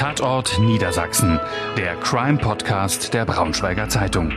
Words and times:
Tatort 0.00 0.58
Niedersachsen, 0.58 1.38
der 1.76 1.94
Crime-Podcast 1.96 3.12
der 3.12 3.26
Braunschweiger 3.26 3.90
Zeitung. 3.90 4.32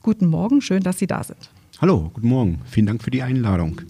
guten 0.02 0.26
Morgen, 0.26 0.60
schön, 0.60 0.82
dass 0.82 0.98
Sie 0.98 1.06
da 1.06 1.22
sind. 1.22 1.50
Hallo, 1.80 2.10
guten 2.12 2.28
Morgen. 2.28 2.60
Vielen 2.64 2.86
Dank 2.86 3.02
für 3.02 3.10
die 3.10 3.22
Einladung. 3.22 3.80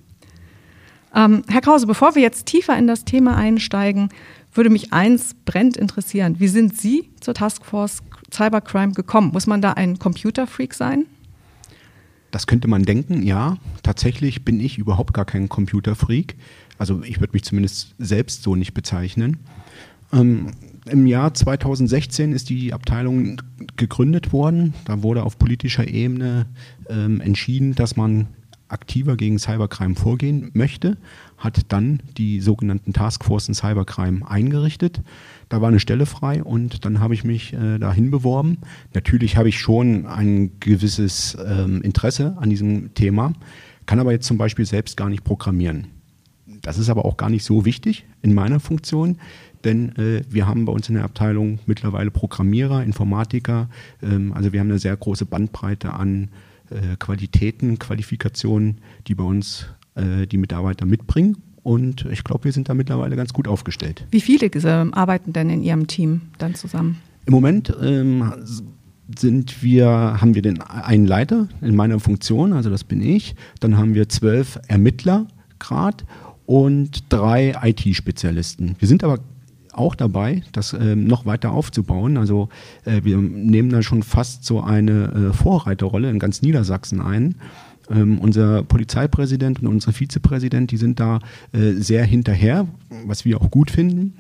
Ähm, 1.18 1.42
Herr 1.48 1.62
Krause, 1.62 1.88
bevor 1.88 2.14
wir 2.14 2.22
jetzt 2.22 2.46
tiefer 2.46 2.78
in 2.78 2.86
das 2.86 3.04
Thema 3.04 3.36
einsteigen, 3.36 4.10
würde 4.54 4.70
mich 4.70 4.92
eins 4.92 5.34
brennend 5.44 5.76
interessieren. 5.76 6.36
Wie 6.38 6.46
sind 6.46 6.78
Sie 6.78 7.10
zur 7.18 7.34
Taskforce 7.34 8.04
Cybercrime 8.32 8.92
gekommen? 8.92 9.32
Muss 9.32 9.48
man 9.48 9.60
da 9.60 9.72
ein 9.72 9.98
Computerfreak 9.98 10.74
sein? 10.74 11.06
Das 12.30 12.46
könnte 12.46 12.68
man 12.68 12.84
denken, 12.84 13.24
ja. 13.24 13.56
Tatsächlich 13.82 14.44
bin 14.44 14.60
ich 14.60 14.78
überhaupt 14.78 15.12
gar 15.12 15.24
kein 15.24 15.48
Computerfreak. 15.48 16.36
Also 16.78 17.02
ich 17.02 17.18
würde 17.18 17.32
mich 17.32 17.42
zumindest 17.42 17.96
selbst 17.98 18.44
so 18.44 18.54
nicht 18.54 18.72
bezeichnen. 18.72 19.38
Ähm, 20.12 20.52
Im 20.86 21.08
Jahr 21.08 21.34
2016 21.34 22.32
ist 22.32 22.48
die 22.48 22.72
Abteilung 22.72 23.42
gegründet 23.76 24.32
worden. 24.32 24.72
Da 24.84 25.02
wurde 25.02 25.24
auf 25.24 25.36
politischer 25.36 25.88
Ebene 25.88 26.46
ähm, 26.88 27.20
entschieden, 27.20 27.74
dass 27.74 27.96
man 27.96 28.28
aktiver 28.68 29.16
gegen 29.16 29.38
Cybercrime 29.38 29.94
vorgehen 29.94 30.50
möchte, 30.54 30.96
hat 31.36 31.72
dann 31.72 32.00
die 32.16 32.40
sogenannten 32.40 32.92
Taskforce 32.92 33.48
in 33.48 33.54
Cybercrime 33.54 34.28
eingerichtet. 34.28 35.00
Da 35.48 35.60
war 35.60 35.68
eine 35.68 35.80
Stelle 35.80 36.06
frei 36.06 36.42
und 36.42 36.84
dann 36.84 37.00
habe 37.00 37.14
ich 37.14 37.24
mich 37.24 37.52
äh, 37.54 37.78
dahin 37.78 38.10
beworben. 38.10 38.58
Natürlich 38.94 39.36
habe 39.36 39.48
ich 39.48 39.58
schon 39.58 40.06
ein 40.06 40.52
gewisses 40.60 41.36
ähm, 41.44 41.82
Interesse 41.82 42.36
an 42.38 42.50
diesem 42.50 42.94
Thema, 42.94 43.32
kann 43.86 44.00
aber 44.00 44.12
jetzt 44.12 44.26
zum 44.26 44.38
Beispiel 44.38 44.66
selbst 44.66 44.96
gar 44.96 45.08
nicht 45.08 45.24
programmieren. 45.24 45.88
Das 46.62 46.78
ist 46.78 46.90
aber 46.90 47.04
auch 47.04 47.16
gar 47.16 47.30
nicht 47.30 47.44
so 47.44 47.64
wichtig 47.64 48.04
in 48.20 48.34
meiner 48.34 48.60
Funktion, 48.60 49.18
denn 49.64 49.96
äh, 49.96 50.22
wir 50.28 50.46
haben 50.46 50.64
bei 50.64 50.72
uns 50.72 50.88
in 50.88 50.96
der 50.96 51.04
Abteilung 51.04 51.58
mittlerweile 51.66 52.10
Programmierer, 52.10 52.82
Informatiker, 52.82 53.68
ähm, 54.02 54.32
also 54.32 54.52
wir 54.52 54.60
haben 54.60 54.68
eine 54.68 54.78
sehr 54.78 54.96
große 54.96 55.24
Bandbreite 55.24 55.94
an 55.94 56.28
äh, 56.70 56.96
Qualitäten, 56.98 57.78
Qualifikationen, 57.78 58.78
die 59.06 59.14
bei 59.14 59.24
uns 59.24 59.66
äh, 59.94 60.26
die 60.26 60.38
Mitarbeiter 60.38 60.86
mitbringen. 60.86 61.38
Und 61.62 62.06
ich 62.10 62.24
glaube, 62.24 62.44
wir 62.44 62.52
sind 62.52 62.68
da 62.68 62.74
mittlerweile 62.74 63.16
ganz 63.16 63.32
gut 63.32 63.48
aufgestellt. 63.48 64.06
Wie 64.10 64.20
viele 64.20 64.46
äh, 64.46 64.90
arbeiten 64.92 65.32
denn 65.32 65.50
in 65.50 65.62
Ihrem 65.62 65.86
Team 65.86 66.22
dann 66.38 66.54
zusammen? 66.54 66.98
Im 67.26 67.32
Moment 67.32 67.74
ähm, 67.82 68.32
sind 69.16 69.62
wir, 69.62 69.86
haben 69.86 70.34
wir 70.34 70.42
den 70.42 70.62
einen 70.62 71.06
Leiter 71.06 71.48
in 71.60 71.76
meiner 71.76 72.00
Funktion, 72.00 72.52
also 72.52 72.70
das 72.70 72.84
bin 72.84 73.02
ich. 73.02 73.34
Dann 73.60 73.76
haben 73.76 73.94
wir 73.94 74.08
zwölf 74.08 74.58
Ermittler 74.68 75.26
Grad 75.58 76.04
und 76.46 77.04
drei 77.10 77.54
IT-Spezialisten. 77.62 78.76
Wir 78.78 78.88
sind 78.88 79.04
aber 79.04 79.18
auch 79.78 79.94
dabei, 79.94 80.42
das 80.52 80.72
äh, 80.72 80.96
noch 80.96 81.26
weiter 81.26 81.52
aufzubauen. 81.52 82.16
Also 82.16 82.48
äh, 82.84 83.00
wir 83.04 83.18
nehmen 83.18 83.70
da 83.70 83.82
schon 83.82 84.02
fast 84.02 84.44
so 84.44 84.60
eine 84.60 85.30
äh, 85.30 85.32
Vorreiterrolle 85.32 86.10
in 86.10 86.18
ganz 86.18 86.42
Niedersachsen 86.42 87.00
ein. 87.00 87.36
Ähm, 87.90 88.18
unser 88.18 88.64
Polizeipräsident 88.64 89.62
und 89.62 89.68
unsere 89.68 89.92
Vizepräsident, 89.92 90.70
die 90.70 90.76
sind 90.76 91.00
da 91.00 91.20
äh, 91.52 91.72
sehr 91.72 92.04
hinterher, 92.04 92.66
was 93.06 93.24
wir 93.24 93.40
auch 93.40 93.50
gut 93.50 93.70
finden. 93.70 94.14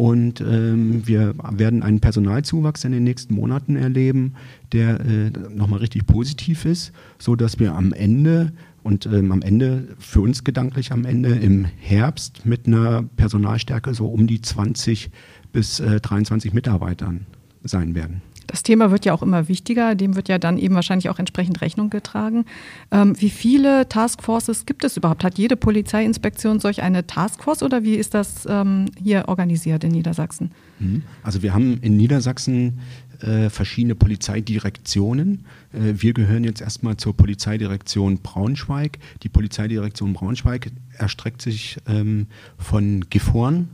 Und 0.00 0.40
ähm, 0.40 1.06
wir 1.06 1.34
werden 1.52 1.82
einen 1.82 2.00
Personalzuwachs 2.00 2.84
in 2.84 2.92
den 2.92 3.04
nächsten 3.04 3.34
Monaten 3.34 3.76
erleben, 3.76 4.32
der 4.72 5.00
äh, 5.00 5.30
nochmal 5.54 5.80
richtig 5.80 6.06
positiv 6.06 6.64
ist, 6.64 6.92
so 7.18 7.36
dass 7.36 7.58
wir 7.58 7.74
am 7.74 7.92
Ende 7.92 8.52
und 8.82 9.06
ähm, 9.06 9.32
am 9.32 9.42
Ende, 9.42 9.88
für 9.98 10.20
uns 10.20 10.44
gedanklich 10.44 10.92
am 10.92 11.04
Ende 11.04 11.30
im 11.30 11.64
Herbst 11.64 12.46
mit 12.46 12.66
einer 12.66 13.02
Personalstärke 13.16 13.94
so 13.94 14.06
um 14.06 14.26
die 14.26 14.40
20 14.40 15.10
bis 15.52 15.80
äh, 15.80 16.00
23 16.00 16.52
Mitarbeitern 16.52 17.26
sein 17.62 17.94
werden. 17.94 18.22
Das 18.50 18.64
Thema 18.64 18.90
wird 18.90 19.04
ja 19.04 19.12
auch 19.12 19.22
immer 19.22 19.46
wichtiger, 19.46 19.94
dem 19.94 20.16
wird 20.16 20.28
ja 20.28 20.38
dann 20.38 20.58
eben 20.58 20.74
wahrscheinlich 20.74 21.08
auch 21.08 21.20
entsprechend 21.20 21.60
Rechnung 21.60 21.88
getragen. 21.88 22.46
Ähm, 22.90 23.14
wie 23.20 23.30
viele 23.30 23.88
Taskforces 23.88 24.66
gibt 24.66 24.82
es 24.82 24.96
überhaupt? 24.96 25.22
Hat 25.22 25.38
jede 25.38 25.54
Polizeiinspektion 25.54 26.58
solch 26.58 26.82
eine 26.82 27.06
Taskforce 27.06 27.62
oder 27.62 27.84
wie 27.84 27.94
ist 27.94 28.12
das 28.12 28.46
ähm, 28.48 28.86
hier 29.00 29.28
organisiert 29.28 29.84
in 29.84 29.92
Niedersachsen? 29.92 30.50
Mhm. 30.80 31.04
Also 31.22 31.42
wir 31.42 31.54
haben 31.54 31.78
in 31.80 31.96
Niedersachsen 31.96 32.80
äh, 33.22 33.50
verschiedene 33.50 33.94
Polizeidirektionen. 33.94 35.44
Äh, 35.72 35.94
wir 35.96 36.12
gehören 36.12 36.44
jetzt 36.44 36.60
erstmal 36.60 36.96
zur 36.96 37.16
Polizeidirektion 37.16 38.18
Braunschweig. 38.18 38.98
Die 39.22 39.28
Polizeidirektion 39.28 40.12
Braunschweig 40.12 40.70
erstreckt 40.96 41.42
sich 41.42 41.78
ähm, 41.86 42.26
von 42.58 43.04
Gifhorn 43.10 43.68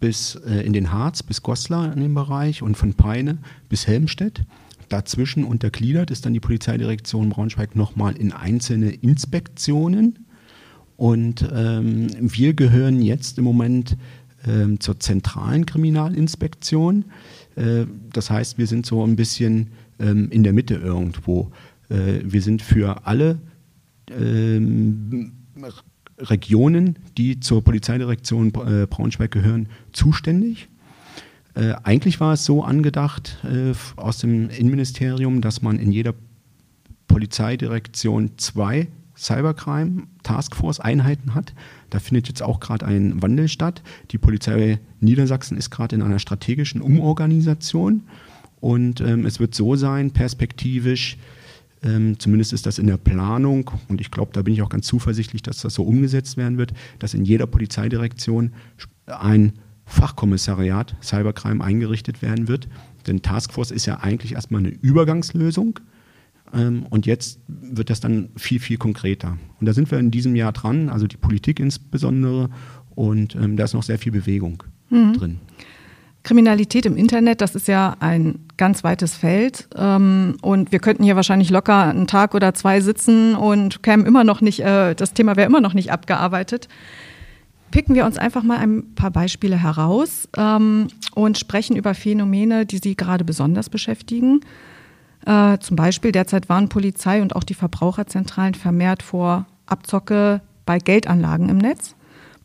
bis 0.00 0.34
äh, 0.34 0.60
in 0.62 0.72
den 0.72 0.92
Harz, 0.92 1.22
bis 1.22 1.42
Goslar 1.42 1.92
in 1.92 2.00
dem 2.00 2.14
Bereich 2.14 2.62
und 2.62 2.76
von 2.76 2.94
Peine 2.94 3.38
bis 3.68 3.86
Helmstedt. 3.86 4.42
Dazwischen 4.88 5.44
untergliedert 5.44 6.10
ist 6.10 6.26
dann 6.26 6.34
die 6.34 6.40
Polizeidirektion 6.40 7.30
Braunschweig 7.30 7.76
nochmal 7.76 8.16
in 8.16 8.32
einzelne 8.32 8.90
Inspektionen. 8.90 10.26
Und 10.96 11.48
ähm, 11.54 12.08
wir 12.20 12.52
gehören 12.54 13.00
jetzt 13.00 13.38
im 13.38 13.44
Moment 13.44 13.96
ähm, 14.46 14.80
zur 14.80 14.98
zentralen 15.00 15.66
Kriminalinspektion. 15.66 17.06
Äh, 17.56 17.86
das 18.12 18.30
heißt, 18.30 18.58
wir 18.58 18.66
sind 18.66 18.86
so 18.86 19.04
ein 19.04 19.16
bisschen 19.16 19.70
ähm, 19.98 20.30
in 20.30 20.42
der 20.42 20.52
Mitte 20.52 20.74
irgendwo. 20.74 21.50
Äh, 21.88 22.20
wir 22.24 22.42
sind 22.42 22.62
für 22.62 23.06
alle 23.06 23.38
ähm, 24.10 25.32
Regionen, 26.18 26.98
die 27.16 27.40
zur 27.40 27.62
Polizeidirektion 27.64 28.48
äh, 28.48 28.86
Braunschweig 28.86 29.30
gehören, 29.30 29.68
zuständig. 29.92 30.68
Äh, 31.54 31.74
eigentlich 31.82 32.20
war 32.20 32.34
es 32.34 32.44
so 32.44 32.62
angedacht 32.62 33.38
äh, 33.44 33.72
aus 33.96 34.18
dem 34.18 34.50
Innenministerium, 34.50 35.40
dass 35.40 35.62
man 35.62 35.78
in 35.78 35.92
jeder 35.92 36.14
Polizeidirektion 37.08 38.32
zwei 38.36 38.88
Cybercrime 39.16 40.04
Taskforce 40.22 40.80
Einheiten 40.80 41.34
hat. 41.34 41.52
Da 41.90 41.98
findet 41.98 42.28
jetzt 42.28 42.42
auch 42.42 42.60
gerade 42.60 42.86
ein 42.86 43.20
Wandel 43.22 43.48
statt. 43.48 43.82
Die 44.10 44.18
Polizei 44.18 44.78
Niedersachsen 45.00 45.56
ist 45.56 45.70
gerade 45.70 45.96
in 45.96 46.02
einer 46.02 46.18
strategischen 46.18 46.80
Umorganisation 46.80 48.02
und 48.60 49.00
ähm, 49.00 49.26
es 49.26 49.40
wird 49.40 49.54
so 49.54 49.74
sein, 49.74 50.10
perspektivisch, 50.10 51.16
ähm, 51.82 52.18
zumindest 52.18 52.52
ist 52.52 52.66
das 52.66 52.78
in 52.78 52.86
der 52.86 52.98
Planung 52.98 53.70
und 53.88 54.00
ich 54.00 54.10
glaube, 54.10 54.32
da 54.32 54.42
bin 54.42 54.54
ich 54.54 54.62
auch 54.62 54.68
ganz 54.68 54.86
zuversichtlich, 54.86 55.42
dass 55.42 55.62
das 55.62 55.74
so 55.74 55.82
umgesetzt 55.82 56.36
werden 56.36 56.58
wird, 56.58 56.74
dass 56.98 57.14
in 57.14 57.24
jeder 57.24 57.46
Polizeidirektion 57.46 58.52
ein 59.06 59.54
Fachkommissariat 59.86 60.94
Cybercrime 61.02 61.64
eingerichtet 61.64 62.22
werden 62.22 62.48
wird. 62.48 62.68
Denn 63.06 63.22
Taskforce 63.22 63.70
ist 63.72 63.86
ja 63.86 64.00
eigentlich 64.00 64.34
erstmal 64.34 64.60
eine 64.60 64.68
Übergangslösung. 64.68 65.80
Ähm, 66.54 66.86
und 66.90 67.06
jetzt 67.06 67.40
wird 67.48 67.90
das 67.90 68.00
dann 68.00 68.30
viel, 68.36 68.60
viel 68.60 68.76
konkreter. 68.76 69.36
Und 69.60 69.66
da 69.66 69.72
sind 69.72 69.90
wir 69.90 69.98
in 69.98 70.10
diesem 70.10 70.36
Jahr 70.36 70.52
dran, 70.52 70.88
also 70.88 71.06
die 71.06 71.16
Politik 71.16 71.60
insbesondere. 71.60 72.50
Und 72.94 73.34
ähm, 73.34 73.56
da 73.56 73.64
ist 73.64 73.74
noch 73.74 73.82
sehr 73.82 73.98
viel 73.98 74.12
Bewegung 74.12 74.62
mhm. 74.90 75.12
drin. 75.14 75.40
Kriminalität 76.22 76.84
im 76.84 76.96
Internet, 76.96 77.40
das 77.40 77.54
ist 77.54 77.66
ja 77.66 77.96
ein 78.00 78.40
ganz 78.58 78.84
weites 78.84 79.14
Feld. 79.14 79.68
Ähm, 79.74 80.36
und 80.42 80.70
wir 80.70 80.78
könnten 80.78 81.02
hier 81.02 81.16
wahrscheinlich 81.16 81.50
locker 81.50 81.84
einen 81.84 82.06
Tag 82.06 82.34
oder 82.34 82.52
zwei 82.52 82.80
sitzen 82.80 83.34
und 83.34 83.82
kämen 83.82 84.04
immer 84.04 84.24
noch 84.24 84.40
nicht, 84.40 84.60
äh, 84.60 84.94
das 84.94 85.14
Thema 85.14 85.36
wäre 85.36 85.46
immer 85.46 85.62
noch 85.62 85.72
nicht 85.72 85.92
abgearbeitet. 85.92 86.68
Picken 87.70 87.94
wir 87.94 88.04
uns 88.04 88.18
einfach 88.18 88.42
mal 88.42 88.58
ein 88.58 88.94
paar 88.94 89.12
Beispiele 89.12 89.56
heraus 89.56 90.28
ähm, 90.36 90.88
und 91.14 91.38
sprechen 91.38 91.76
über 91.76 91.94
Phänomene, 91.94 92.66
die 92.66 92.78
Sie 92.78 92.96
gerade 92.96 93.24
besonders 93.24 93.70
beschäftigen. 93.70 94.40
Äh, 95.26 95.58
zum 95.58 95.76
Beispiel 95.76 96.12
derzeit 96.12 96.48
warnen 96.48 96.68
Polizei 96.68 97.20
und 97.22 97.36
auch 97.36 97.44
die 97.44 97.54
Verbraucherzentralen 97.54 98.54
vermehrt 98.54 99.02
vor 99.02 99.46
Abzocke 99.66 100.40
bei 100.64 100.78
Geldanlagen 100.78 101.48
im 101.48 101.58
Netz. 101.58 101.94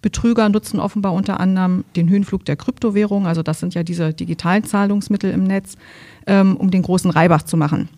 Betrüger 0.01 0.50
nutzen 0.50 0.80
offenbar 0.80 1.13
unter 1.13 1.39
anderem 1.39 1.83
den 1.95 2.10
Höhenflug 2.10 2.45
der 2.45 2.57
Kryptowährung, 2.57 3.25
also 3.25 3.42
das 3.42 3.60
sind 3.60 3.74
ja 3.74 3.81
diese 3.81 4.13
digitalen 4.13 4.63
Zahlungsmittel 4.63 5.31
im 5.31 5.45
Netz, 5.45 5.77
ähm, 6.27 6.57
um 6.57 6.69
den 6.69 6.83
großen 6.83 7.10
Reibach 7.10 7.42
zu 7.42 7.57
machen. 7.57 7.89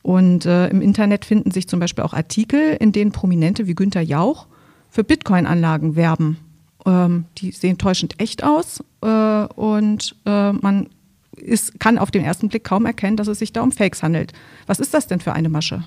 Und 0.00 0.46
äh, 0.46 0.68
im 0.68 0.80
Internet 0.80 1.24
finden 1.24 1.50
sich 1.50 1.68
zum 1.68 1.80
Beispiel 1.80 2.04
auch 2.04 2.14
Artikel, 2.14 2.76
in 2.80 2.92
denen 2.92 3.12
Prominente 3.12 3.66
wie 3.66 3.74
Günter 3.74 4.00
Jauch 4.00 4.46
für 4.90 5.04
Bitcoin-Anlagen 5.04 5.96
werben. 5.96 6.38
Ähm, 6.86 7.24
die 7.38 7.50
sehen 7.52 7.78
täuschend 7.78 8.20
echt 8.20 8.44
aus 8.44 8.82
äh, 9.02 9.44
und 9.54 10.16
äh, 10.24 10.52
man 10.52 10.88
ist, 11.36 11.80
kann 11.80 11.98
auf 11.98 12.10
den 12.10 12.24
ersten 12.24 12.48
Blick 12.48 12.64
kaum 12.64 12.86
erkennen, 12.86 13.16
dass 13.16 13.28
es 13.28 13.38
sich 13.38 13.52
da 13.52 13.62
um 13.62 13.72
Fakes 13.72 14.02
handelt. 14.02 14.32
Was 14.66 14.80
ist 14.80 14.94
das 14.94 15.06
denn 15.06 15.20
für 15.20 15.32
eine 15.32 15.48
Masche? 15.48 15.84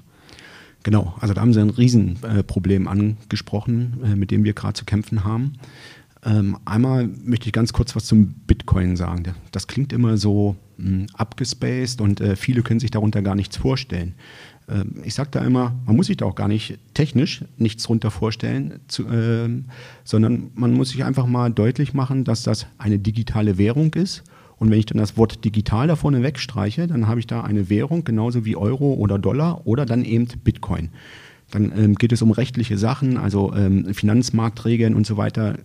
Genau, 0.83 1.15
also 1.19 1.33
da 1.33 1.41
haben 1.41 1.53
Sie 1.53 1.59
ein 1.59 1.69
Riesenproblem 1.69 2.87
angesprochen, 2.87 3.99
äh, 4.03 4.15
mit 4.15 4.31
dem 4.31 4.43
wir 4.43 4.53
gerade 4.53 4.73
zu 4.73 4.85
kämpfen 4.85 5.23
haben. 5.23 5.53
Ähm, 6.23 6.57
einmal 6.65 7.07
möchte 7.07 7.47
ich 7.47 7.53
ganz 7.53 7.73
kurz 7.73 7.95
was 7.95 8.05
zum 8.05 8.33
Bitcoin 8.47 8.95
sagen. 8.95 9.23
Das 9.51 9.67
klingt 9.67 9.93
immer 9.93 10.17
so 10.17 10.55
hm, 10.77 11.07
abgespaced 11.13 12.01
und 12.01 12.21
äh, 12.21 12.35
viele 12.35 12.63
können 12.63 12.79
sich 12.79 12.91
darunter 12.91 13.21
gar 13.21 13.35
nichts 13.35 13.57
vorstellen. 13.57 14.15
Ähm, 14.69 15.01
ich 15.03 15.13
sage 15.13 15.29
da 15.31 15.41
immer, 15.41 15.75
man 15.85 15.95
muss 15.95 16.07
sich 16.07 16.17
da 16.17 16.25
auch 16.25 16.35
gar 16.35 16.47
nicht 16.47 16.79
technisch 16.93 17.43
nichts 17.57 17.83
darunter 17.83 18.11
vorstellen, 18.11 18.79
ähm, 19.11 19.65
sondern 20.03 20.51
man 20.55 20.73
muss 20.73 20.89
sich 20.89 21.03
einfach 21.03 21.27
mal 21.27 21.51
deutlich 21.51 21.93
machen, 21.93 22.23
dass 22.23 22.43
das 22.43 22.67
eine 22.77 22.99
digitale 22.99 23.57
Währung 23.57 23.93
ist 23.93 24.23
und 24.59 24.71
wenn 24.71 24.79
ich 24.79 24.87
dann 24.87 24.97
das 24.97 25.17
Wort 25.17 25.45
digital 25.45 25.87
da 25.87 25.95
vorne 25.95 26.23
wegstreiche, 26.23 26.87
dann 26.87 27.07
habe 27.07 27.19
ich 27.19 27.27
da 27.27 27.41
eine 27.41 27.69
Währung, 27.69 28.03
genauso 28.03 28.45
wie 28.45 28.55
Euro 28.55 28.93
oder 28.93 29.19
Dollar 29.19 29.65
oder 29.65 29.85
dann 29.85 30.03
eben 30.03 30.27
Bitcoin. 30.43 30.89
Dann 31.51 31.71
ähm, 31.77 31.95
geht 31.95 32.11
es 32.11 32.21
um 32.21 32.31
rechtliche 32.31 32.77
Sachen, 32.77 33.17
also 33.17 33.53
ähm, 33.53 33.93
Finanzmarktregeln 33.93 34.95
und 34.95 35.05
so 35.05 35.15
weiter. 35.15 35.59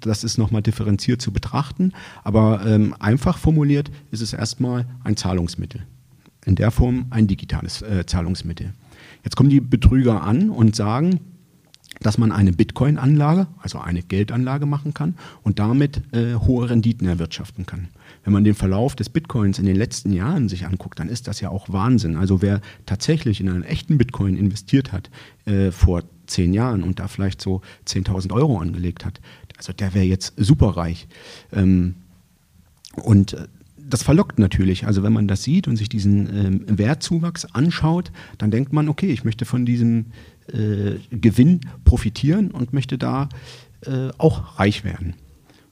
Das 0.00 0.22
ist 0.22 0.38
nochmal 0.38 0.62
differenziert 0.62 1.20
zu 1.20 1.32
betrachten. 1.32 1.92
Aber 2.22 2.64
ähm, 2.64 2.94
einfach 2.98 3.38
formuliert 3.38 3.90
ist 4.10 4.20
es 4.20 4.32
erstmal 4.32 4.86
ein 5.02 5.16
Zahlungsmittel. 5.16 5.82
In 6.44 6.54
der 6.54 6.70
Form 6.70 7.06
ein 7.10 7.26
digitales 7.26 7.82
äh, 7.82 8.06
Zahlungsmittel. 8.06 8.72
Jetzt 9.24 9.34
kommen 9.34 9.50
die 9.50 9.60
Betrüger 9.60 10.22
an 10.22 10.50
und 10.50 10.76
sagen, 10.76 11.20
dass 12.00 12.18
man 12.18 12.32
eine 12.32 12.52
Bitcoin-Anlage, 12.52 13.46
also 13.60 13.78
eine 13.78 14.02
Geldanlage 14.02 14.66
machen 14.66 14.94
kann 14.94 15.14
und 15.42 15.58
damit 15.58 16.02
äh, 16.12 16.34
hohe 16.34 16.70
Renditen 16.70 17.08
erwirtschaften 17.08 17.66
kann 17.66 17.88
wenn 18.26 18.32
man 18.32 18.42
den 18.42 18.56
Verlauf 18.56 18.96
des 18.96 19.08
Bitcoins 19.08 19.60
in 19.60 19.66
den 19.66 19.76
letzten 19.76 20.12
Jahren 20.12 20.48
sich 20.48 20.66
anguckt, 20.66 20.98
dann 20.98 21.08
ist 21.08 21.28
das 21.28 21.40
ja 21.40 21.48
auch 21.48 21.72
Wahnsinn. 21.72 22.16
Also 22.16 22.42
wer 22.42 22.60
tatsächlich 22.84 23.40
in 23.40 23.48
einen 23.48 23.62
echten 23.62 23.98
Bitcoin 23.98 24.36
investiert 24.36 24.90
hat 24.90 25.10
äh, 25.44 25.70
vor 25.70 26.02
zehn 26.26 26.52
Jahren 26.52 26.82
und 26.82 26.98
da 26.98 27.06
vielleicht 27.06 27.40
so 27.40 27.60
10.000 27.86 28.32
Euro 28.32 28.58
angelegt 28.58 29.04
hat, 29.04 29.20
also 29.56 29.72
der 29.72 29.94
wäre 29.94 30.04
jetzt 30.04 30.34
superreich. 30.36 31.06
Ähm, 31.52 31.94
und 32.96 33.34
äh, 33.34 33.46
das 33.78 34.02
verlockt 34.02 34.40
natürlich. 34.40 34.88
Also 34.88 35.04
wenn 35.04 35.12
man 35.12 35.28
das 35.28 35.44
sieht 35.44 35.68
und 35.68 35.76
sich 35.76 35.88
diesen 35.88 36.26
ähm, 36.36 36.64
Wertzuwachs 36.66 37.44
anschaut, 37.44 38.10
dann 38.38 38.50
denkt 38.50 38.72
man, 38.72 38.88
okay, 38.88 39.06
ich 39.06 39.22
möchte 39.22 39.44
von 39.44 39.64
diesem 39.64 40.06
Gewinn 41.10 41.60
profitieren 41.84 42.50
und 42.50 42.72
möchte 42.72 42.98
da 42.98 43.28
äh, 43.82 44.10
auch 44.18 44.58
reich 44.58 44.84
werden. 44.84 45.14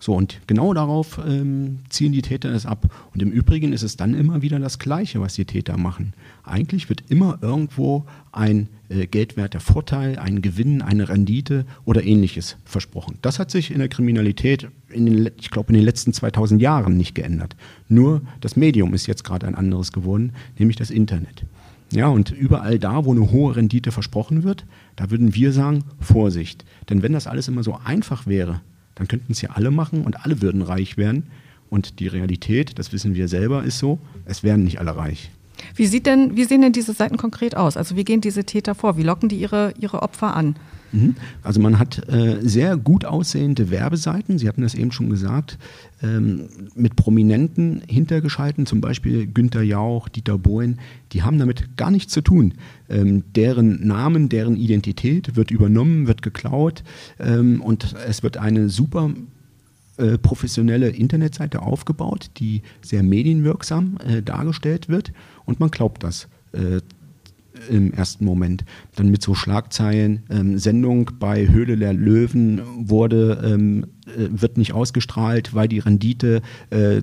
So, 0.04 0.12
und 0.14 0.42
genau 0.46 0.74
darauf 0.74 1.18
ähm, 1.26 1.78
ziehen 1.88 2.12
die 2.12 2.20
Täter 2.20 2.50
es 2.50 2.66
ab. 2.66 2.92
Und 3.14 3.22
im 3.22 3.30
Übrigen 3.30 3.72
ist 3.72 3.82
es 3.82 3.96
dann 3.96 4.12
immer 4.12 4.42
wieder 4.42 4.58
das 4.58 4.78
Gleiche, 4.78 5.22
was 5.22 5.32
die 5.32 5.46
Täter 5.46 5.78
machen. 5.78 6.12
Eigentlich 6.42 6.90
wird 6.90 7.04
immer 7.08 7.38
irgendwo 7.40 8.04
ein 8.30 8.68
äh, 8.90 9.06
geldwerter 9.06 9.60
Vorteil, 9.60 10.18
ein 10.18 10.42
Gewinn, 10.42 10.82
eine 10.82 11.08
Rendite 11.08 11.64
oder 11.86 12.04
ähnliches 12.04 12.58
versprochen. 12.66 13.18
Das 13.22 13.38
hat 13.38 13.50
sich 13.50 13.70
in 13.70 13.78
der 13.78 13.88
Kriminalität, 13.88 14.68
in 14.90 15.06
den, 15.06 15.30
ich 15.40 15.50
glaube, 15.50 15.70
in 15.70 15.76
den 15.76 15.86
letzten 15.86 16.12
2000 16.12 16.60
Jahren 16.60 16.98
nicht 16.98 17.14
geändert. 17.14 17.56
Nur 17.88 18.20
das 18.42 18.56
Medium 18.56 18.92
ist 18.92 19.06
jetzt 19.06 19.24
gerade 19.24 19.46
ein 19.46 19.54
anderes 19.54 19.90
geworden, 19.90 20.34
nämlich 20.58 20.76
das 20.76 20.90
Internet. 20.90 21.46
Ja, 21.94 22.08
und 22.08 22.32
überall 22.32 22.78
da, 22.78 23.04
wo 23.04 23.12
eine 23.12 23.30
hohe 23.30 23.54
Rendite 23.54 23.92
versprochen 23.92 24.42
wird, 24.42 24.66
da 24.96 25.10
würden 25.10 25.34
wir 25.34 25.52
sagen, 25.52 25.84
Vorsicht. 26.00 26.64
Denn 26.90 27.02
wenn 27.02 27.12
das 27.12 27.28
alles 27.28 27.46
immer 27.46 27.62
so 27.62 27.78
einfach 27.84 28.26
wäre, 28.26 28.60
dann 28.96 29.06
könnten 29.06 29.32
es 29.32 29.40
ja 29.42 29.50
alle 29.50 29.70
machen 29.70 30.02
und 30.02 30.24
alle 30.24 30.42
würden 30.42 30.62
reich 30.62 30.96
werden. 30.96 31.28
Und 31.70 32.00
die 32.00 32.08
Realität, 32.08 32.78
das 32.78 32.92
wissen 32.92 33.14
wir 33.14 33.28
selber, 33.28 33.62
ist 33.62 33.78
so, 33.78 33.98
es 34.24 34.42
werden 34.42 34.64
nicht 34.64 34.80
alle 34.80 34.96
reich. 34.96 35.30
Wie, 35.76 35.86
sieht 35.86 36.06
denn, 36.06 36.36
wie 36.36 36.44
sehen 36.44 36.62
denn 36.62 36.72
diese 36.72 36.92
Seiten 36.92 37.16
konkret 37.16 37.56
aus? 37.56 37.76
Also 37.76 37.96
wie 37.96 38.04
gehen 38.04 38.20
diese 38.20 38.44
Täter 38.44 38.74
vor? 38.74 38.96
Wie 38.96 39.02
locken 39.02 39.28
die 39.28 39.36
ihre, 39.36 39.72
ihre 39.78 40.02
Opfer 40.02 40.34
an? 40.36 40.56
Mhm. 40.94 41.16
Also 41.42 41.60
man 41.60 41.78
hat 41.78 42.08
äh, 42.08 42.38
sehr 42.40 42.76
gut 42.76 43.04
aussehende 43.04 43.70
Werbeseiten, 43.70 44.38
Sie 44.38 44.48
hatten 44.48 44.62
das 44.62 44.74
eben 44.74 44.92
schon 44.92 45.10
gesagt, 45.10 45.58
ähm, 46.02 46.48
mit 46.74 46.94
Prominenten 46.96 47.82
hintergeschalten, 47.88 48.64
zum 48.64 48.80
Beispiel 48.80 49.26
Günter 49.26 49.62
Jauch, 49.62 50.08
Dieter 50.08 50.38
Bohlen, 50.38 50.78
die 51.12 51.22
haben 51.22 51.38
damit 51.38 51.76
gar 51.76 51.90
nichts 51.90 52.12
zu 52.12 52.20
tun. 52.20 52.54
Ähm, 52.88 53.24
deren 53.34 53.86
Namen, 53.86 54.28
deren 54.28 54.56
Identität 54.56 55.34
wird 55.36 55.50
übernommen, 55.50 56.06
wird 56.06 56.22
geklaut 56.22 56.84
ähm, 57.18 57.60
und 57.60 57.94
es 58.06 58.22
wird 58.22 58.36
eine 58.36 58.68
super 58.68 59.10
äh, 59.96 60.16
professionelle 60.18 60.90
Internetseite 60.90 61.62
aufgebaut, 61.62 62.30
die 62.36 62.62
sehr 62.82 63.02
medienwirksam 63.02 63.98
äh, 64.06 64.22
dargestellt 64.22 64.88
wird 64.88 65.12
und 65.44 65.60
man 65.60 65.70
glaubt 65.70 66.04
das. 66.04 66.28
Im 67.70 67.92
ersten 67.92 68.24
Moment. 68.24 68.64
Dann 68.96 69.10
mit 69.10 69.22
so 69.22 69.34
Schlagzeilen, 69.34 70.24
ähm, 70.30 70.58
Sendung 70.58 71.10
bei 71.18 71.48
Höhle 71.48 71.76
der 71.76 71.92
Löwen 71.92 72.60
wurde, 72.76 73.42
ähm, 73.44 73.86
äh, 74.06 74.28
wird 74.30 74.58
nicht 74.58 74.72
ausgestrahlt, 74.72 75.54
weil 75.54 75.68
die 75.68 75.78
Rendite 75.78 76.42
äh, 76.70 77.02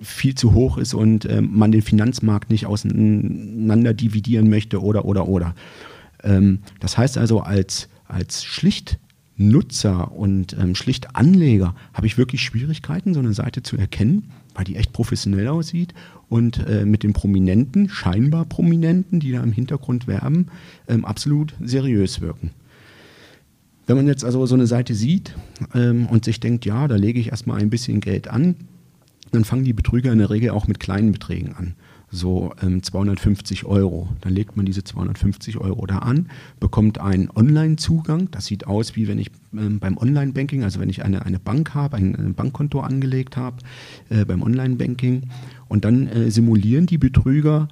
viel 0.00 0.34
zu 0.34 0.54
hoch 0.54 0.78
ist 0.78 0.94
und 0.94 1.26
äh, 1.26 1.40
man 1.40 1.72
den 1.72 1.82
Finanzmarkt 1.82 2.50
nicht 2.50 2.66
auseinander 2.66 3.94
dividieren 3.94 4.48
möchte 4.48 4.82
oder 4.82 5.04
oder 5.04 5.28
oder. 5.28 5.54
Ähm, 6.22 6.60
das 6.80 6.96
heißt 6.96 7.18
also, 7.18 7.40
als, 7.40 7.88
als 8.06 8.44
schlicht 8.44 8.98
Nutzer 9.36 10.12
und 10.12 10.56
ähm, 10.58 10.74
schlicht 10.74 11.16
Anleger 11.16 11.74
habe 11.94 12.06
ich 12.06 12.18
wirklich 12.18 12.42
Schwierigkeiten, 12.42 13.14
so 13.14 13.20
eine 13.20 13.32
Seite 13.32 13.62
zu 13.62 13.76
erkennen, 13.76 14.30
weil 14.54 14.64
die 14.64 14.76
echt 14.76 14.92
professionell 14.92 15.48
aussieht 15.48 15.94
und 16.28 16.66
äh, 16.66 16.84
mit 16.84 17.02
den 17.02 17.12
Prominenten, 17.12 17.88
scheinbar 17.88 18.44
Prominenten, 18.44 19.20
die 19.20 19.32
da 19.32 19.42
im 19.42 19.52
Hintergrund 19.52 20.06
werben, 20.06 20.46
ähm, 20.88 21.04
absolut 21.04 21.54
seriös 21.60 22.20
wirken. 22.20 22.50
Wenn 23.86 23.96
man 23.96 24.06
jetzt 24.06 24.24
also 24.24 24.46
so 24.46 24.54
eine 24.54 24.66
Seite 24.66 24.94
sieht 24.94 25.34
ähm, 25.74 26.06
und 26.06 26.24
sich 26.24 26.38
denkt, 26.38 26.64
ja, 26.64 26.86
da 26.86 26.96
lege 26.96 27.18
ich 27.18 27.30
erstmal 27.30 27.60
ein 27.60 27.70
bisschen 27.70 28.00
Geld 28.00 28.28
an, 28.28 28.56
dann 29.32 29.44
fangen 29.44 29.64
die 29.64 29.72
Betrüger 29.72 30.12
in 30.12 30.18
der 30.18 30.30
Regel 30.30 30.50
auch 30.50 30.68
mit 30.68 30.80
kleinen 30.80 31.12
Beträgen 31.12 31.54
an 31.54 31.74
so 32.10 32.52
ähm, 32.62 32.82
250 32.82 33.64
Euro. 33.66 34.08
Dann 34.20 34.32
legt 34.32 34.56
man 34.56 34.66
diese 34.66 34.82
250 34.82 35.58
Euro 35.58 35.86
da 35.86 35.98
an, 35.98 36.28
bekommt 36.58 36.98
einen 36.98 37.30
Online-Zugang. 37.30 38.30
Das 38.30 38.46
sieht 38.46 38.66
aus, 38.66 38.96
wie 38.96 39.06
wenn 39.08 39.18
ich 39.18 39.30
ähm, 39.56 39.78
beim 39.78 39.96
Online-Banking, 39.96 40.64
also 40.64 40.80
wenn 40.80 40.90
ich 40.90 41.04
eine, 41.04 41.24
eine 41.24 41.38
Bank 41.38 41.74
habe, 41.74 41.96
ein, 41.96 42.14
ein 42.16 42.34
Bankkonto 42.34 42.80
angelegt 42.80 43.36
habe, 43.36 43.58
äh, 44.08 44.24
beim 44.24 44.42
Online-Banking. 44.42 45.30
Und 45.68 45.84
dann 45.84 46.08
äh, 46.08 46.30
simulieren 46.30 46.86
die 46.86 46.98
Betrüger 46.98 47.68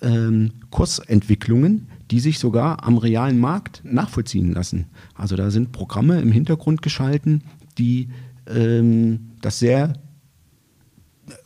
ähm, 0.00 0.52
Kursentwicklungen, 0.70 1.88
die 2.10 2.20
sich 2.20 2.38
sogar 2.38 2.84
am 2.84 2.96
realen 2.96 3.38
Markt 3.38 3.82
nachvollziehen 3.84 4.52
lassen. 4.52 4.86
Also 5.14 5.36
da 5.36 5.50
sind 5.50 5.72
Programme 5.72 6.20
im 6.20 6.32
Hintergrund 6.32 6.82
geschalten, 6.82 7.44
die 7.78 8.08
ähm, 8.46 9.32
das 9.40 9.58
sehr 9.58 9.94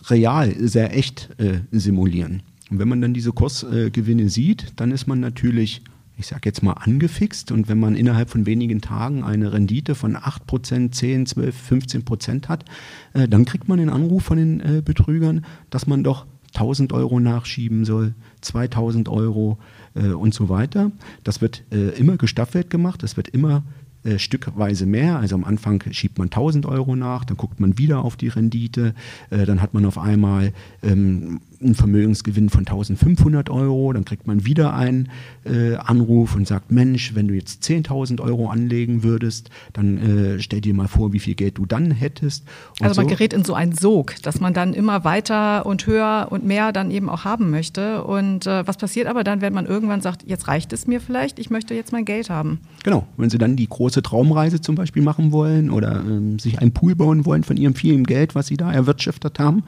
real, 0.08 0.54
sehr 0.58 0.96
echt 0.96 1.30
äh, 1.38 1.60
simulieren. 1.70 2.42
Und 2.70 2.78
wenn 2.78 2.88
man 2.88 3.00
dann 3.00 3.14
diese 3.14 3.32
Kursgewinne 3.32 4.28
sieht, 4.28 4.72
dann 4.76 4.90
ist 4.90 5.06
man 5.06 5.20
natürlich 5.20 5.82
ich 6.18 6.26
sage 6.26 6.42
jetzt 6.44 6.62
mal, 6.62 6.72
angefixt. 6.72 7.52
Und 7.52 7.68
wenn 7.68 7.78
man 7.78 7.94
innerhalb 7.94 8.30
von 8.30 8.46
wenigen 8.46 8.80
Tagen 8.80 9.22
eine 9.22 9.52
Rendite 9.52 9.94
von 9.94 10.16
8%, 10.16 10.90
10, 10.90 11.26
12, 11.26 11.54
15 11.56 12.04
Prozent 12.04 12.48
hat, 12.48 12.64
äh, 13.12 13.28
dann 13.28 13.44
kriegt 13.44 13.68
man 13.68 13.78
den 13.78 13.90
Anruf 13.90 14.24
von 14.24 14.38
den 14.38 14.60
äh, 14.60 14.82
Betrügern, 14.84 15.44
dass 15.70 15.86
man 15.86 16.02
doch 16.02 16.26
1000 16.54 16.92
Euro 16.92 17.20
nachschieben 17.20 17.84
soll, 17.84 18.14
2000 18.40 19.08
Euro 19.10 19.58
äh, 19.94 20.08
und 20.08 20.32
so 20.32 20.48
weiter. 20.48 20.90
Das 21.22 21.42
wird 21.42 21.64
äh, 21.70 21.90
immer 21.98 22.16
gestaffelt 22.16 22.70
gemacht, 22.70 23.02
es 23.02 23.16
wird 23.16 23.28
immer 23.28 23.62
äh, 24.06 24.18
stückweise 24.18 24.86
mehr. 24.86 25.18
Also 25.18 25.34
am 25.34 25.44
Anfang 25.44 25.82
schiebt 25.90 26.18
man 26.18 26.26
1000 26.26 26.66
Euro 26.66 26.94
nach, 26.96 27.24
dann 27.24 27.36
guckt 27.36 27.60
man 27.60 27.76
wieder 27.78 28.04
auf 28.04 28.16
die 28.16 28.28
Rendite, 28.28 28.94
äh, 29.30 29.44
dann 29.44 29.60
hat 29.60 29.74
man 29.74 29.84
auf 29.84 29.98
einmal 29.98 30.52
ähm, 30.82 31.40
einen 31.60 31.74
Vermögensgewinn 31.74 32.48
von 32.48 32.60
1500 32.60 33.50
Euro, 33.50 33.92
dann 33.92 34.04
kriegt 34.04 34.26
man 34.26 34.44
wieder 34.44 34.74
einen 34.74 35.08
äh, 35.44 35.76
Anruf 35.76 36.34
und 36.34 36.46
sagt, 36.46 36.70
Mensch, 36.70 37.14
wenn 37.14 37.28
du 37.28 37.34
jetzt 37.34 37.62
10.000 37.64 38.20
Euro 38.20 38.48
anlegen 38.48 39.02
würdest, 39.02 39.50
dann 39.72 39.98
äh, 39.98 40.40
stell 40.40 40.60
dir 40.60 40.74
mal 40.74 40.88
vor, 40.88 41.12
wie 41.12 41.18
viel 41.18 41.34
Geld 41.34 41.58
du 41.58 41.66
dann 41.66 41.90
hättest. 41.90 42.44
Also 42.80 43.00
man 43.00 43.08
so. 43.08 43.14
gerät 43.14 43.32
in 43.32 43.44
so 43.44 43.54
einen 43.54 43.72
Sog, 43.72 44.14
dass 44.22 44.40
man 44.40 44.54
dann 44.54 44.74
immer 44.74 45.04
weiter 45.04 45.66
und 45.66 45.86
höher 45.86 46.28
und 46.30 46.44
mehr 46.44 46.72
dann 46.72 46.90
eben 46.90 47.08
auch 47.08 47.24
haben 47.24 47.50
möchte. 47.50 48.04
Und 48.04 48.46
äh, 48.46 48.66
was 48.66 48.76
passiert 48.76 49.06
aber 49.06 49.24
dann, 49.24 49.40
wenn 49.40 49.52
man 49.52 49.66
irgendwann 49.66 50.00
sagt, 50.00 50.24
jetzt 50.26 50.48
reicht 50.48 50.72
es 50.72 50.86
mir 50.86 51.00
vielleicht, 51.00 51.38
ich 51.38 51.50
möchte 51.50 51.74
jetzt 51.74 51.92
mein 51.92 52.04
Geld 52.04 52.30
haben? 52.30 52.60
Genau, 52.84 53.06
wenn 53.16 53.30
Sie 53.30 53.38
dann 53.38 53.56
die 53.56 53.68
große 53.68 54.02
Traumreise 54.02 54.60
zum 54.60 54.74
Beispiel 54.74 55.02
machen 55.02 55.32
wollen 55.32 55.70
oder 55.70 56.00
ähm, 56.00 56.38
sich 56.38 56.60
einen 56.60 56.72
Pool 56.72 56.94
bauen 56.94 57.24
wollen 57.24 57.44
von 57.44 57.56
Ihrem 57.56 57.74
vielen 57.74 58.04
Geld, 58.04 58.34
was 58.34 58.46
Sie 58.46 58.56
da 58.56 58.72
erwirtschaftet 58.72 59.38
haben, 59.38 59.64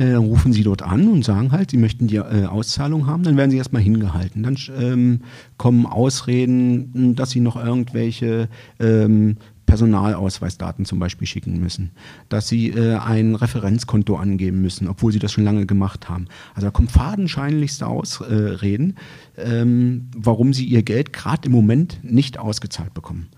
äh, 0.00 0.14
rufen 0.14 0.54
sie 0.54 0.62
dort 0.62 0.80
an 0.80 1.08
und 1.08 1.24
sagen 1.26 1.52
halt, 1.52 1.70
sie 1.70 1.76
möchten 1.76 2.06
die 2.06 2.16
äh, 2.16 2.46
Auszahlung 2.46 3.06
haben, 3.06 3.22
dann 3.22 3.36
werden 3.36 3.50
sie 3.50 3.58
erstmal 3.58 3.82
hingehalten. 3.82 4.42
Dann 4.42 4.56
ähm, 4.78 5.20
kommen 5.58 5.84
Ausreden, 5.84 7.14
dass 7.14 7.30
sie 7.30 7.40
noch 7.40 7.62
irgendwelche 7.62 8.48
ähm, 8.78 9.36
Personalausweisdaten 9.66 10.86
zum 10.86 10.98
Beispiel 10.98 11.26
schicken 11.26 11.60
müssen, 11.60 11.90
dass 12.30 12.48
sie 12.48 12.70
äh, 12.70 12.96
ein 12.96 13.34
Referenzkonto 13.34 14.16
angeben 14.16 14.62
müssen, 14.62 14.88
obwohl 14.88 15.12
sie 15.12 15.18
das 15.18 15.32
schon 15.32 15.44
lange 15.44 15.66
gemacht 15.66 16.08
haben. 16.08 16.28
Also 16.54 16.68
da 16.68 16.70
kommen 16.70 16.88
fadenscheinlichste 16.88 17.86
Ausreden, 17.86 18.96
ähm, 19.36 20.08
warum 20.16 20.54
sie 20.54 20.64
ihr 20.64 20.82
Geld 20.82 21.12
gerade 21.12 21.44
im 21.44 21.52
Moment 21.52 22.00
nicht 22.02 22.38
ausgezahlt 22.38 22.94
bekommen. 22.94 23.28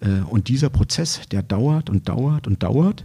Äh, 0.00 0.22
und 0.28 0.48
dieser 0.48 0.68
Prozess, 0.68 1.20
der 1.30 1.44
dauert 1.44 1.88
und 1.88 2.08
dauert 2.08 2.48
und 2.48 2.64
dauert 2.64 3.04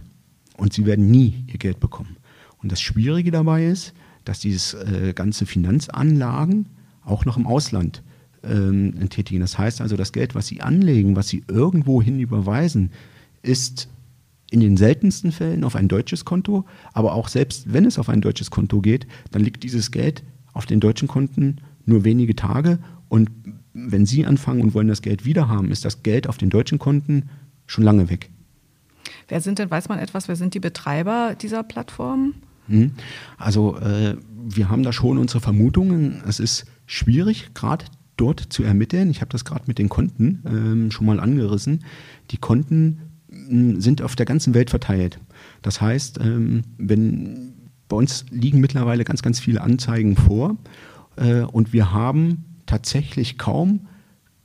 und 0.56 0.72
sie 0.72 0.84
werden 0.84 1.12
nie 1.12 1.44
ihr 1.46 1.58
Geld 1.58 1.78
bekommen. 1.78 2.16
Und 2.64 2.72
das 2.72 2.80
Schwierige 2.80 3.30
dabei 3.30 3.66
ist, 3.66 3.92
dass 4.24 4.40
diese 4.40 4.78
äh, 4.86 5.12
ganze 5.12 5.44
Finanzanlagen 5.44 6.64
auch 7.04 7.26
noch 7.26 7.36
im 7.36 7.46
Ausland 7.46 8.02
ähm, 8.42 9.10
tätigen. 9.10 9.40
Das 9.40 9.58
heißt 9.58 9.82
also, 9.82 9.98
das 9.98 10.12
Geld, 10.12 10.34
was 10.34 10.46
Sie 10.46 10.62
anlegen, 10.62 11.14
was 11.14 11.28
Sie 11.28 11.44
irgendwo 11.46 12.00
hin 12.00 12.18
überweisen, 12.18 12.90
ist 13.42 13.90
in 14.50 14.60
den 14.60 14.78
seltensten 14.78 15.30
Fällen 15.30 15.62
auf 15.62 15.76
ein 15.76 15.88
deutsches 15.88 16.24
Konto, 16.24 16.64
aber 16.94 17.12
auch 17.12 17.28
selbst 17.28 17.70
wenn 17.70 17.84
es 17.84 17.98
auf 17.98 18.08
ein 18.08 18.22
deutsches 18.22 18.50
Konto 18.50 18.80
geht, 18.80 19.06
dann 19.30 19.42
liegt 19.42 19.62
dieses 19.62 19.90
Geld 19.90 20.22
auf 20.54 20.64
den 20.64 20.80
deutschen 20.80 21.06
Konten 21.06 21.58
nur 21.84 22.04
wenige 22.04 22.34
Tage 22.34 22.78
und 23.10 23.30
wenn 23.74 24.06
Sie 24.06 24.24
anfangen 24.24 24.62
und 24.62 24.72
wollen 24.72 24.88
das 24.88 25.02
Geld 25.02 25.26
wieder 25.26 25.48
haben, 25.48 25.70
ist 25.70 25.84
das 25.84 26.02
Geld 26.02 26.30
auf 26.30 26.38
den 26.38 26.48
deutschen 26.48 26.78
Konten 26.78 27.28
schon 27.66 27.84
lange 27.84 28.08
weg. 28.08 28.30
Wer 29.28 29.42
sind 29.42 29.58
denn, 29.58 29.70
weiß 29.70 29.90
man 29.90 29.98
etwas, 29.98 30.28
wer 30.28 30.36
sind 30.36 30.54
die 30.54 30.60
Betreiber 30.60 31.36
dieser 31.38 31.62
Plattform? 31.62 32.32
Hm? 32.68 32.92
Also 33.36 33.78
äh, 33.78 34.16
wir 34.44 34.68
haben 34.68 34.82
da 34.82 34.92
schon 34.92 35.18
unsere 35.18 35.40
Vermutungen. 35.40 36.22
Es 36.26 36.40
ist 36.40 36.66
schwierig, 36.86 37.54
gerade 37.54 37.84
dort 38.16 38.40
zu 38.40 38.62
ermitteln. 38.62 39.10
Ich 39.10 39.20
habe 39.20 39.30
das 39.30 39.44
gerade 39.44 39.64
mit 39.66 39.78
den 39.78 39.88
Konten 39.88 40.42
ähm, 40.46 40.90
schon 40.90 41.06
mal 41.06 41.20
angerissen. 41.20 41.84
Die 42.30 42.36
Konten 42.36 43.00
hm, 43.30 43.80
sind 43.80 44.02
auf 44.02 44.16
der 44.16 44.26
ganzen 44.26 44.54
Welt 44.54 44.70
verteilt. 44.70 45.18
Das 45.62 45.80
heißt, 45.80 46.20
ähm, 46.20 46.62
wenn 46.78 47.54
bei 47.88 47.96
uns 47.96 48.26
liegen 48.30 48.60
mittlerweile 48.60 49.04
ganz, 49.04 49.22
ganz 49.22 49.40
viele 49.40 49.60
Anzeigen 49.60 50.16
vor 50.16 50.56
äh, 51.16 51.40
und 51.40 51.72
wir 51.72 51.92
haben 51.92 52.44
tatsächlich 52.66 53.38
kaum 53.38 53.86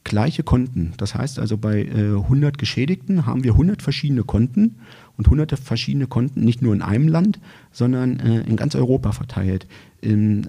gleiche 0.04 0.44
Konten. 0.44 0.94
Das 0.98 1.16
heißt 1.16 1.40
also, 1.40 1.58
bei 1.58 1.84
äh, 1.84 2.16
100 2.16 2.58
Geschädigten 2.58 3.26
haben 3.26 3.44
wir 3.44 3.54
100 3.54 3.82
verschiedene 3.82 4.24
Konten 4.24 4.78
und 5.20 5.30
hunderte 5.30 5.58
verschiedene 5.58 6.08
Konten, 6.08 6.46
nicht 6.46 6.62
nur 6.62 6.74
in 6.74 6.82
einem 6.82 7.10
Land, 7.10 7.40
sondern 7.74 8.22
äh, 8.22 8.40
in 8.44 8.56
ganz 8.56 8.74
Europa 8.74 9.12
verteilt. 9.12 9.68
In, 10.00 10.48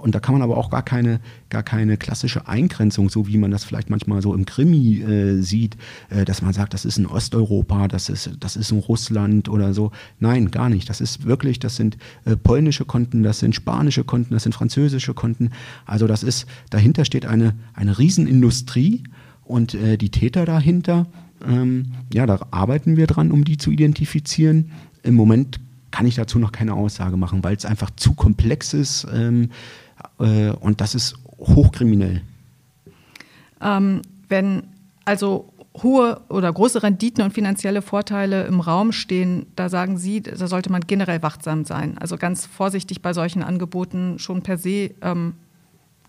und 0.00 0.14
da 0.14 0.20
kann 0.20 0.32
man 0.32 0.42
aber 0.42 0.56
auch 0.56 0.70
gar 0.70 0.84
keine, 0.84 1.18
gar 1.50 1.64
keine 1.64 1.96
klassische 1.96 2.46
Eingrenzung, 2.46 3.10
so 3.10 3.26
wie 3.26 3.36
man 3.36 3.50
das 3.50 3.64
vielleicht 3.64 3.90
manchmal 3.90 4.22
so 4.22 4.32
im 4.32 4.46
Krimi 4.46 5.00
äh, 5.02 5.42
sieht, 5.42 5.76
äh, 6.08 6.24
dass 6.24 6.40
man 6.40 6.52
sagt, 6.52 6.72
das 6.72 6.84
ist 6.84 6.98
in 6.98 7.06
Osteuropa, 7.06 7.88
das 7.88 8.08
ist, 8.08 8.30
das 8.38 8.54
ist 8.54 8.70
in 8.70 8.78
Russland 8.78 9.48
oder 9.48 9.74
so. 9.74 9.90
Nein, 10.20 10.52
gar 10.52 10.68
nicht. 10.68 10.88
Das 10.88 11.00
ist 11.00 11.26
wirklich, 11.26 11.58
das 11.58 11.74
sind 11.74 11.98
äh, 12.24 12.36
polnische 12.36 12.84
Konten, 12.84 13.24
das 13.24 13.40
sind 13.40 13.56
spanische 13.56 14.04
Konten, 14.04 14.34
das 14.34 14.44
sind 14.44 14.54
französische 14.54 15.14
Konten. 15.14 15.50
Also 15.84 16.06
das 16.06 16.22
ist, 16.22 16.46
dahinter 16.70 17.04
steht 17.04 17.26
eine, 17.26 17.54
eine 17.74 17.98
Riesenindustrie 17.98 19.02
und 19.42 19.74
äh, 19.74 19.98
die 19.98 20.10
Täter 20.10 20.44
dahinter, 20.44 21.08
ähm, 21.46 21.92
ja, 22.12 22.26
da 22.26 22.40
arbeiten 22.50 22.96
wir 22.96 23.06
dran, 23.06 23.30
um 23.32 23.44
die 23.44 23.56
zu 23.56 23.70
identifizieren. 23.70 24.70
Im 25.02 25.14
Moment 25.14 25.60
kann 25.90 26.06
ich 26.06 26.14
dazu 26.14 26.38
noch 26.38 26.52
keine 26.52 26.74
Aussage 26.74 27.16
machen, 27.16 27.44
weil 27.44 27.56
es 27.56 27.64
einfach 27.64 27.90
zu 27.96 28.14
komplex 28.14 28.72
ist 28.74 29.06
ähm, 29.12 29.50
äh, 30.18 30.50
und 30.50 30.80
das 30.80 30.94
ist 30.94 31.16
hochkriminell. 31.38 32.22
Ähm, 33.60 34.02
wenn 34.28 34.64
also 35.04 35.52
hohe 35.82 36.20
oder 36.28 36.52
große 36.52 36.82
Renditen 36.82 37.24
und 37.24 37.32
finanzielle 37.32 37.82
Vorteile 37.82 38.44
im 38.44 38.60
Raum 38.60 38.92
stehen, 38.92 39.46
da 39.56 39.68
sagen 39.68 39.96
Sie, 39.96 40.20
da 40.20 40.46
sollte 40.46 40.70
man 40.70 40.82
generell 40.82 41.22
wachsam 41.22 41.64
sein. 41.64 41.96
Also 41.98 42.16
ganz 42.18 42.46
vorsichtig 42.46 43.00
bei 43.00 43.12
solchen 43.12 43.42
Angeboten 43.42 44.18
schon 44.18 44.42
per 44.42 44.58
se 44.58 44.90
ähm, 45.00 45.34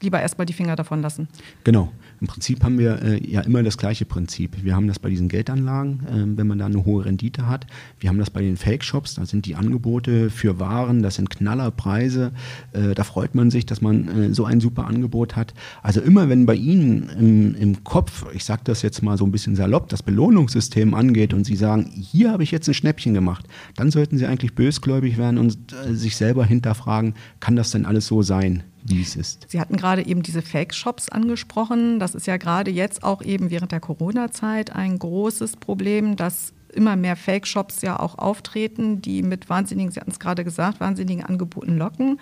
lieber 0.02 0.22
erstmal 0.22 0.46
die 0.46 0.54
Finger 0.54 0.76
davon 0.76 1.02
lassen. 1.02 1.28
Genau. 1.64 1.92
Im 2.24 2.28
Prinzip 2.28 2.64
haben 2.64 2.80
wir 2.80 3.02
äh, 3.02 3.30
ja 3.30 3.42
immer 3.42 3.64
das 3.64 3.78
gleiche 3.78 4.06
Prinzip. 4.06 4.64
Wir 4.64 4.78
haben 4.78 4.88
das 4.88 4.98
bei 4.98 5.10
diesen 5.10 5.28
Geldanlagen, 5.28 6.00
äh, 6.08 6.38
wenn 6.38 6.48
man 6.48 6.58
da 6.58 6.68
eine 6.68 6.86
hohe 6.86 7.04
Rendite 7.04 7.50
hat. 7.50 7.68
Wir 8.00 8.08
haben 8.08 8.18
das 8.18 8.30
bei 8.30 8.40
den 8.40 8.56
Fake-Shops, 8.56 9.16
da 9.16 9.26
sind 9.26 9.46
die 9.46 9.56
Angebote 9.56 10.30
für 10.30 10.58
Waren, 10.58 11.04
das 11.04 11.16
sind 11.16 11.30
Knallerpreise. 11.30 12.32
Äh, 12.72 12.96
da 12.96 13.04
freut 13.04 13.36
man 13.36 13.52
sich, 13.52 13.66
dass 13.66 13.82
man 13.82 14.08
äh, 14.08 14.34
so 14.34 14.46
ein 14.46 14.62
super 14.62 14.88
Angebot 14.88 15.36
hat. 15.36 15.54
Also 15.82 16.00
immer 16.00 16.30
wenn 16.30 16.46
bei 16.46 16.56
Ihnen 16.56 17.10
im, 17.10 17.56
im 17.56 17.84
Kopf, 17.84 18.26
ich 18.34 18.46
sage 18.46 18.62
das 18.64 18.84
jetzt 18.84 19.04
mal 19.04 19.18
so 19.18 19.26
ein 19.26 19.32
bisschen 19.34 19.58
salopp, 19.58 19.90
das 19.90 20.02
Belohnungssystem 20.02 20.94
angeht 20.94 21.34
und 21.34 21.44
Sie 21.44 21.58
sagen, 21.58 21.92
hier 21.94 22.32
habe 22.32 22.44
ich 22.44 22.52
jetzt 22.52 22.70
ein 22.70 22.74
Schnäppchen 22.74 23.14
gemacht, 23.14 23.50
dann 23.76 23.92
sollten 23.92 24.18
Sie 24.18 24.26
eigentlich 24.26 24.56
bösgläubig 24.56 25.18
werden 25.18 25.38
und 25.38 25.74
äh, 25.74 25.94
sich 25.94 26.16
selber 26.16 26.46
hinterfragen, 26.46 27.16
kann 27.42 27.58
das 27.58 27.72
denn 27.72 27.86
alles 27.86 28.08
so 28.08 28.22
sein? 28.22 28.64
Wie 28.86 29.02
es 29.02 29.16
ist. 29.16 29.46
Sie 29.50 29.60
hatten 29.60 29.78
gerade 29.78 30.06
eben 30.06 30.24
diese 30.24 30.42
Fake-Shops 30.42 31.10
angesprochen. 31.10 32.00
Das 32.00 32.16
ist 32.16 32.28
ja 32.28 32.38
gerade 32.38 32.72
jetzt 32.72 33.04
auch 33.04 33.22
eben 33.22 33.50
während 33.50 33.72
der 33.72 33.80
Corona-Zeit 33.80 34.76
ein 34.76 35.00
großes 35.00 35.58
Problem, 35.58 36.16
dass 36.16 36.54
immer 36.74 36.96
mehr 36.96 37.16
Fake-Shops 37.16 37.82
ja 37.82 38.00
auch 38.00 38.18
auftreten, 38.18 39.02
die 39.02 39.24
mit 39.24 39.50
wahnsinnigen, 39.50 39.92
Sie 39.92 40.00
hatten 40.00 40.12
es 40.12 40.20
gerade 40.20 40.44
gesagt, 40.44 40.80
wahnsinnigen 40.80 41.24
Angeboten 41.24 41.78
locken, 41.78 42.20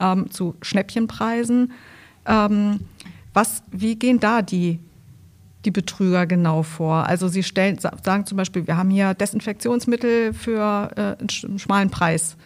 ähm, 0.00 0.30
zu 0.30 0.56
Schnäppchenpreisen. 0.60 1.72
Ähm, 2.26 2.80
was, 3.32 3.62
wie 3.70 3.96
gehen 3.96 4.20
da 4.20 4.42
die, 4.42 4.80
die 5.64 5.70
Betrüger 5.70 6.26
genau 6.26 6.62
vor? 6.62 7.06
Also 7.06 7.28
Sie 7.28 7.42
stellen, 7.42 7.78
sagen 7.78 8.26
zum 8.26 8.36
Beispiel, 8.36 8.66
wir 8.66 8.76
haben 8.76 8.90
hier 8.90 9.14
Desinfektionsmittel 9.14 10.34
für 10.34 10.90
äh, 10.96 11.20
einen 11.20 11.58
schmalen 11.58 11.90
Preis. 11.90 12.36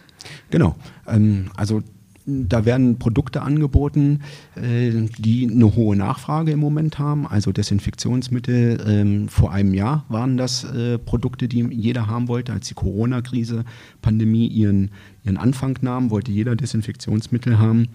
Genau. 0.51 0.77
Ähm, 1.07 1.51
also 1.57 1.83
da 2.27 2.65
werden 2.65 2.99
Produkte 2.99 3.43
angeboten, 3.43 4.21
äh, 4.57 4.91
die 5.19 5.49
eine 5.49 5.77
hohe 5.77 5.97
Nachfrage 5.97 6.51
im 6.51 6.59
Moment 6.59 6.99
haben. 6.99 7.27
Also 7.27 7.53
Desinfektionsmittel. 7.53 8.85
Ähm, 8.87 9.29
vor 9.29 9.53
einem 9.53 9.75
Jahr 9.75 10.05
waren 10.09 10.37
das 10.37 10.65
äh, 10.65 10.99
Produkte, 10.99 11.47
die 11.47 11.63
jeder 11.71 12.09
haben 12.09 12.29
wollte. 12.29 12.53
Als 12.53 12.69
die 12.69 12.75
Corona-Krise, 12.75 13.65
Pandemie 14.03 14.49
ihren, 14.49 14.91
ihren 15.25 15.37
Anfang 15.37 15.79
nahm, 15.83 16.11
wollte 16.11 16.33
jeder 16.33 16.57
Desinfektionsmittel 16.57 17.59
haben. 17.59 17.89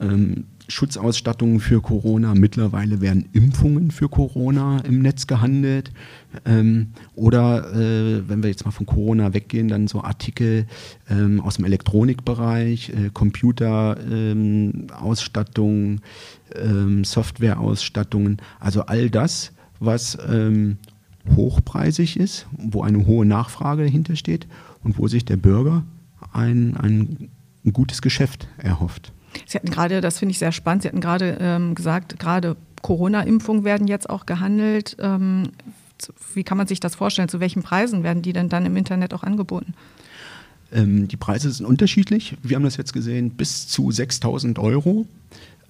Ähm, 0.00 0.44
Schutzausstattungen 0.68 1.60
für 1.60 1.80
Corona. 1.82 2.34
Mittlerweile 2.34 3.00
werden 3.00 3.28
Impfungen 3.32 3.90
für 3.90 4.08
Corona 4.08 4.78
im 4.80 5.02
Netz 5.02 5.26
gehandelt. 5.26 5.90
Ähm, 6.46 6.92
oder 7.14 7.74
äh, 7.74 8.26
wenn 8.28 8.42
wir 8.42 8.50
jetzt 8.50 8.64
mal 8.64 8.70
von 8.70 8.86
Corona 8.86 9.34
weggehen, 9.34 9.68
dann 9.68 9.88
so 9.88 10.02
Artikel 10.02 10.66
ähm, 11.10 11.40
aus 11.40 11.56
dem 11.56 11.66
Elektronikbereich, 11.66 12.90
äh, 12.90 13.10
Computerausstattung, 13.12 16.00
ähm, 16.54 17.04
Softwareausstattungen. 17.04 18.38
Also 18.58 18.86
all 18.86 19.10
das, 19.10 19.52
was 19.80 20.16
ähm, 20.28 20.78
hochpreisig 21.36 22.18
ist, 22.18 22.46
wo 22.52 22.82
eine 22.82 23.06
hohe 23.06 23.26
Nachfrage 23.26 23.84
dahinter 23.84 24.16
steht 24.16 24.46
und 24.82 24.98
wo 24.98 25.08
sich 25.08 25.26
der 25.26 25.36
Bürger 25.36 25.84
ein, 26.32 26.74
ein 26.76 27.28
gutes 27.72 28.02
Geschäft 28.02 28.48
erhofft. 28.58 29.13
Sie 29.46 29.58
hatten 29.58 29.70
gerade, 29.70 30.00
das 30.00 30.18
finde 30.18 30.32
ich 30.32 30.38
sehr 30.38 30.52
spannend, 30.52 30.82
Sie 30.82 30.88
hatten 30.88 31.00
gerade 31.00 31.38
ähm, 31.40 31.74
gesagt, 31.74 32.18
gerade 32.18 32.56
Corona-Impfungen 32.82 33.64
werden 33.64 33.86
jetzt 33.86 34.10
auch 34.10 34.26
gehandelt. 34.26 34.96
Ähm, 35.00 35.50
wie 36.34 36.44
kann 36.44 36.58
man 36.58 36.66
sich 36.66 36.80
das 36.80 36.94
vorstellen? 36.94 37.28
Zu 37.28 37.40
welchen 37.40 37.62
Preisen 37.62 38.02
werden 38.02 38.22
die 38.22 38.32
denn 38.32 38.48
dann 38.48 38.66
im 38.66 38.76
Internet 38.76 39.14
auch 39.14 39.22
angeboten? 39.22 39.74
Ähm, 40.72 41.08
die 41.08 41.16
Preise 41.16 41.50
sind 41.50 41.66
unterschiedlich. 41.66 42.36
Wir 42.42 42.56
haben 42.56 42.64
das 42.64 42.76
jetzt 42.76 42.92
gesehen, 42.92 43.30
bis 43.30 43.68
zu 43.68 43.90
6000 43.90 44.58
Euro. 44.58 45.06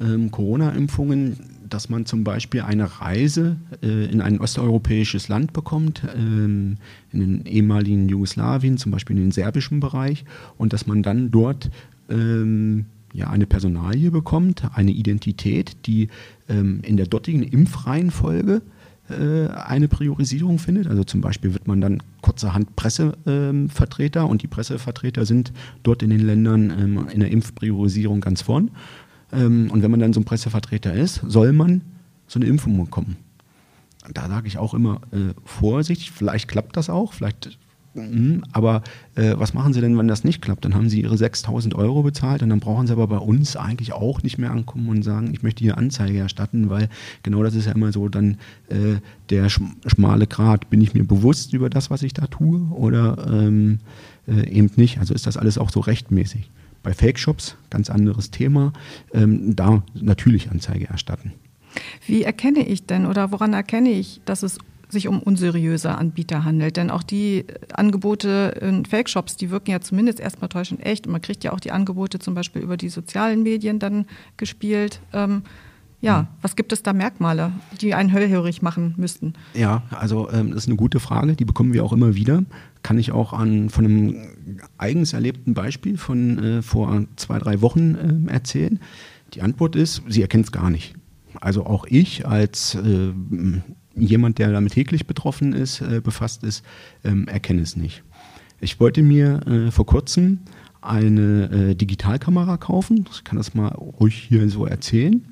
Ähm, 0.00 0.32
Corona-Impfungen, 0.32 1.38
dass 1.68 1.88
man 1.88 2.04
zum 2.04 2.24
Beispiel 2.24 2.62
eine 2.62 3.00
Reise 3.00 3.56
äh, 3.80 4.06
in 4.06 4.20
ein 4.20 4.40
osteuropäisches 4.40 5.28
Land 5.28 5.52
bekommt, 5.52 6.02
ähm, 6.16 6.78
in 7.12 7.20
den 7.20 7.46
ehemaligen 7.46 8.08
Jugoslawien, 8.08 8.76
zum 8.76 8.90
Beispiel 8.90 9.16
in 9.16 9.22
den 9.22 9.30
serbischen 9.30 9.78
Bereich, 9.78 10.24
und 10.58 10.72
dass 10.72 10.88
man 10.88 11.04
dann 11.04 11.30
dort 11.30 11.70
ähm, 12.10 12.86
ja, 13.14 13.30
eine 13.30 13.46
Personalie 13.46 14.10
bekommt, 14.10 14.64
eine 14.74 14.90
Identität, 14.90 15.86
die 15.86 16.08
ähm, 16.48 16.80
in 16.82 16.96
der 16.96 17.06
dortigen 17.06 17.44
Impfreihenfolge 17.44 18.60
äh, 19.08 19.46
eine 19.48 19.86
Priorisierung 19.86 20.58
findet. 20.58 20.88
Also 20.88 21.04
zum 21.04 21.20
Beispiel 21.20 21.52
wird 21.52 21.68
man 21.68 21.80
dann 21.80 22.02
kurzerhand 22.22 22.74
Pressevertreter 22.74 24.22
ähm, 24.22 24.28
und 24.28 24.42
die 24.42 24.48
Pressevertreter 24.48 25.24
sind 25.24 25.52
dort 25.84 26.02
in 26.02 26.10
den 26.10 26.20
Ländern 26.20 26.70
ähm, 26.70 27.08
in 27.08 27.20
der 27.20 27.30
Impfpriorisierung 27.30 28.20
ganz 28.20 28.42
vorn. 28.42 28.72
Ähm, 29.32 29.70
und 29.70 29.82
wenn 29.82 29.92
man 29.92 30.00
dann 30.00 30.12
so 30.12 30.20
ein 30.20 30.24
Pressevertreter 30.24 30.92
ist, 30.92 31.22
soll 31.26 31.52
man 31.52 31.82
so 32.26 32.40
eine 32.40 32.48
Impfung 32.48 32.82
bekommen. 32.82 33.16
Da 34.12 34.28
sage 34.28 34.48
ich 34.48 34.58
auch 34.58 34.74
immer 34.74 35.00
äh, 35.12 35.34
Vorsicht, 35.44 36.10
vielleicht 36.10 36.48
klappt 36.48 36.76
das 36.76 36.90
auch, 36.90 37.12
vielleicht 37.12 37.58
aber 38.52 38.82
äh, 39.14 39.34
was 39.36 39.54
machen 39.54 39.72
Sie 39.72 39.80
denn, 39.80 39.96
wenn 39.96 40.08
das 40.08 40.24
nicht 40.24 40.42
klappt? 40.42 40.64
Dann 40.64 40.74
haben 40.74 40.88
Sie 40.88 41.00
Ihre 41.02 41.16
6000 41.16 41.74
Euro 41.74 42.02
bezahlt 42.02 42.42
und 42.42 42.48
dann 42.48 42.58
brauchen 42.58 42.86
Sie 42.86 42.92
aber 42.92 43.06
bei 43.06 43.18
uns 43.18 43.56
eigentlich 43.56 43.92
auch 43.92 44.22
nicht 44.22 44.36
mehr 44.36 44.50
ankommen 44.50 44.88
und 44.88 45.02
sagen, 45.02 45.32
ich 45.32 45.42
möchte 45.42 45.62
hier 45.62 45.78
Anzeige 45.78 46.18
erstatten, 46.18 46.70
weil 46.70 46.88
genau 47.22 47.42
das 47.44 47.54
ist 47.54 47.66
ja 47.66 47.72
immer 47.72 47.92
so 47.92 48.08
dann 48.08 48.38
äh, 48.68 48.96
der 49.30 49.48
schmale 49.48 50.26
Grat. 50.26 50.70
Bin 50.70 50.80
ich 50.80 50.94
mir 50.94 51.04
bewusst 51.04 51.52
über 51.52 51.70
das, 51.70 51.90
was 51.90 52.02
ich 52.02 52.12
da 52.12 52.26
tue 52.26 52.60
oder 52.72 53.26
ähm, 53.30 53.78
äh, 54.26 54.48
eben 54.50 54.70
nicht? 54.76 54.98
Also 54.98 55.14
ist 55.14 55.26
das 55.26 55.36
alles 55.36 55.56
auch 55.56 55.70
so 55.70 55.80
rechtmäßig. 55.80 56.50
Bei 56.82 56.92
Fake-Shops, 56.92 57.56
ganz 57.70 57.90
anderes 57.90 58.30
Thema, 58.30 58.72
ähm, 59.12 59.54
da 59.54 59.84
natürlich 59.94 60.50
Anzeige 60.50 60.88
erstatten. 60.88 61.32
Wie 62.06 62.22
erkenne 62.22 62.66
ich 62.66 62.86
denn 62.86 63.06
oder 63.06 63.32
woran 63.32 63.52
erkenne 63.52 63.90
ich, 63.90 64.20
dass 64.24 64.42
es 64.42 64.58
sich 64.94 65.08
um 65.08 65.20
unseriöse 65.20 65.94
Anbieter 65.94 66.44
handelt. 66.44 66.78
Denn 66.78 66.90
auch 66.90 67.02
die 67.02 67.44
Angebote 67.74 68.58
in 68.62 68.86
Fake-Shops, 68.86 69.36
die 69.36 69.50
wirken 69.50 69.70
ja 69.70 69.82
zumindest 69.82 70.18
erstmal 70.20 70.48
täuschend 70.48 70.84
echt. 70.84 71.06
Und 71.06 71.12
man 71.12 71.20
kriegt 71.20 71.44
ja 71.44 71.52
auch 71.52 71.60
die 71.60 71.72
Angebote 71.72 72.18
zum 72.18 72.34
Beispiel 72.34 72.62
über 72.62 72.78
die 72.78 72.88
sozialen 72.88 73.42
Medien 73.42 73.78
dann 73.78 74.06
gespielt. 74.38 75.00
Ähm, 75.12 75.42
ja, 76.04 76.22
mhm. 76.22 76.26
was 76.42 76.54
gibt 76.54 76.72
es 76.72 76.82
da 76.82 76.92
Merkmale, 76.92 77.52
die 77.80 77.94
einen 77.94 78.10
hellhörig 78.10 78.60
machen 78.60 78.94
müssten? 78.98 79.32
Ja, 79.54 79.82
also 79.90 80.30
ähm, 80.30 80.50
das 80.50 80.64
ist 80.64 80.68
eine 80.68 80.76
gute 80.76 81.00
Frage, 81.00 81.34
die 81.34 81.46
bekommen 81.46 81.72
wir 81.72 81.84
auch 81.84 81.92
immer 81.92 82.14
wieder. 82.14 82.44
Kann 82.82 82.98
ich 82.98 83.12
auch 83.12 83.32
an, 83.32 83.70
von 83.70 83.84
einem 83.86 84.16
eigens 84.76 85.14
erlebten 85.14 85.54
Beispiel 85.54 85.96
von 85.96 86.38
äh, 86.38 86.62
vor 86.62 87.04
zwei, 87.16 87.38
drei 87.38 87.62
Wochen 87.62 88.26
äh, 88.28 88.32
erzählen. 88.32 88.80
Die 89.32 89.40
Antwort 89.40 89.76
ist, 89.76 90.02
sie 90.06 90.20
erkennt 90.20 90.44
es 90.44 90.52
gar 90.52 90.68
nicht. 90.68 90.94
Also 91.40 91.64
auch 91.64 91.86
ich 91.86 92.26
als 92.26 92.74
äh, 92.74 93.12
jemand, 93.96 94.38
der 94.38 94.52
damit 94.52 94.72
täglich 94.72 95.06
betroffen 95.06 95.52
ist, 95.52 95.80
äh, 95.80 96.00
befasst 96.02 96.44
ist, 96.44 96.64
ähm, 97.04 97.28
erkenne 97.28 97.62
es 97.62 97.76
nicht. 97.76 98.02
Ich 98.60 98.80
wollte 98.80 99.02
mir 99.02 99.46
äh, 99.46 99.70
vor 99.70 99.86
kurzem 99.86 100.40
eine 100.80 101.50
äh, 101.50 101.74
Digitalkamera 101.74 102.56
kaufen. 102.56 103.06
Ich 103.10 103.24
kann 103.24 103.38
das 103.38 103.54
mal 103.54 103.68
ruhig 103.68 104.26
hier 104.28 104.48
so 104.48 104.66
erzählen. 104.66 105.24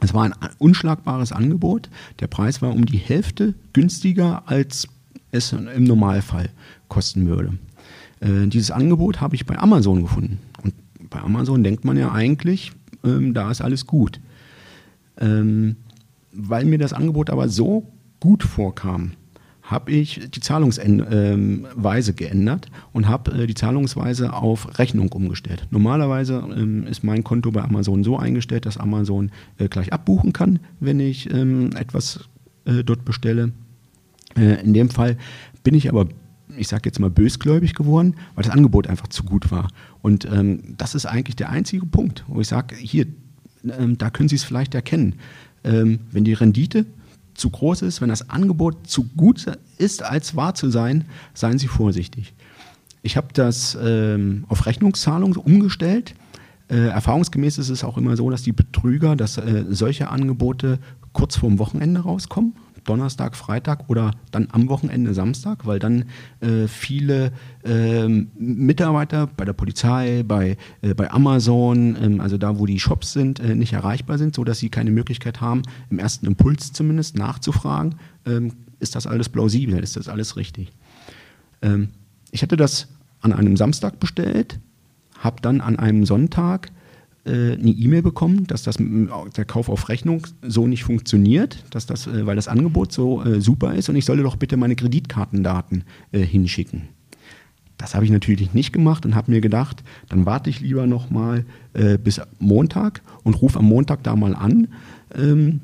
Es 0.00 0.12
war 0.12 0.24
ein 0.24 0.34
unschlagbares 0.58 1.32
Angebot. 1.32 1.88
Der 2.20 2.26
Preis 2.26 2.60
war 2.60 2.72
um 2.72 2.84
die 2.84 2.98
Hälfte 2.98 3.54
günstiger, 3.72 4.42
als 4.46 4.88
es 5.30 5.52
im 5.52 5.84
Normalfall 5.84 6.50
kosten 6.88 7.26
würde. 7.26 7.58
Äh, 8.20 8.46
dieses 8.46 8.70
Angebot 8.70 9.20
habe 9.20 9.34
ich 9.34 9.46
bei 9.46 9.58
Amazon 9.58 10.02
gefunden. 10.02 10.38
Und 10.62 10.74
bei 11.10 11.20
Amazon 11.20 11.64
denkt 11.64 11.84
man 11.84 11.96
ja 11.96 12.12
eigentlich, 12.12 12.72
ähm, 13.04 13.34
da 13.34 13.50
ist 13.50 13.60
alles 13.60 13.86
gut. 13.86 14.20
Ähm, 15.18 15.76
weil 16.34 16.64
mir 16.64 16.78
das 16.78 16.92
Angebot 16.92 17.30
aber 17.30 17.48
so 17.48 17.92
gut 18.20 18.42
vorkam, 18.42 19.12
habe 19.62 19.92
ich 19.92 20.20
die 20.30 20.40
Zahlungsweise 20.40 22.12
geändert 22.12 22.68
und 22.92 23.08
habe 23.08 23.32
äh, 23.32 23.46
die 23.46 23.54
Zahlungsweise 23.54 24.34
auf 24.34 24.78
Rechnung 24.78 25.10
umgestellt. 25.10 25.66
Normalerweise 25.70 26.44
ähm, 26.54 26.86
ist 26.86 27.02
mein 27.02 27.24
Konto 27.24 27.50
bei 27.50 27.62
Amazon 27.62 28.04
so 28.04 28.18
eingestellt, 28.18 28.66
dass 28.66 28.76
Amazon 28.76 29.30
äh, 29.56 29.68
gleich 29.68 29.92
abbuchen 29.92 30.34
kann, 30.34 30.58
wenn 30.80 31.00
ich 31.00 31.32
ähm, 31.32 31.70
etwas 31.76 32.28
äh, 32.66 32.84
dort 32.84 33.04
bestelle. 33.04 33.52
in 34.36 34.74
dem 34.74 34.90
Fall 34.90 35.16
bin 35.62 35.74
ich 35.74 35.88
aber 35.88 36.08
ich 36.56 36.68
sage 36.68 36.82
jetzt 36.86 37.00
mal 37.00 37.10
bösgläubig 37.10 37.74
geworden, 37.74 38.16
weil 38.34 38.44
das 38.44 38.52
Angebot 38.52 38.86
einfach 38.86 39.08
zu 39.08 39.24
gut 39.24 39.50
war. 39.50 39.68
Und 40.02 40.24
ähm, 40.26 40.74
das 40.76 40.94
ist 40.94 41.06
eigentlich 41.06 41.36
der 41.36 41.50
einzige 41.50 41.86
Punkt, 41.86 42.24
wo 42.28 42.40
ich 42.40 42.48
sage, 42.48 42.76
hier, 42.76 43.06
ähm, 43.78 43.98
da 43.98 44.10
können 44.10 44.28
Sie 44.28 44.36
es 44.36 44.44
vielleicht 44.44 44.74
erkennen 44.74 45.16
ähm, 45.64 46.00
wenn 46.12 46.24
die 46.24 46.34
Rendite 46.34 46.86
zu 47.34 47.50
groß 47.50 47.82
ist, 47.82 48.00
wenn 48.00 48.08
das 48.08 48.30
Angebot 48.30 48.86
zu 48.86 49.04
gut 49.16 49.46
ist, 49.78 50.02
als 50.02 50.36
wahr 50.36 50.54
zu 50.54 50.70
sein, 50.70 51.04
seien 51.34 51.58
Sie 51.58 51.66
vorsichtig. 51.66 52.32
Ich 53.02 53.16
habe 53.16 53.28
das 53.32 53.76
ähm, 53.82 54.44
auf 54.48 54.66
Rechnungszahlung 54.66 55.34
umgestellt. 55.36 56.14
Äh, 56.68 56.86
erfahrungsgemäß 56.86 57.58
ist 57.58 57.68
es 57.68 57.84
auch 57.84 57.98
immer 57.98 58.16
so, 58.16 58.30
dass 58.30 58.42
die 58.42 58.52
Betrüger, 58.52 59.16
dass 59.16 59.36
äh, 59.36 59.64
solche 59.68 60.08
Angebote 60.08 60.78
kurz 61.12 61.36
vorm 61.36 61.58
Wochenende 61.58 62.00
rauskommen. 62.00 62.54
Donnerstag, 62.84 63.36
Freitag 63.36 63.88
oder 63.88 64.12
dann 64.30 64.48
am 64.52 64.68
Wochenende 64.68 65.14
Samstag, 65.14 65.66
weil 65.66 65.78
dann 65.78 66.04
äh, 66.40 66.68
viele 66.68 67.32
äh, 67.64 68.08
Mitarbeiter 68.08 69.26
bei 69.26 69.44
der 69.44 69.52
Polizei, 69.52 70.22
bei, 70.22 70.56
äh, 70.82 70.94
bei 70.94 71.10
Amazon, 71.10 71.96
ähm, 72.00 72.20
also 72.20 72.38
da, 72.38 72.58
wo 72.58 72.66
die 72.66 72.78
Shops 72.78 73.12
sind, 73.12 73.40
äh, 73.40 73.54
nicht 73.54 73.72
erreichbar 73.72 74.18
sind, 74.18 74.34
sodass 74.34 74.58
sie 74.58 74.68
keine 74.68 74.90
Möglichkeit 74.90 75.40
haben, 75.40 75.62
im 75.90 75.98
ersten 75.98 76.26
Impuls 76.26 76.72
zumindest 76.72 77.16
nachzufragen, 77.16 77.96
ähm, 78.26 78.52
ist 78.80 78.94
das 78.94 79.06
alles 79.06 79.28
plausibel, 79.28 79.78
ist 79.82 79.96
das 79.96 80.08
alles 80.08 80.36
richtig. 80.36 80.72
Ähm, 81.62 81.88
ich 82.30 82.42
hatte 82.42 82.56
das 82.56 82.88
an 83.20 83.32
einem 83.32 83.56
Samstag 83.56 83.98
bestellt, 84.00 84.60
habe 85.18 85.40
dann 85.40 85.60
an 85.60 85.78
einem 85.78 86.04
Sonntag 86.04 86.70
eine 87.26 87.70
E-Mail 87.70 88.02
bekommen, 88.02 88.46
dass 88.46 88.62
das 88.62 88.76
der 88.78 89.44
Kauf 89.44 89.68
auf 89.68 89.88
Rechnung 89.88 90.26
so 90.42 90.66
nicht 90.66 90.84
funktioniert, 90.84 91.64
dass 91.70 91.86
das, 91.86 92.06
äh, 92.06 92.26
weil 92.26 92.36
das 92.36 92.48
Angebot 92.48 92.92
so 92.92 93.22
äh, 93.24 93.40
super 93.40 93.74
ist 93.74 93.88
und 93.88 93.96
ich 93.96 94.04
solle 94.04 94.22
doch 94.22 94.36
bitte 94.36 94.56
meine 94.56 94.76
Kreditkartendaten 94.76 95.84
hinschicken. 96.12 96.82
Das 97.76 97.94
habe 97.94 98.04
ich 98.04 98.10
natürlich 98.10 98.54
nicht 98.54 98.72
gemacht 98.72 99.04
und 99.04 99.14
habe 99.14 99.30
mir 99.30 99.40
gedacht, 99.40 99.82
dann 100.08 100.26
warte 100.26 100.48
ich 100.48 100.60
lieber 100.60 100.86
noch 100.86 101.10
mal 101.10 101.44
äh, 101.72 101.98
bis 101.98 102.20
Montag 102.38 103.02
und 103.24 103.34
rufe 103.42 103.58
am 103.58 103.66
Montag 103.66 104.02
da 104.04 104.14
mal 104.14 104.34
an, 104.34 104.68
ähm, 105.14 105.60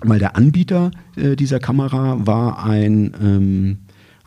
weil 0.00 0.20
der 0.20 0.36
Anbieter 0.36 0.92
äh, 1.16 1.34
dieser 1.34 1.58
Kamera 1.58 2.26
war 2.26 2.64
ein 2.64 3.12
ähm, 3.20 3.78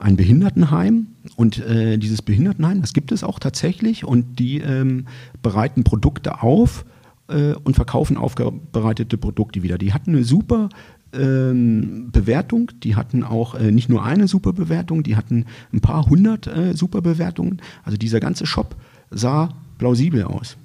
ein 0.01 0.17
Behindertenheim 0.17 1.07
und 1.35 1.59
äh, 1.59 1.97
dieses 1.97 2.21
Behindertenheim, 2.21 2.81
das 2.81 2.93
gibt 2.93 3.11
es 3.11 3.23
auch 3.23 3.39
tatsächlich 3.39 4.03
und 4.03 4.39
die 4.39 4.59
ähm, 4.59 5.05
bereiten 5.41 5.83
Produkte 5.83 6.41
auf 6.41 6.85
äh, 7.27 7.53
und 7.53 7.75
verkaufen 7.75 8.17
aufbereitete 8.17 9.17
Produkte 9.17 9.61
wieder. 9.63 9.77
Die 9.77 9.93
hatten 9.93 10.11
eine 10.11 10.23
super 10.23 10.69
ähm, 11.13 12.09
Bewertung, 12.11 12.71
die 12.83 12.95
hatten 12.95 13.23
auch 13.23 13.53
äh, 13.55 13.71
nicht 13.71 13.89
nur 13.89 14.03
eine 14.03 14.27
super 14.27 14.53
Bewertung, 14.53 15.03
die 15.03 15.15
hatten 15.15 15.45
ein 15.71 15.81
paar 15.81 16.07
hundert 16.07 16.47
äh, 16.47 16.73
super 16.75 17.01
Bewertungen. 17.01 17.61
Also 17.83 17.97
dieser 17.97 18.19
ganze 18.19 18.45
Shop 18.45 18.75
sah 19.11 19.49
plausibel 19.77 20.23
aus. 20.23 20.57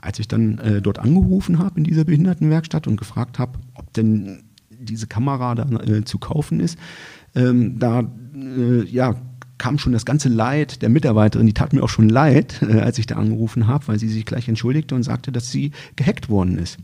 Als 0.00 0.20
ich 0.20 0.28
dann 0.28 0.58
äh, 0.58 0.80
dort 0.80 1.00
angerufen 1.00 1.58
habe 1.58 1.78
in 1.78 1.84
dieser 1.84 2.04
Behindertenwerkstatt 2.04 2.86
und 2.86 2.96
gefragt 2.96 3.40
habe, 3.40 3.58
ob 3.74 3.92
denn 3.94 4.44
diese 4.70 5.06
Kamera 5.06 5.54
da 5.54 5.64
äh, 5.80 6.04
zu 6.04 6.18
kaufen 6.18 6.60
ist, 6.60 6.78
ähm, 7.36 7.78
da 7.78 8.00
äh, 8.34 8.84
ja, 8.84 9.14
kam 9.58 9.78
schon 9.78 9.92
das 9.92 10.04
ganze 10.04 10.28
Leid 10.28 10.82
der 10.82 10.88
Mitarbeiterin, 10.88 11.46
die 11.46 11.54
tat 11.54 11.72
mir 11.72 11.82
auch 11.82 11.88
schon 11.88 12.08
leid, 12.08 12.60
äh, 12.68 12.80
als 12.80 12.98
ich 12.98 13.06
da 13.06 13.16
angerufen 13.16 13.66
habe, 13.66 13.88
weil 13.88 13.98
sie 13.98 14.08
sich 14.08 14.26
gleich 14.26 14.48
entschuldigte 14.48 14.94
und 14.94 15.02
sagte, 15.02 15.32
dass 15.32 15.50
sie 15.50 15.72
gehackt 15.96 16.28
worden 16.28 16.58
ist. 16.58 16.78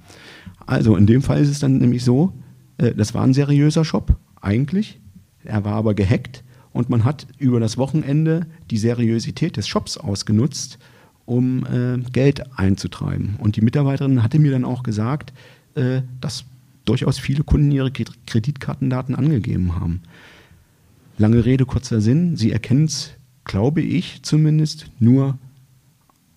Also 0.67 0.97
in 0.97 1.07
dem 1.07 1.23
Fall 1.23 1.41
ist 1.41 1.51
es 1.51 1.59
dann 1.59 1.79
nämlich 1.79 2.05
so, 2.05 2.33
äh, 2.79 2.95
das 2.95 3.15
war 3.15 3.25
ein 3.25 3.35
seriöser 3.35 3.85
Shop, 3.85 4.17
eigentlich. 4.41 5.01
Er 5.45 5.65
war 5.65 5.75
aber 5.75 5.95
gehackt 5.95 6.45
und 6.73 6.89
man 6.89 7.05
hat 7.05 7.27
über 7.39 7.61
das 7.61 7.77
Wochenende 7.77 8.47
die 8.71 8.79
Seriosität 8.79 9.57
des 9.57 9.67
Shops 9.69 9.97
ausgenutzt, 9.97 10.79
um 11.25 11.67
äh, 11.67 11.99
Geld 12.11 12.43
einzutreiben. 12.59 13.37
Und 13.39 13.57
die 13.57 13.61
Mitarbeiterin 13.61 14.23
hatte 14.23 14.39
mir 14.39 14.53
dann 14.53 14.65
auch 14.65 14.83
gesagt, 14.83 15.33
äh, 15.75 16.03
dass 16.21 16.45
durchaus 16.85 17.19
viele 17.19 17.45
Kunden 17.45 17.71
ihre 17.71 17.93
Kreditkartendaten 17.93 19.15
angegeben 19.15 19.79
haben. 19.79 20.03
Lange 21.19 21.45
Rede, 21.45 21.67
kurzer 21.67 22.01
Sinn. 22.01 22.37
Sie 22.37 22.53
erkennen 22.53 22.87
es, 22.87 23.11
glaube 23.45 23.83
ich 23.83 24.23
zumindest, 24.23 24.87
nur 24.99 25.39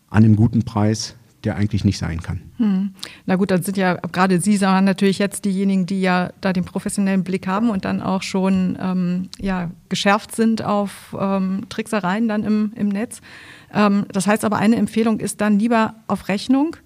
an 0.10 0.24
dem 0.24 0.36
guten 0.36 0.64
Preis, 0.64 1.16
der 1.44 1.56
eigentlich 1.56 1.84
nicht 1.84 1.98
sein 1.98 2.22
kann. 2.22 2.42
Hm. 2.58 2.92
Na 3.26 3.36
gut, 3.36 3.52
dann 3.52 3.62
sind 3.62 3.78
ja 3.78 3.96
gerade 3.96 4.40
Sie 4.42 4.58
sagen 4.58 4.86
natürlich 4.86 5.20
jetzt 5.20 5.46
diejenigen, 5.46 5.86
die 5.86 6.02
ja 6.02 6.32
da 6.42 6.54
den 6.54 6.66
professionellen 6.66 7.24
Blick 7.24 7.48
haben 7.48 7.70
und 7.70 7.86
dann 7.86 8.02
auch 8.02 8.24
schon 8.24 8.78
ähm, 8.82 9.30
ja, 9.40 9.70
geschärft 9.90 10.36
sind 10.36 10.64
auf 10.64 11.16
ähm, 11.20 11.66
Tricksereien 11.70 12.28
dann 12.28 12.44
im, 12.44 12.72
im 12.76 12.90
Netz. 12.90 13.22
Ähm, 13.74 14.06
das 14.12 14.26
heißt 14.26 14.44
aber, 14.44 14.58
eine 14.58 14.78
Empfehlung 14.78 15.20
ist 15.20 15.42
dann 15.42 15.60
lieber 15.60 15.96
auf 16.08 16.28
Rechnung 16.28 16.78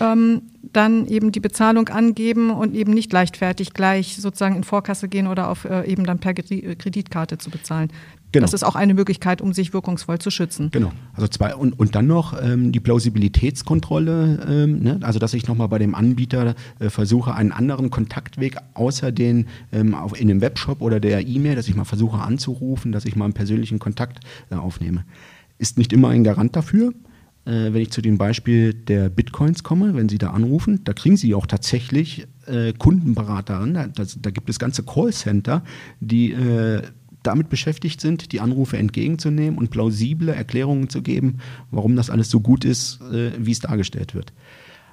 ähm, 0.00 0.42
dann 0.72 1.06
eben 1.06 1.32
die 1.32 1.40
Bezahlung 1.40 1.88
angeben 1.88 2.50
und 2.50 2.74
eben 2.74 2.92
nicht 2.92 3.12
leichtfertig 3.12 3.72
gleich 3.72 4.16
sozusagen 4.16 4.56
in 4.56 4.64
Vorkasse 4.64 5.08
gehen 5.08 5.26
oder 5.26 5.48
auf 5.48 5.64
äh, 5.64 5.84
eben 5.90 6.04
dann 6.04 6.18
per 6.18 6.34
Kreditkarte 6.34 7.38
zu 7.38 7.50
bezahlen. 7.50 7.90
Genau. 8.32 8.44
Das 8.44 8.52
ist 8.52 8.64
auch 8.64 8.74
eine 8.74 8.92
Möglichkeit, 8.92 9.40
um 9.40 9.52
sich 9.54 9.72
wirkungsvoll 9.72 10.18
zu 10.18 10.30
schützen. 10.30 10.70
Genau. 10.70 10.92
Also 11.14 11.28
zwei 11.28 11.54
und, 11.54 11.78
und 11.78 11.94
dann 11.94 12.06
noch 12.06 12.36
ähm, 12.42 12.72
die 12.72 12.80
Plausibilitätskontrolle, 12.80 14.46
ähm, 14.46 14.82
ne? 14.82 15.00
also 15.02 15.18
dass 15.18 15.32
ich 15.32 15.46
nochmal 15.46 15.68
bei 15.68 15.78
dem 15.78 15.94
Anbieter 15.94 16.54
äh, 16.78 16.90
versuche, 16.90 17.34
einen 17.34 17.52
anderen 17.52 17.88
Kontaktweg 17.88 18.56
außer 18.74 19.12
den 19.12 19.46
ähm, 19.72 19.94
auf, 19.94 20.20
in 20.20 20.28
dem 20.28 20.40
Webshop 20.40 20.82
oder 20.82 21.00
der 21.00 21.26
E-Mail, 21.26 21.56
dass 21.56 21.68
ich 21.68 21.76
mal 21.76 21.84
versuche 21.84 22.18
anzurufen, 22.18 22.92
dass 22.92 23.06
ich 23.06 23.16
mal 23.16 23.24
einen 23.24 23.34
persönlichen 23.34 23.78
Kontakt 23.78 24.20
äh, 24.50 24.56
aufnehme. 24.56 25.04
Ist 25.58 25.78
nicht 25.78 25.92
immer 25.92 26.08
ein 26.10 26.24
Garant 26.24 26.56
dafür. 26.56 26.92
Äh, 27.46 27.72
wenn 27.72 27.82
ich 27.82 27.90
zu 27.90 28.02
dem 28.02 28.18
Beispiel 28.18 28.74
der 28.74 29.08
Bitcoins 29.08 29.62
komme, 29.62 29.94
wenn 29.94 30.08
Sie 30.08 30.18
da 30.18 30.30
anrufen, 30.30 30.80
da 30.84 30.92
kriegen 30.92 31.16
Sie 31.16 31.34
auch 31.34 31.46
tatsächlich 31.46 32.26
äh, 32.46 32.72
Kundenberater 32.72 33.64
Da, 33.66 34.04
da, 34.20 34.30
gibt 34.30 34.50
es 34.50 34.58
ganze 34.58 34.82
Callcenter, 34.82 35.62
die 36.00 36.32
äh, 36.32 36.82
damit 37.22 37.48
beschäftigt 37.48 38.00
sind, 38.00 38.32
die 38.32 38.40
Anrufe 38.40 38.76
entgegenzunehmen 38.76 39.58
und 39.58 39.70
plausible 39.70 40.32
Erklärungen 40.34 40.88
zu 40.88 41.02
geben, 41.02 41.38
warum 41.70 41.96
das 41.96 42.10
alles 42.10 42.30
so 42.30 42.40
gut 42.40 42.64
ist, 42.64 43.00
äh, 43.12 43.32
wie 43.38 43.52
es 43.52 43.60
dargestellt 43.60 44.14
wird. 44.14 44.32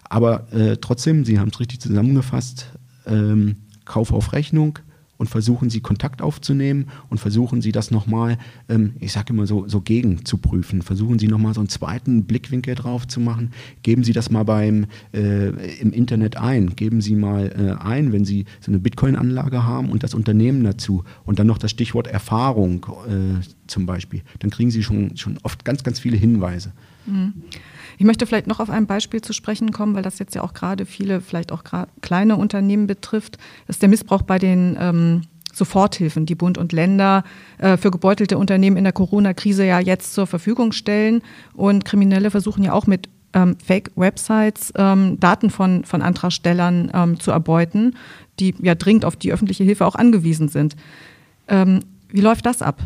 Aber 0.04 0.52
äh, 0.54 0.78
trotzdem, 0.80 1.26
Sie 1.26 1.40
haben 1.40 1.50
es 1.50 1.60
richtig 1.60 1.82
zusammengefasst, 1.82 2.68
ähm, 3.08 3.58
Kauf 3.86 4.14
auf 4.14 4.32
Rechnung, 4.32 4.80
und 5.18 5.30
versuchen 5.30 5.70
sie 5.70 5.80
Kontakt 5.80 6.22
aufzunehmen 6.22 6.88
und 7.10 7.20
versuchen 7.20 7.62
sie 7.62 7.72
das 7.72 7.92
nochmal, 7.92 8.38
ähm, 8.70 8.94
ich 9.00 9.12
sage 9.12 9.34
immer 9.34 9.48
so, 9.48 9.68
so 9.68 9.82
gegen 9.82 10.26
zu 10.26 10.38
prüfen. 10.38 10.82
Versuchen 10.82 11.20
sie 11.20 11.28
nochmal 11.28 11.54
so 11.54 11.62
einen 11.62 11.70
zweiten 11.70 12.26
Blickwinkel 12.26 12.76
drauf 12.76 13.08
zu 13.08 13.20
machen. 13.20 13.52
Geben 13.84 14.04
Sie 14.04 14.14
das 14.14 14.30
mal 14.30 14.44
beim, 14.44 14.86
äh, 15.14 15.50
im 15.80 15.92
Internet 15.94 16.38
ein. 16.38 16.76
Geben 16.76 17.02
Sie 17.02 17.16
mal 17.16 17.48
äh, 17.48 17.84
ein, 17.84 18.12
wenn 18.12 18.26
Sie 18.26 18.46
so 18.60 18.72
eine 18.72 18.80
Bitcoin-Anlage 18.80 19.64
haben 19.64 19.90
und 19.90 20.04
das 20.04 20.14
Unternehmen 20.14 20.64
dazu 20.64 21.04
und 21.26 21.40
dann 21.40 21.48
noch 21.48 21.58
das 21.58 21.72
Stichwort 21.72 22.08
Erfahrung 22.08 22.86
äh, 23.08 23.42
zum 23.68 23.86
Beispiel. 23.86 24.22
Dann 24.40 24.50
kriegen 24.50 24.72
Sie 24.72 24.84
schon, 24.84 25.16
schon 25.18 25.38
oft 25.44 25.64
ganz, 25.66 25.84
ganz 25.84 26.00
viele 26.00 26.18
Hinweise. 26.18 26.74
Mhm. 27.06 27.34
Ich 27.98 28.06
möchte 28.06 28.26
vielleicht 28.26 28.48
noch 28.48 28.60
auf 28.60 28.70
ein 28.70 28.88
Beispiel 28.88 29.22
zu 29.22 29.34
sprechen 29.34 29.72
kommen, 29.72 29.96
weil 29.96 30.04
das 30.04 30.20
jetzt 30.20 30.36
ja 30.36 30.42
auch 30.42 30.54
gerade 30.54 30.86
viele, 30.86 31.22
vielleicht 31.22 31.52
auch 31.52 31.64
kleine 32.02 32.36
Unternehmen 32.38 32.88
betrifft. 32.88 33.38
Das 33.68 33.78
ist 33.78 33.82
der 33.82 33.90
Missbrauch 33.90 34.24
bei 34.24 34.40
den 34.40 34.76
ähm, 34.80 35.22
Soforthilfen, 35.54 36.26
die 36.26 36.36
Bund 36.36 36.58
und 36.58 36.72
Länder 36.72 37.24
äh, 37.60 37.78
für 37.78 37.92
gebeutelte 37.92 38.38
Unternehmen 38.38 38.78
in 38.78 38.84
der 38.84 38.94
Corona-Krise 38.94 39.66
ja 39.66 39.80
jetzt 39.80 40.14
zur 40.14 40.28
Verfügung 40.28 40.72
stellen. 40.72 41.22
Und 41.54 41.86
Kriminelle 41.86 42.32
versuchen 42.32 42.64
ja 42.64 42.74
auch 42.74 42.88
mit 42.88 43.10
ähm, 43.34 43.56
Fake-Websites 43.64 44.74
ähm, 44.76 45.20
Daten 45.20 45.50
von, 45.50 45.86
von 45.86 46.02
Antragstellern 46.02 46.92
ähm, 46.94 47.20
zu 47.20 47.32
erbeuten, 47.32 47.96
die 48.40 48.56
ja 48.62 48.76
dringend 48.76 49.06
auf 49.06 49.16
die 49.16 49.32
öffentliche 49.32 49.64
Hilfe 49.64 49.86
auch 49.86 49.96
angewiesen 49.96 50.50
sind. 50.50 50.76
Ähm, 51.48 51.82
wie 52.10 52.22
läuft 52.22 52.46
das 52.46 52.62
ab? 52.62 52.82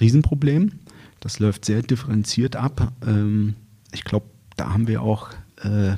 Riesenproblem. 0.00 0.72
Das 1.20 1.38
läuft 1.38 1.64
sehr 1.64 1.82
differenziert 1.82 2.56
ab. 2.56 2.92
Ähm, 3.06 3.54
ich 3.92 4.04
glaube, 4.04 4.26
da 4.56 4.72
haben 4.72 4.88
wir 4.88 5.02
auch 5.02 5.30
äh, 5.62 5.96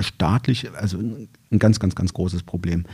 staatlich, 0.00 0.70
also 0.72 0.98
ein 0.98 1.58
ganz, 1.58 1.78
ganz, 1.78 1.94
ganz 1.94 2.14
großes 2.14 2.44
Problem, 2.44 2.84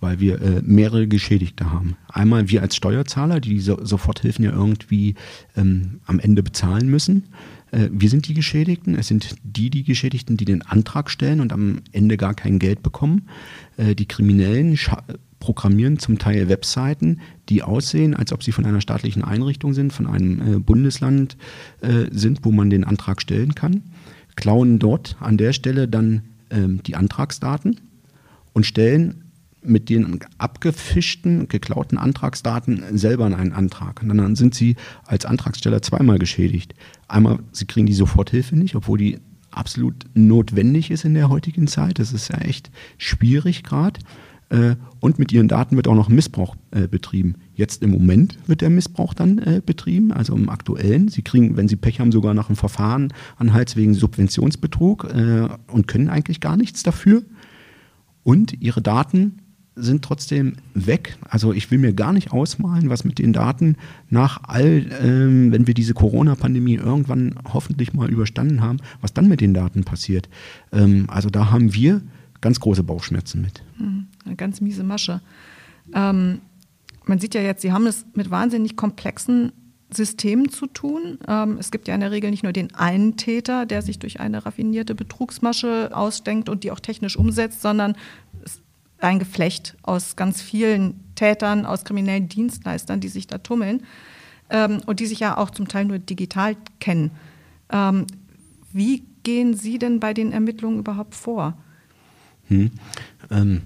weil 0.00 0.20
wir 0.20 0.40
äh, 0.40 0.62
mehrere 0.62 1.06
Geschädigte 1.06 1.70
haben. 1.70 1.96
Einmal 2.08 2.48
wir 2.48 2.62
als 2.62 2.76
Steuerzahler, 2.76 3.40
die 3.40 3.60
so, 3.60 3.84
Soforthilfen 3.84 4.44
ja 4.44 4.52
irgendwie 4.52 5.16
ähm, 5.56 6.00
am 6.06 6.18
Ende 6.18 6.42
bezahlen 6.42 6.88
müssen. 6.88 7.24
Äh, 7.72 7.88
wir 7.92 8.08
sind 8.08 8.28
die 8.28 8.34
Geschädigten. 8.34 8.94
Es 8.94 9.08
sind 9.08 9.36
die, 9.42 9.70
die 9.70 9.84
Geschädigten, 9.84 10.36
die 10.36 10.46
den 10.46 10.62
Antrag 10.62 11.10
stellen 11.10 11.40
und 11.40 11.52
am 11.52 11.82
Ende 11.92 12.16
gar 12.16 12.34
kein 12.34 12.58
Geld 12.58 12.82
bekommen. 12.82 13.28
Die 13.78 14.08
Kriminellen 14.08 14.78
programmieren 15.38 15.98
zum 15.98 16.18
Teil 16.18 16.48
Webseiten, 16.48 17.20
die 17.48 17.62
aussehen, 17.62 18.14
als 18.14 18.32
ob 18.32 18.42
sie 18.42 18.52
von 18.52 18.64
einer 18.64 18.80
staatlichen 18.80 19.22
Einrichtung 19.22 19.74
sind, 19.74 19.92
von 19.92 20.06
einem 20.06 20.40
äh, 20.40 20.58
Bundesland 20.58 21.36
äh, 21.80 22.06
sind, 22.10 22.40
wo 22.42 22.52
man 22.52 22.70
den 22.70 22.84
Antrag 22.84 23.20
stellen 23.20 23.54
kann, 23.54 23.82
klauen 24.34 24.78
dort 24.78 25.16
an 25.20 25.36
der 25.36 25.52
Stelle 25.52 25.88
dann 25.88 26.22
ähm, 26.50 26.82
die 26.84 26.96
Antragsdaten 26.96 27.80
und 28.52 28.66
stellen 28.66 29.22
mit 29.62 29.88
den 29.88 30.20
abgefischten, 30.38 31.48
geklauten 31.48 31.98
Antragsdaten 31.98 32.96
selber 32.96 33.26
einen 33.26 33.52
Antrag. 33.52 34.02
Und 34.02 34.16
dann 34.16 34.36
sind 34.36 34.54
sie 34.54 34.76
als 35.04 35.24
Antragsteller 35.24 35.82
zweimal 35.82 36.18
geschädigt. 36.18 36.74
Einmal, 37.08 37.40
sie 37.52 37.66
kriegen 37.66 37.86
die 37.86 37.92
Soforthilfe 37.92 38.56
nicht, 38.56 38.76
obwohl 38.76 38.98
die 38.98 39.18
absolut 39.50 40.04
notwendig 40.14 40.90
ist 40.90 41.04
in 41.04 41.14
der 41.14 41.28
heutigen 41.28 41.66
Zeit. 41.66 41.98
Das 41.98 42.12
ist 42.12 42.28
ja 42.28 42.38
echt 42.38 42.70
schwierig 42.98 43.64
gerade. 43.64 44.00
Äh, 44.48 44.76
und 45.00 45.18
mit 45.18 45.32
ihren 45.32 45.48
Daten 45.48 45.76
wird 45.76 45.88
auch 45.88 45.94
noch 45.94 46.08
Missbrauch 46.08 46.56
äh, 46.70 46.86
betrieben. 46.86 47.34
Jetzt 47.54 47.82
im 47.82 47.90
Moment 47.90 48.38
wird 48.46 48.60
der 48.60 48.70
Missbrauch 48.70 49.14
dann 49.14 49.38
äh, 49.38 49.60
betrieben, 49.64 50.12
also 50.12 50.34
im 50.34 50.48
aktuellen. 50.48 51.08
Sie 51.08 51.22
kriegen, 51.22 51.56
wenn 51.56 51.68
Sie 51.68 51.76
Pech 51.76 52.00
haben, 52.00 52.12
sogar 52.12 52.34
nach 52.34 52.48
einem 52.48 52.56
Verfahren 52.56 53.12
an 53.36 53.52
Hals 53.52 53.76
wegen 53.76 53.94
Subventionsbetrug 53.94 55.08
und 55.72 55.88
können 55.88 56.08
eigentlich 56.08 56.40
gar 56.40 56.56
nichts 56.56 56.82
dafür. 56.82 57.22
Und 58.22 58.60
Ihre 58.60 58.82
Daten 58.82 59.38
sind 59.76 60.02
trotzdem 60.02 60.54
weg. 60.74 61.18
Also 61.28 61.52
ich 61.52 61.70
will 61.70 61.78
mir 61.78 61.92
gar 61.92 62.12
nicht 62.12 62.32
ausmalen, 62.32 62.88
was 62.88 63.04
mit 63.04 63.18
den 63.18 63.32
Daten 63.32 63.76
nach 64.08 64.40
all, 64.44 64.86
ähm, 65.02 65.52
wenn 65.52 65.66
wir 65.66 65.74
diese 65.74 65.92
Corona-Pandemie 65.92 66.76
irgendwann 66.76 67.34
hoffentlich 67.52 67.92
mal 67.92 68.10
überstanden 68.10 68.62
haben, 68.62 68.78
was 69.02 69.12
dann 69.12 69.28
mit 69.28 69.42
den 69.42 69.52
Daten 69.52 69.84
passiert. 69.84 70.30
Ähm, 70.72 71.04
also 71.08 71.28
da 71.28 71.50
haben 71.50 71.74
wir 71.74 72.00
ganz 72.40 72.60
große 72.60 72.82
Bauchschmerzen 72.82 73.40
mit. 73.42 73.62
Mhm. 73.78 74.06
Eine 74.24 74.36
ganz 74.36 74.60
miese 74.60 74.84
Masche. 74.84 75.20
Ähm, 75.94 76.40
man 77.04 77.18
sieht 77.18 77.34
ja 77.34 77.40
jetzt, 77.40 77.62
Sie 77.62 77.72
haben 77.72 77.86
es 77.86 78.04
mit 78.14 78.30
wahnsinnig 78.30 78.76
komplexen 78.76 79.52
Systemen 79.90 80.48
zu 80.48 80.66
tun. 80.66 81.18
Ähm, 81.28 81.58
es 81.58 81.70
gibt 81.70 81.86
ja 81.86 81.94
in 81.94 82.00
der 82.00 82.10
Regel 82.10 82.30
nicht 82.30 82.42
nur 82.42 82.52
den 82.52 82.74
einen 82.74 83.16
Täter, 83.16 83.66
der 83.66 83.82
sich 83.82 83.98
durch 83.98 84.18
eine 84.18 84.44
raffinierte 84.44 84.94
Betrugsmasche 84.94 85.90
ausdenkt 85.92 86.48
und 86.48 86.64
die 86.64 86.72
auch 86.72 86.80
technisch 86.80 87.16
umsetzt, 87.16 87.62
sondern 87.62 87.96
ein 88.98 89.18
Geflecht 89.18 89.76
aus 89.82 90.16
ganz 90.16 90.42
vielen 90.42 91.00
Tätern, 91.14 91.66
aus 91.66 91.84
kriminellen 91.84 92.28
Dienstleistern, 92.28 93.00
die 93.00 93.08
sich 93.08 93.26
da 93.26 93.38
tummeln 93.38 93.82
ähm, 94.50 94.80
und 94.86 95.00
die 95.00 95.06
sich 95.06 95.20
ja 95.20 95.36
auch 95.36 95.50
zum 95.50 95.68
Teil 95.68 95.84
nur 95.84 95.98
digital 95.98 96.56
kennen. 96.80 97.10
Ähm, 97.70 98.06
wie 98.72 99.04
gehen 99.22 99.54
Sie 99.54 99.78
denn 99.78 100.00
bei 100.00 100.14
den 100.14 100.32
Ermittlungen 100.32 100.78
überhaupt 100.78 101.14
vor? 101.14 101.56
Hm. 102.48 102.70
Ähm, 103.30 103.62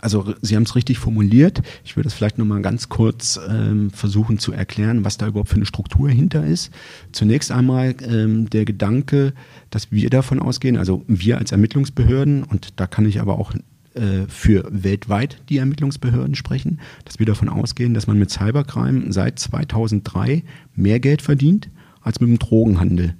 also 0.00 0.34
Sie 0.42 0.54
haben 0.54 0.64
es 0.64 0.76
richtig 0.76 0.98
formuliert. 0.98 1.62
Ich 1.82 1.96
würde 1.96 2.08
es 2.08 2.14
vielleicht 2.14 2.36
noch 2.36 2.44
mal 2.44 2.60
ganz 2.60 2.90
kurz 2.90 3.40
ähm, 3.48 3.90
versuchen 3.90 4.38
zu 4.38 4.52
erklären, 4.52 5.02
was 5.02 5.16
da 5.16 5.26
überhaupt 5.26 5.48
für 5.48 5.56
eine 5.56 5.66
Struktur 5.66 6.10
hinter 6.10 6.44
ist. 6.44 6.70
Zunächst 7.12 7.50
einmal 7.50 7.94
ähm, 8.02 8.50
der 8.50 8.66
Gedanke, 8.66 9.32
dass 9.70 9.92
wir 9.92 10.10
davon 10.10 10.40
ausgehen, 10.40 10.76
also 10.76 11.04
wir 11.06 11.38
als 11.38 11.52
Ermittlungsbehörden, 11.52 12.42
und 12.42 12.78
da 12.78 12.86
kann 12.86 13.06
ich 13.06 13.20
aber 13.20 13.38
auch 13.38 13.54
äh, 13.94 14.26
für 14.28 14.68
weltweit 14.70 15.38
die 15.48 15.58
Ermittlungsbehörden 15.58 16.34
sprechen, 16.34 16.80
dass 17.04 17.18
wir 17.18 17.26
davon 17.26 17.48
ausgehen, 17.48 17.94
dass 17.94 18.06
man 18.06 18.18
mit 18.18 18.30
Cybercrime 18.30 19.12
seit 19.12 19.38
2003 19.38 20.42
mehr 20.74 21.00
Geld 21.00 21.22
verdient 21.22 21.70
als 22.02 22.20
mit 22.20 22.28
dem 22.28 22.38
Drogenhandel. 22.38 23.14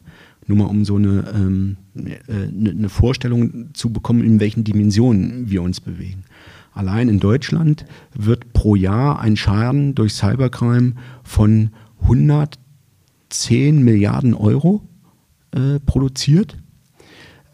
Nur 0.46 0.58
mal 0.58 0.66
um 0.66 0.84
so 0.84 0.96
eine, 0.96 1.32
ähm, 1.34 1.76
äh, 1.96 2.48
eine 2.48 2.88
Vorstellung 2.88 3.70
zu 3.74 3.90
bekommen, 3.90 4.24
in 4.24 4.40
welchen 4.40 4.64
Dimensionen 4.64 5.50
wir 5.50 5.62
uns 5.62 5.80
bewegen. 5.80 6.24
Allein 6.72 7.08
in 7.08 7.20
Deutschland 7.20 7.86
wird 8.14 8.52
pro 8.52 8.74
Jahr 8.74 9.20
ein 9.20 9.36
Schaden 9.36 9.94
durch 9.94 10.14
Cybercrime 10.14 10.94
von 11.22 11.70
110 12.02 13.82
Milliarden 13.82 14.34
Euro 14.34 14.82
äh, 15.52 15.78
produziert. 15.80 16.56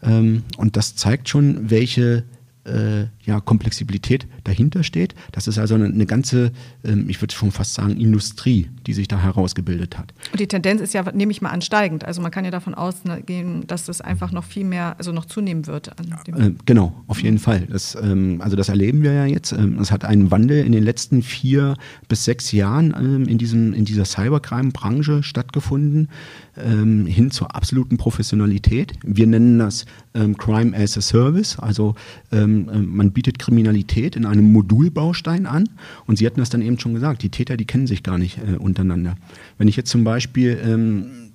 Ähm, 0.01 0.43
und 0.57 0.75
das 0.75 0.95
zeigt 0.95 1.29
schon, 1.29 1.69
welche 1.69 2.23
äh, 2.63 3.05
ja, 3.31 3.39
Komplexibilität 3.39 4.27
dahinter 4.43 4.83
steht. 4.83 5.15
Das 5.31 5.47
ist 5.47 5.57
also 5.57 5.75
eine, 5.75 5.85
eine 5.85 6.05
ganze, 6.05 6.51
ähm, 6.83 7.09
ich 7.09 7.21
würde 7.21 7.33
schon 7.33 7.51
fast 7.51 7.73
sagen, 7.73 7.95
Industrie, 7.95 8.69
die 8.85 8.93
sich 8.93 9.07
da 9.07 9.19
herausgebildet 9.19 9.97
hat. 9.97 10.13
Und 10.31 10.39
die 10.39 10.47
Tendenz 10.47 10.81
ist 10.81 10.93
ja, 10.93 11.09
nehme 11.13 11.31
ich 11.31 11.41
mal 11.41 11.49
ansteigend. 11.49 12.03
Also 12.03 12.21
man 12.21 12.31
kann 12.31 12.43
ja 12.43 12.51
davon 12.51 12.75
ausgehen, 12.75 13.65
dass 13.67 13.85
das 13.85 14.01
einfach 14.01 14.33
noch 14.33 14.43
viel 14.43 14.65
mehr, 14.65 14.95
also 14.97 15.13
noch 15.13 15.25
zunehmen 15.25 15.65
wird. 15.65 15.87
Äh, 15.87 16.51
genau, 16.65 17.03
auf 17.07 17.23
jeden 17.23 17.39
Fall. 17.39 17.67
Das, 17.69 17.95
ähm, 17.95 18.41
also 18.41 18.57
das 18.57 18.67
erleben 18.67 19.01
wir 19.01 19.13
ja 19.13 19.25
jetzt. 19.25 19.53
Ähm, 19.53 19.79
es 19.79 19.91
hat 19.91 20.03
einen 20.03 20.29
Wandel 20.29 20.65
in 20.65 20.73
den 20.73 20.83
letzten 20.83 21.21
vier 21.21 21.75
bis 22.09 22.25
sechs 22.25 22.51
Jahren 22.51 22.93
ähm, 22.97 23.27
in, 23.29 23.37
diesem, 23.37 23.73
in 23.73 23.85
dieser 23.85 24.03
Cybercrime-Branche 24.03 25.23
stattgefunden. 25.23 26.09
ähm, 26.57 27.05
hin 27.05 27.31
zur 27.31 27.55
absoluten 27.55 27.97
Professionalität. 27.97 28.93
Wir 29.03 29.27
nennen 29.27 29.59
das 29.59 29.85
ähm, 30.13 30.37
Crime 30.37 30.75
as 30.75 30.97
a 30.97 31.01
Service, 31.01 31.57
also 31.59 31.95
äh, 32.31 32.45
man 32.45 33.11
bietet 33.11 33.20
Kriminalität 33.39 34.15
in 34.15 34.25
einem 34.25 34.51
Modulbaustein 34.51 35.45
an 35.45 35.69
und 36.05 36.17
Sie 36.17 36.25
hatten 36.25 36.39
das 36.39 36.49
dann 36.49 36.61
eben 36.61 36.79
schon 36.79 36.93
gesagt, 36.93 37.23
die 37.23 37.29
Täter, 37.29 37.57
die 37.57 37.65
kennen 37.65 37.87
sich 37.87 38.03
gar 38.03 38.17
nicht 38.17 38.37
äh, 38.39 38.57
untereinander. 38.57 39.15
Wenn 39.57 39.67
ich 39.67 39.75
jetzt 39.75 39.89
zum 39.89 40.03
Beispiel 40.03 40.59
ähm, 40.63 41.30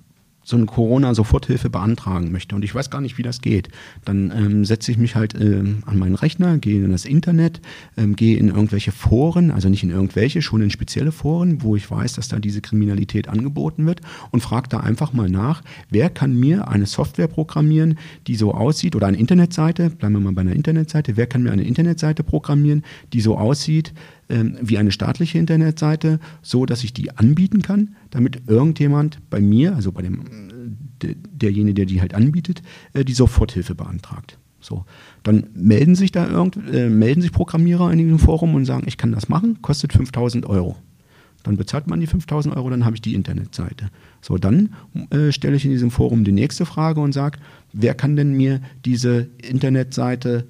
so 0.47 0.55
eine 0.55 0.65
Corona-Soforthilfe 0.65 1.69
beantragen 1.69 2.31
möchte 2.31 2.55
und 2.55 2.63
ich 2.63 2.73
weiß 2.73 2.89
gar 2.89 3.01
nicht, 3.01 3.17
wie 3.17 3.21
das 3.21 3.41
geht, 3.41 3.67
dann 4.05 4.31
ähm, 4.31 4.63
setze 4.63 4.91
ich 4.91 4.97
mich 4.97 5.17
halt 5.17 5.35
ähm, 5.35 5.83
an 5.85 5.99
meinen 5.99 6.15
Rechner, 6.15 6.57
gehe 6.57 6.85
in 6.85 6.91
das 6.91 7.03
Internet, 7.03 7.59
ähm, 7.97 8.15
gehe 8.15 8.37
in 8.37 8.47
irgendwelche 8.47 8.93
Foren, 8.93 9.51
also 9.51 9.67
nicht 9.67 9.83
in 9.83 9.89
irgendwelche, 9.89 10.41
schon 10.41 10.61
in 10.61 10.71
spezielle 10.71 11.11
Foren, 11.11 11.63
wo 11.63 11.75
ich 11.75 11.91
weiß, 11.91 12.13
dass 12.13 12.29
da 12.29 12.39
diese 12.39 12.61
Kriminalität 12.61 13.27
angeboten 13.27 13.85
wird 13.85 13.99
und 14.31 14.39
frage 14.39 14.69
da 14.69 14.79
einfach 14.79 15.11
mal 15.11 15.29
nach, 15.29 15.63
wer 15.89 16.09
kann 16.09 16.33
mir 16.33 16.69
eine 16.69 16.85
Software 16.85 17.27
programmieren, 17.27 17.99
die 18.27 18.35
so 18.35 18.53
aussieht 18.53 18.95
oder 18.95 19.07
eine 19.07 19.17
Internetseite, 19.17 19.89
bleiben 19.89 20.13
wir 20.13 20.21
mal 20.21 20.31
bei 20.31 20.41
einer 20.41 20.55
Internetseite, 20.55 21.17
wer 21.17 21.27
kann 21.27 21.43
mir 21.43 21.51
eine 21.51 21.63
Internetseite 21.63 22.23
programmieren, 22.23 22.83
die 23.11 23.19
so 23.19 23.37
aussieht, 23.37 23.93
ähm, 24.29 24.57
wie 24.61 24.77
eine 24.77 24.91
staatliche 24.91 25.37
Internetseite, 25.37 26.19
so 26.41 26.65
dass 26.65 26.83
ich 26.83 26.93
die 26.93 27.11
anbieten 27.11 27.61
kann, 27.61 27.95
damit 28.09 28.43
irgendjemand 28.47 29.19
bei 29.29 29.39
mir, 29.39 29.75
also 29.75 29.91
bei 29.91 30.01
dem 30.01 30.21
äh, 31.03 31.15
derjenige, 31.31 31.73
der 31.73 31.85
die 31.85 32.01
halt 32.01 32.13
anbietet, 32.13 32.61
äh, 32.93 33.05
die 33.05 33.13
Soforthilfe 33.13 33.75
beantragt. 33.75 34.37
So, 34.59 34.85
dann 35.23 35.47
melden 35.53 35.95
sich 35.95 36.11
da 36.11 36.27
irgend, 36.27 36.57
äh, 36.73 36.89
melden 36.89 37.21
sich 37.21 37.31
Programmierer 37.31 37.91
in 37.91 37.99
diesem 37.99 38.19
Forum 38.19 38.55
und 38.55 38.65
sagen, 38.65 38.83
ich 38.87 38.97
kann 38.97 39.11
das 39.11 39.29
machen, 39.29 39.61
kostet 39.61 39.93
5000 39.93 40.45
Euro. 40.45 40.75
Dann 41.43 41.55
bezahlt 41.55 41.87
man 41.87 42.01
die 42.01 42.07
5000 42.07 42.55
Euro, 42.57 42.69
dann 42.69 42.83
habe 42.83 42.95
ich 42.95 43.01
die 43.01 43.13
Internetseite. 43.13 43.89
So, 44.21 44.37
dann 44.37 44.73
äh, 45.11 45.31
stelle 45.31 45.55
ich 45.55 45.63
in 45.63 45.71
diesem 45.71 45.91
Forum 45.91 46.25
die 46.25 46.31
nächste 46.33 46.65
Frage 46.65 46.99
und 46.99 47.13
sage, 47.13 47.39
wer 47.71 47.93
kann 47.93 48.17
denn 48.17 48.33
mir 48.33 48.59
diese 48.83 49.29
Internetseite 49.41 50.47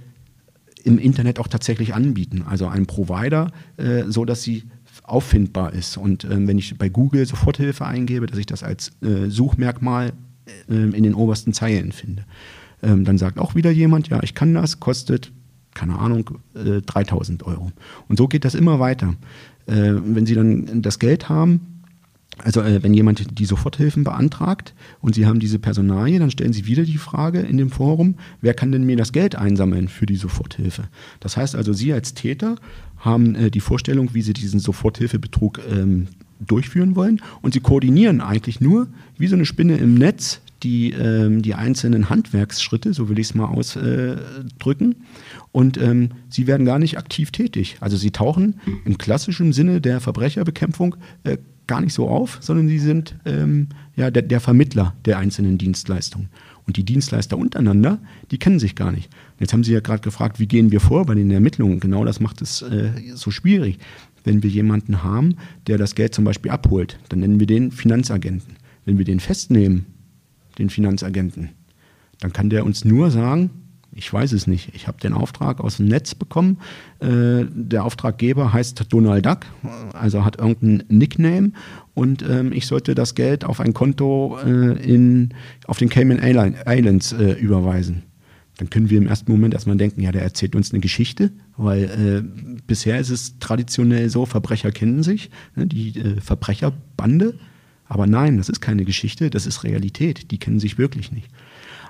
im 0.88 0.98
Internet 0.98 1.40
auch 1.40 1.48
tatsächlich 1.48 1.94
anbieten. 1.94 2.46
Also 2.48 2.68
ein 2.68 2.86
Provider, 2.86 3.52
äh, 3.76 4.04
so 4.08 4.26
dass 4.26 4.42
sie 4.42 4.64
auffindbar 5.04 5.74
ist. 5.74 5.98
Und 5.98 6.24
ähm, 6.24 6.48
wenn 6.48 6.58
ich 6.58 6.78
bei 6.78 6.90
Google 6.90 7.26
Soforthilfe 7.26 7.86
eingebe, 7.86 8.26
dass 8.26 8.40
ich 8.40 8.46
das 8.46 8.64
als 8.64 8.92
äh, 9.02 9.30
Suchmerkmal 9.30 10.14
äh, 10.70 10.74
in 10.74 11.04
den 11.04 11.14
obersten 11.14 11.54
Zeilen 11.54 11.92
finde. 11.92 12.24
Ähm, 12.82 13.04
dann 13.04 13.18
sagt 13.18 13.38
auch 13.38 13.54
wieder 13.54 13.70
jemand, 13.70 14.08
ja, 14.08 14.22
ich 14.24 14.34
kann 14.34 14.54
das, 14.54 14.80
kostet, 14.80 15.32
keine 15.74 16.00
Ahnung, 16.00 16.40
äh, 16.56 16.82
3000 16.82 17.44
Euro. 17.44 17.72
Und 18.08 18.18
so 18.18 18.28
geht 18.28 18.46
das 18.46 18.56
immer 18.56 18.80
weiter. 18.80 19.16
Äh, 19.66 19.94
wenn 20.04 20.26
Sie 20.26 20.36
dann 20.36 20.82
das 20.82 21.00
Geld 21.00 21.28
haben, 21.28 21.77
also 22.44 22.62
äh, 22.62 22.84
wenn 22.84 22.94
jemand 22.94 23.40
die 23.40 23.46
Soforthilfen 23.46 24.04
beantragt 24.04 24.74
und 25.02 25.16
Sie 25.16 25.26
haben 25.26 25.40
diese 25.40 25.60
Personalie, 25.60 26.20
dann 26.20 26.32
stellen 26.32 26.54
Sie 26.54 26.66
wieder 26.66 26.84
die 26.84 26.98
Frage 26.98 27.40
in 27.40 27.58
dem 27.58 27.70
Forum, 27.70 28.16
wer 28.42 28.54
kann 28.54 28.72
denn 28.72 28.86
mir 28.86 28.98
das 28.98 29.12
Geld 29.12 29.36
einsammeln 29.36 29.88
für 29.88 30.06
die 30.06 30.16
Soforthilfe? 30.16 30.84
Das 31.20 31.38
heißt 31.38 31.56
also, 31.56 31.74
Sie 31.74 31.94
als 31.94 32.14
Täter 32.14 32.56
haben 32.98 33.36
äh, 33.36 33.52
die 33.52 33.60
Vorstellung, 33.60 34.14
wie 34.14 34.22
Sie 34.22 34.34
diesen 34.34 34.60
Soforthilfebetrug 34.60 35.60
ähm, 35.72 36.08
durchführen 36.40 36.96
wollen 36.96 37.22
und 37.42 37.54
Sie 37.54 37.60
koordinieren 37.60 38.22
eigentlich 38.22 38.62
nur 38.62 38.88
wie 39.18 39.28
so 39.28 39.36
eine 39.36 39.46
Spinne 39.46 39.78
im 39.78 39.96
Netz 39.96 40.42
die, 40.64 40.92
ähm, 40.92 41.42
die 41.42 41.54
einzelnen 41.54 42.10
Handwerksschritte, 42.10 42.94
so 42.94 43.10
will 43.10 43.20
ich 43.20 43.28
es 43.28 43.36
mal 43.36 43.46
ausdrücken. 43.46 44.96
und 45.52 45.78
ähm, 45.78 46.10
sie 46.30 46.48
werden 46.48 46.66
gar 46.66 46.80
nicht 46.80 46.98
aktiv 46.98 47.32
tätig. 47.32 47.78
Also 47.80 47.98
sie 47.98 48.12
tauchen 48.12 48.60
im 48.86 48.98
klassischen 48.98 49.54
Sinne 49.54 49.82
der 49.82 50.00
Verbrecherbekämpfung 50.02 50.96
äh, 51.24 51.38
gar 51.68 51.82
nicht 51.82 51.94
so 51.94 52.08
auf, 52.08 52.38
sondern 52.42 52.68
sie 52.68 52.80
sind 52.80 53.16
ähm, 53.26 53.68
ja, 53.96 54.10
der, 54.12 54.24
der, 54.24 54.40
Vermittler 54.40 54.96
der 55.06 55.18
einzelnen 55.18 55.58
Dienstleistungen. 55.58 56.30
Und 56.66 56.78
die 56.78 56.84
Dienstleister 56.84 57.38
untereinander, 57.38 58.00
die 58.32 58.40
kennen 58.40 58.60
sich 58.60 58.76
gar 58.76 58.92
nicht. 58.92 59.10
Jetzt 59.40 59.54
haben 59.54 59.64
Sie 59.64 59.72
ja 59.72 59.80
gerade 59.80 60.02
gefragt, 60.02 60.40
wie 60.40 60.48
gehen 60.48 60.72
wir 60.72 60.82
vor 60.82 61.06
bei 61.06 61.16
den 61.16 61.32
Ermittlungen? 61.32 61.80
Genau 61.80 62.04
das 62.04 62.20
macht 62.20 62.42
es 62.42 62.62
äh, 62.62 62.92
so 63.14 63.32
schwierig. 63.32 63.80
Wenn 64.26 64.44
wir 64.44 64.50
jemanden 64.50 65.04
haben, 65.04 65.38
der 65.68 65.78
das 65.78 65.96
Geld 65.96 66.14
zum 66.14 66.26
Beispiel 66.26 66.52
abholt, 66.52 67.00
dann 67.08 67.20
nennen 67.20 67.40
wir 67.40 67.48
den 67.48 67.72
Finanzagenten. 67.72 68.56
Wenn 68.84 68.98
wir 68.98 69.06
den 69.06 69.22
festnehmen, 69.22 69.86
den 70.58 70.70
Finanzagenten, 70.70 71.50
dann 72.20 72.34
kann 72.34 72.50
der 72.50 72.66
uns 72.66 72.84
nur 72.84 73.12
sagen, 73.12 73.50
ich 73.98 74.14
weiß 74.14 74.32
es 74.34 74.48
nicht. 74.48 74.70
Ich 74.74 74.88
habe 74.88 75.00
den 75.00 75.14
Auftrag 75.14 75.60
aus 75.60 75.78
dem 75.78 75.88
Netz 75.88 76.16
bekommen. 76.16 76.60
Äh, 77.00 77.46
der 77.50 77.84
Auftraggeber 77.84 78.54
heißt 78.54 78.86
Donald 78.90 79.26
Duck, 79.26 79.40
also 79.94 80.24
hat 80.24 80.38
irgendeinen 80.38 80.84
Nickname 80.88 81.52
und 81.94 82.22
ähm, 82.22 82.52
ich 82.54 82.68
sollte 82.68 82.96
das 82.96 83.16
Geld 83.16 83.44
auf 83.44 83.60
ein 83.60 83.74
Konto 83.74 84.38
äh, 84.46 84.74
in, 84.82 85.34
auf 85.66 85.80
den 85.80 85.90
Cayman 85.90 86.20
Islands 86.20 87.12
äh, 87.12 87.34
überweisen. 87.34 88.04
Dann 88.58 88.70
können 88.70 88.90
wir 88.90 88.98
im 88.98 89.08
ersten 89.08 89.32
Moment 89.32 89.54
erstmal 89.54 89.78
denken, 89.78 90.02
ja, 90.02 90.12
der 90.12 90.24
erzählt 90.24 90.56
uns 90.56 90.72
eine 90.72 90.80
Geschichte, 90.80 91.30
weil 91.58 92.24
bisher 92.66 93.00
ist 93.00 93.12
es 93.12 93.38
traditionell 93.38 94.10
so, 94.10 94.26
Verbrecher 94.26 94.72
kennen 94.72 95.04
sich, 95.04 95.30
ne, 95.56 95.68
die 95.68 95.94
Verbrecherbande. 96.20 97.36
Aber 97.86 98.08
nein, 98.08 98.38
das 98.38 98.50
ist 98.50 98.60
keine 98.60 98.84
Geschichte, 98.84 99.30
das 99.30 99.46
ist 99.46 99.64
Realität. 99.64 100.32
Die 100.32 100.40
kennen 100.40 100.60
sich 100.60 100.80
wirklich 100.80 101.12
nicht. 101.12 101.30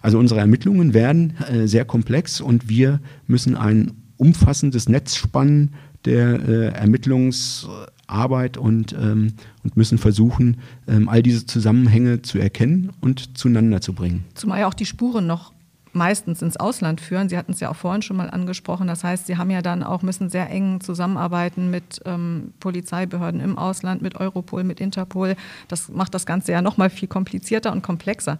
Also 0.08 0.20
unsere 0.20 0.40
Ermittlungen 0.40 0.94
werden 0.94 1.34
äh, 1.52 1.68
sehr 1.68 1.84
komplex 1.84 2.40
und 2.40 2.70
wir 2.70 3.02
müssen 3.26 3.58
ein 3.58 3.92
umfassendes 4.16 4.88
Netz 4.88 5.18
spannen 5.18 5.74
der 6.06 6.48
äh, 6.48 6.68
Ermittlungsarbeit 6.68 8.56
und, 8.56 8.94
ähm, 8.94 9.34
und 9.66 9.76
müssen 9.76 9.98
versuchen, 9.98 10.62
ähm, 10.88 11.10
all 11.10 11.22
diese 11.22 11.46
Zusammenhänge 11.46 12.22
zu 12.22 12.40
erkennen 12.40 12.94
und 13.02 13.38
zueinander 13.38 13.82
zu 13.82 13.92
bringen. 13.92 14.24
Zumal 14.34 14.62
ja 14.62 14.70
auch 14.70 14.74
die 14.74 14.86
Spuren 14.86 15.28
noch 15.28 15.52
meistens 15.92 16.42
ins 16.42 16.56
Ausland 16.56 17.02
führen. 17.02 17.28
Sie 17.28 17.38
hatten 17.38 17.52
es 17.52 17.60
ja 17.60 17.70
auch 17.70 17.76
vorhin 17.76 18.02
schon 18.02 18.16
mal 18.16 18.30
angesprochen. 18.30 18.88
Das 18.88 19.04
heißt, 19.04 19.28
Sie 19.28 19.36
haben 19.36 19.50
ja 19.50 19.62
dann 19.62 19.84
auch 19.84 20.04
müssen 20.04 20.30
sehr 20.30 20.50
eng 20.50 20.80
zusammenarbeiten 20.80 21.70
mit 21.70 22.02
ähm, 22.06 22.54
Polizeibehörden 22.62 23.42
im 23.42 23.58
Ausland, 23.58 24.02
mit 24.02 24.16
Europol, 24.16 24.64
mit 24.64 24.80
Interpol. 24.80 25.36
Das 25.68 25.90
macht 25.90 26.14
das 26.14 26.26
Ganze 26.26 26.54
ja 26.54 26.62
noch 26.62 26.78
mal 26.78 26.90
viel 26.90 27.10
komplizierter 27.10 27.74
und 27.74 27.82
komplexer. 27.82 28.40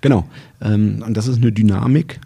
Genau. 0.00 0.28
Ähm, 0.60 1.02
und 1.06 1.16
das 1.16 1.26
ist 1.26 1.38
eine 1.38 1.52
Dynamik, 1.52 2.20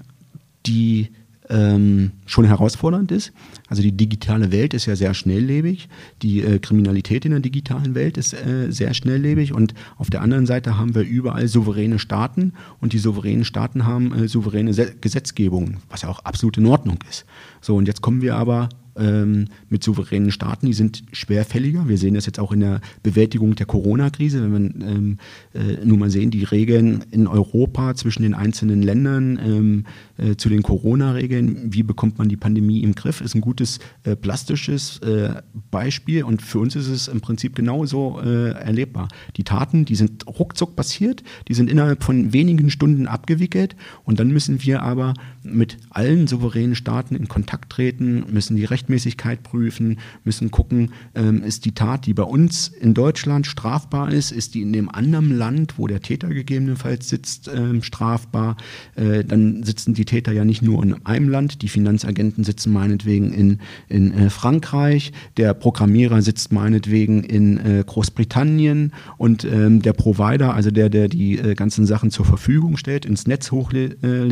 die 0.67 1.11
ähm, 1.51 2.13
schon 2.27 2.45
herausfordernd 2.45 3.13
ist. 3.13 3.33
Also 3.69 3.83
die 3.83 3.93
digitale 3.93 4.51
Welt 4.53 4.75
ist 4.75 4.87
ja 4.87 4.97
sehr 4.97 5.15
schnelllebig, 5.15 5.89
die 6.23 6.43
äh, 6.43 6.59
Kriminalität 6.59 7.25
in 7.25 7.33
der 7.33 7.41
digitalen 7.41 7.95
Welt 7.95 8.17
ist 8.17 8.33
äh, 8.33 8.71
sehr 8.71 8.95
schnelllebig 8.95 9.53
und 9.53 9.75
auf 9.97 10.11
der 10.11 10.23
anderen 10.23 10.47
Seite 10.47 10.79
haben 10.79 10.95
wir 10.95 11.03
überall 11.03 11.49
souveräne 11.49 11.99
Staaten 11.99 12.55
und 12.81 12.93
die 12.93 12.99
souveränen 12.99 13.45
Staaten 13.45 13.85
haben 13.85 14.15
äh, 14.15 14.29
souveräne 14.29 14.73
Se 14.73 14.95
Gesetzgebungen, 15.01 15.79
was 15.91 16.03
ja 16.03 16.09
auch 16.09 16.21
absolut 16.21 16.57
in 16.57 16.67
Ordnung 16.67 16.99
ist. 17.11 17.27
So 17.61 17.77
und 17.77 17.87
jetzt 17.87 18.01
kommen 18.01 18.23
wir 18.23 18.37
aber 18.37 18.69
ähm, 18.97 19.47
mit 19.69 19.83
souveränen 19.83 20.31
Staaten, 20.31 20.67
die 20.67 20.73
sind 20.73 21.03
schwerfälliger. 21.13 21.89
Wir 21.89 21.99
sehen 21.99 22.15
das 22.15 22.27
jetzt 22.27 22.39
auch 22.39 22.53
in 22.53 22.61
der 22.61 22.81
Bewältigung 23.03 23.55
der 23.55 23.67
Corona-Krise, 23.67 24.43
wenn 24.43 24.53
wir 24.53 24.87
ähm, 24.87 25.19
äh, 25.53 25.85
nun 25.85 25.99
mal 25.99 26.11
sehen, 26.11 26.31
die 26.31 26.45
Regeln 26.45 27.05
in 27.11 27.27
Europa 27.27 27.95
zwischen 27.95 28.23
den 28.23 28.35
einzelnen 28.35 28.83
Ländern 28.83 29.39
ähm, 29.45 29.85
äh, 30.17 30.37
zu 30.37 30.49
den 30.49 30.63
Corona-Regeln, 30.63 31.73
wie 31.73 31.83
bekommt 31.83 32.19
man 32.19 32.29
die 32.29 32.37
Pandemie 32.37 32.83
im 32.83 32.95
Griff, 32.95 33.21
ist 33.21 33.35
ein 33.35 33.41
gutes 33.41 33.81
äh, 34.05 34.17
plastisches 34.17 34.99
äh, 34.99 35.43
Beispiel. 35.71 36.25
Und 36.25 36.43
für 36.43 36.59
uns 36.59 36.77
ist 36.77 36.89
es 36.89 37.09
im 37.09 37.21
Prinzip 37.21 37.55
genauso 37.55 38.21
äh, 38.21 38.51
erlebbar. 38.51 39.09
Die 39.37 39.45
Taten, 39.45 39.85
die 39.85 39.97
sind 39.97 40.27
ruckzuck 40.27 40.77
passiert, 40.77 41.23
die 41.49 41.55
sind 41.55 41.71
innerhalb 41.71 42.05
von 42.05 42.33
wenigen 42.33 42.71
Stunden 42.71 43.07
abgewickelt. 43.07 43.77
Und 44.05 44.21
dann 44.21 44.29
müssen 44.29 44.63
wir 44.63 44.83
aber 44.83 45.15
mit 45.43 45.79
allen 45.91 46.27
souveränen 46.27 46.75
Staaten 46.75 47.15
in 47.17 47.29
Kontakt 47.29 47.71
treten, 47.73 48.25
müssen 48.31 48.57
die 48.57 48.65
Rechte 48.65 48.84
Rechtmäßigkeit 48.85 49.43
prüfen, 49.43 49.99
müssen 50.25 50.51
gucken, 50.51 50.91
ähm, 51.15 51.43
ist 51.43 51.65
die 51.65 51.73
Tat, 51.73 52.07
die 52.07 52.15
bei 52.15 52.23
uns 52.23 52.69
in 52.69 52.95
Deutschland 52.95 53.47
strafbar 53.47 54.13
ist, 54.13 54.31
ist 54.31 54.55
die 54.55 54.63
in 54.63 54.73
dem 54.73 54.89
anderen 54.89 55.37
Land, 55.37 55.79
wo 55.79 55.87
der 55.87 56.01
Täter 56.01 56.29
gegebenenfalls 56.29 57.09
sitzt, 57.09 57.51
ähm, 57.55 57.83
strafbar. 57.83 58.57
Äh, 58.95 59.25
dann 59.25 59.63
sitzen 59.63 59.95
die 59.95 60.05
Täter 60.05 60.33
ja 60.33 60.45
nicht 60.45 60.63
nur 60.63 60.83
in 60.83 61.07
einem 61.07 61.29
Land, 61.29 61.63
die 61.63 61.69
Finanzagenten 61.69 62.45
sitzen 62.45 62.73
meinetwegen 62.73 63.33
in, 63.33 63.59
in 63.89 64.13
äh, 64.13 64.31
Frankreich, 64.31 65.13
der 65.37 65.55
Programmierer 65.55 66.21
sitzt 66.21 66.53
meinetwegen 66.53 67.25
in 67.25 67.59
äh, 67.59 67.85
Großbritannien 67.87 68.93
und 69.17 69.45
ähm, 69.45 69.81
der 69.81 69.95
Provider, 69.95 70.55
also 70.55 70.71
der, 70.71 70.91
der 70.91 71.09
die 71.09 71.39
äh, 71.39 71.55
ganzen 71.55 71.87
Sachen 71.87 72.11
zur 72.11 72.27
Verfügung 72.27 72.77
stellt, 72.77 73.07
ins 73.07 73.27
Netz 73.27 73.51
hochlädt, 73.51 73.97
äh, 74.03 74.27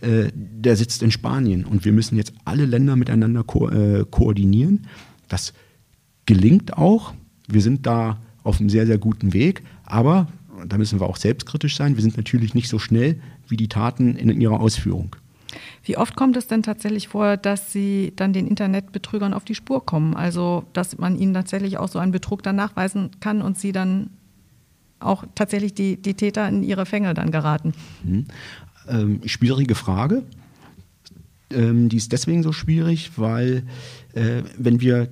äh, 0.00 0.30
der 0.34 0.76
sitzt 0.76 1.02
in 1.02 1.10
Spanien. 1.10 1.64
Und 1.64 1.84
wir 1.84 1.92
müssen 1.92 2.16
jetzt 2.16 2.32
alle 2.44 2.66
Länder 2.66 2.96
miteinander 2.96 3.44
ko 3.44 3.68
äh, 4.00 4.04
koordinieren. 4.10 4.86
Das 5.28 5.52
gelingt 6.26 6.76
auch. 6.76 7.14
Wir 7.48 7.62
sind 7.62 7.86
da 7.86 8.18
auf 8.44 8.60
einem 8.60 8.70
sehr, 8.70 8.86
sehr 8.86 8.98
guten 8.98 9.32
Weg. 9.32 9.62
Aber 9.84 10.28
da 10.66 10.78
müssen 10.78 11.00
wir 11.00 11.06
auch 11.06 11.16
selbstkritisch 11.16 11.76
sein. 11.76 11.96
Wir 11.96 12.02
sind 12.02 12.16
natürlich 12.16 12.54
nicht 12.54 12.68
so 12.68 12.78
schnell 12.78 13.20
wie 13.48 13.56
die 13.56 13.68
Taten 13.68 14.16
in 14.16 14.40
ihrer 14.40 14.60
Ausführung. 14.60 15.16
Wie 15.84 15.96
oft 15.96 16.16
kommt 16.16 16.36
es 16.36 16.46
denn 16.46 16.62
tatsächlich 16.62 17.08
vor, 17.08 17.36
dass 17.36 17.72
Sie 17.72 18.12
dann 18.16 18.32
den 18.32 18.46
Internetbetrügern 18.46 19.34
auf 19.34 19.44
die 19.44 19.54
Spur 19.54 19.84
kommen? 19.84 20.14
Also, 20.14 20.64
dass 20.72 20.96
man 20.98 21.18
ihnen 21.18 21.34
tatsächlich 21.34 21.76
auch 21.78 21.88
so 21.88 21.98
einen 21.98 22.12
Betrug 22.12 22.42
dann 22.42 22.56
nachweisen 22.56 23.10
kann 23.20 23.42
und 23.42 23.58
Sie 23.58 23.72
dann 23.72 24.10
auch 25.00 25.24
tatsächlich 25.34 25.74
die, 25.74 26.00
die 26.00 26.14
Täter 26.14 26.48
in 26.48 26.62
ihre 26.62 26.86
Fänge 26.86 27.12
dann 27.14 27.30
geraten? 27.30 27.74
Mhm. 28.04 28.26
Ähm, 28.88 29.20
schwierige 29.26 29.74
Frage. 29.74 30.22
Ähm, 31.54 31.88
die 31.88 31.96
ist 31.96 32.12
deswegen 32.12 32.42
so 32.42 32.52
schwierig, 32.52 33.12
weil 33.16 33.64
äh, 34.14 34.42
wenn 34.58 34.80
wir 34.80 35.08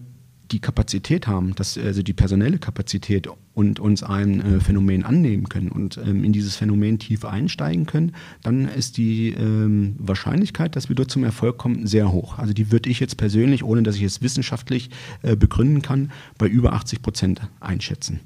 die 0.52 0.60
Kapazität 0.60 1.26
haben, 1.26 1.54
dass, 1.54 1.78
also 1.78 2.02
die 2.02 2.12
personelle 2.12 2.58
Kapazität 2.58 3.28
und 3.54 3.78
uns 3.78 4.02
ein 4.02 4.40
äh, 4.40 4.60
Phänomen 4.60 5.04
annehmen 5.04 5.48
können 5.48 5.70
und 5.70 5.98
ähm, 5.98 6.24
in 6.24 6.32
dieses 6.32 6.56
Phänomen 6.56 6.98
tief 6.98 7.24
einsteigen 7.24 7.86
können, 7.86 8.12
dann 8.42 8.66
ist 8.66 8.96
die 8.96 9.30
ähm, 9.30 9.94
Wahrscheinlichkeit, 9.98 10.76
dass 10.76 10.88
wir 10.88 10.96
dort 10.96 11.10
zum 11.10 11.24
Erfolg 11.24 11.58
kommen, 11.58 11.86
sehr 11.86 12.10
hoch. 12.10 12.38
Also 12.38 12.52
die 12.52 12.72
würde 12.72 12.90
ich 12.90 13.00
jetzt 13.00 13.16
persönlich, 13.16 13.62
ohne 13.62 13.82
dass 13.82 13.96
ich 13.96 14.02
es 14.02 14.22
wissenschaftlich 14.22 14.90
äh, 15.22 15.36
begründen 15.36 15.82
kann, 15.82 16.10
bei 16.38 16.48
über 16.48 16.72
80 16.72 17.02
Prozent 17.02 17.40
einschätzen. 17.60 18.20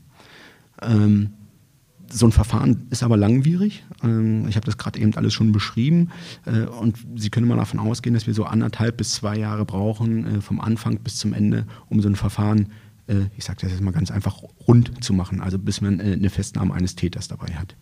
Ähm, 0.83 1.31
so 2.11 2.27
ein 2.27 2.33
Verfahren 2.33 2.87
ist 2.91 3.03
aber 3.03 3.17
langwierig. 3.17 3.85
Ähm, 4.03 4.47
ich 4.49 4.57
habe 4.57 4.67
das 4.67 4.79
gerade 4.79 4.99
eben 5.01 5.15
alles 5.15 5.35
schon 5.35 5.53
beschrieben. 5.53 6.11
Äh, 6.47 6.67
und 6.67 6.99
Sie 7.17 7.31
können 7.31 7.47
mal 7.47 7.57
davon 7.57 7.81
ausgehen, 7.81 8.15
dass 8.15 8.27
wir 8.27 8.35
so 8.35 8.45
anderthalb 8.45 8.97
bis 8.97 9.13
zwei 9.13 9.37
Jahre 9.37 9.65
brauchen, 9.65 10.39
äh, 10.39 10.41
vom 10.41 10.61
Anfang 10.61 10.99
bis 11.01 11.17
zum 11.17 11.33
Ende, 11.33 11.67
um 11.89 12.01
so 12.01 12.09
ein 12.09 12.17
Verfahren, 12.17 12.73
äh, 13.07 13.27
ich 13.37 13.45
sage 13.45 13.61
das 13.63 13.73
jetzt 13.73 13.83
mal 13.83 13.93
ganz 13.93 14.11
einfach, 14.11 14.43
rund 14.67 15.05
zu 15.05 15.13
machen. 15.13 15.41
Also 15.41 15.59
bis 15.59 15.81
man 15.81 16.01
eine 16.01 16.31
Festnahme 16.31 16.75
eines 16.75 16.95
Täters 16.95 17.29
dabei 17.29 17.53
hat. 17.55 17.77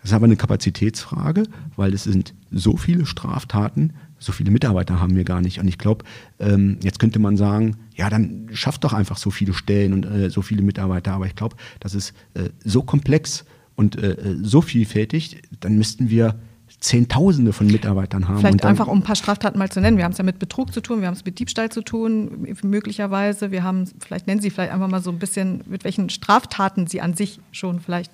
Das 0.00 0.10
ist 0.10 0.14
aber 0.14 0.26
eine 0.26 0.36
Kapazitätsfrage, 0.36 1.44
weil 1.74 1.92
es 1.92 2.04
sind 2.04 2.34
so 2.50 2.76
viele 2.76 3.06
Straftaten, 3.06 3.94
so 4.18 4.32
viele 4.32 4.50
Mitarbeiter 4.50 5.00
haben 5.00 5.14
wir 5.14 5.24
gar 5.24 5.40
nicht. 5.40 5.58
Und 5.58 5.68
ich 5.68 5.78
glaube, 5.78 6.04
ähm, 6.38 6.78
jetzt 6.82 6.98
könnte 6.98 7.18
man 7.18 7.36
sagen, 7.36 7.76
ja, 7.94 8.10
dann 8.10 8.48
schafft 8.52 8.84
doch 8.84 8.92
einfach 8.92 9.16
so 9.18 9.30
viele 9.30 9.52
Stellen 9.52 9.92
und 9.92 10.06
äh, 10.06 10.30
so 10.30 10.42
viele 10.42 10.62
Mitarbeiter. 10.62 11.12
Aber 11.12 11.26
ich 11.26 11.34
glaube, 11.34 11.56
das 11.80 11.94
ist 11.94 12.14
äh, 12.34 12.50
so 12.64 12.82
komplex 12.82 13.44
und 13.74 14.02
äh, 14.02 14.16
so 14.42 14.60
vielfältig, 14.60 15.42
dann 15.60 15.76
müssten 15.76 16.10
wir 16.10 16.36
Zehntausende 16.80 17.52
von 17.52 17.68
Mitarbeitern 17.68 18.28
haben. 18.28 18.38
Vielleicht 18.38 18.64
einfach, 18.64 18.86
um 18.86 18.98
ein 18.98 19.02
paar 19.02 19.16
Straftaten 19.16 19.58
mal 19.58 19.70
zu 19.70 19.80
nennen. 19.80 19.96
Wir 19.96 20.04
haben 20.04 20.12
es 20.12 20.18
ja 20.18 20.24
mit 20.24 20.38
Betrug 20.38 20.72
zu 20.72 20.80
tun, 20.80 21.00
wir 21.00 21.06
haben 21.06 21.14
es 21.14 21.24
mit 21.24 21.38
Diebstahl 21.38 21.70
zu 21.70 21.82
tun, 21.82 22.54
möglicherweise. 22.62 23.50
Wir 23.50 23.62
haben, 23.62 23.88
vielleicht 23.98 24.26
nennen 24.26 24.40
Sie 24.40 24.50
vielleicht 24.50 24.72
einfach 24.72 24.88
mal 24.88 25.02
so 25.02 25.10
ein 25.10 25.18
bisschen, 25.18 25.62
mit 25.66 25.84
welchen 25.84 26.10
Straftaten 26.10 26.86
Sie 26.86 27.00
an 27.00 27.14
sich 27.14 27.40
schon 27.50 27.80
vielleicht 27.80 28.12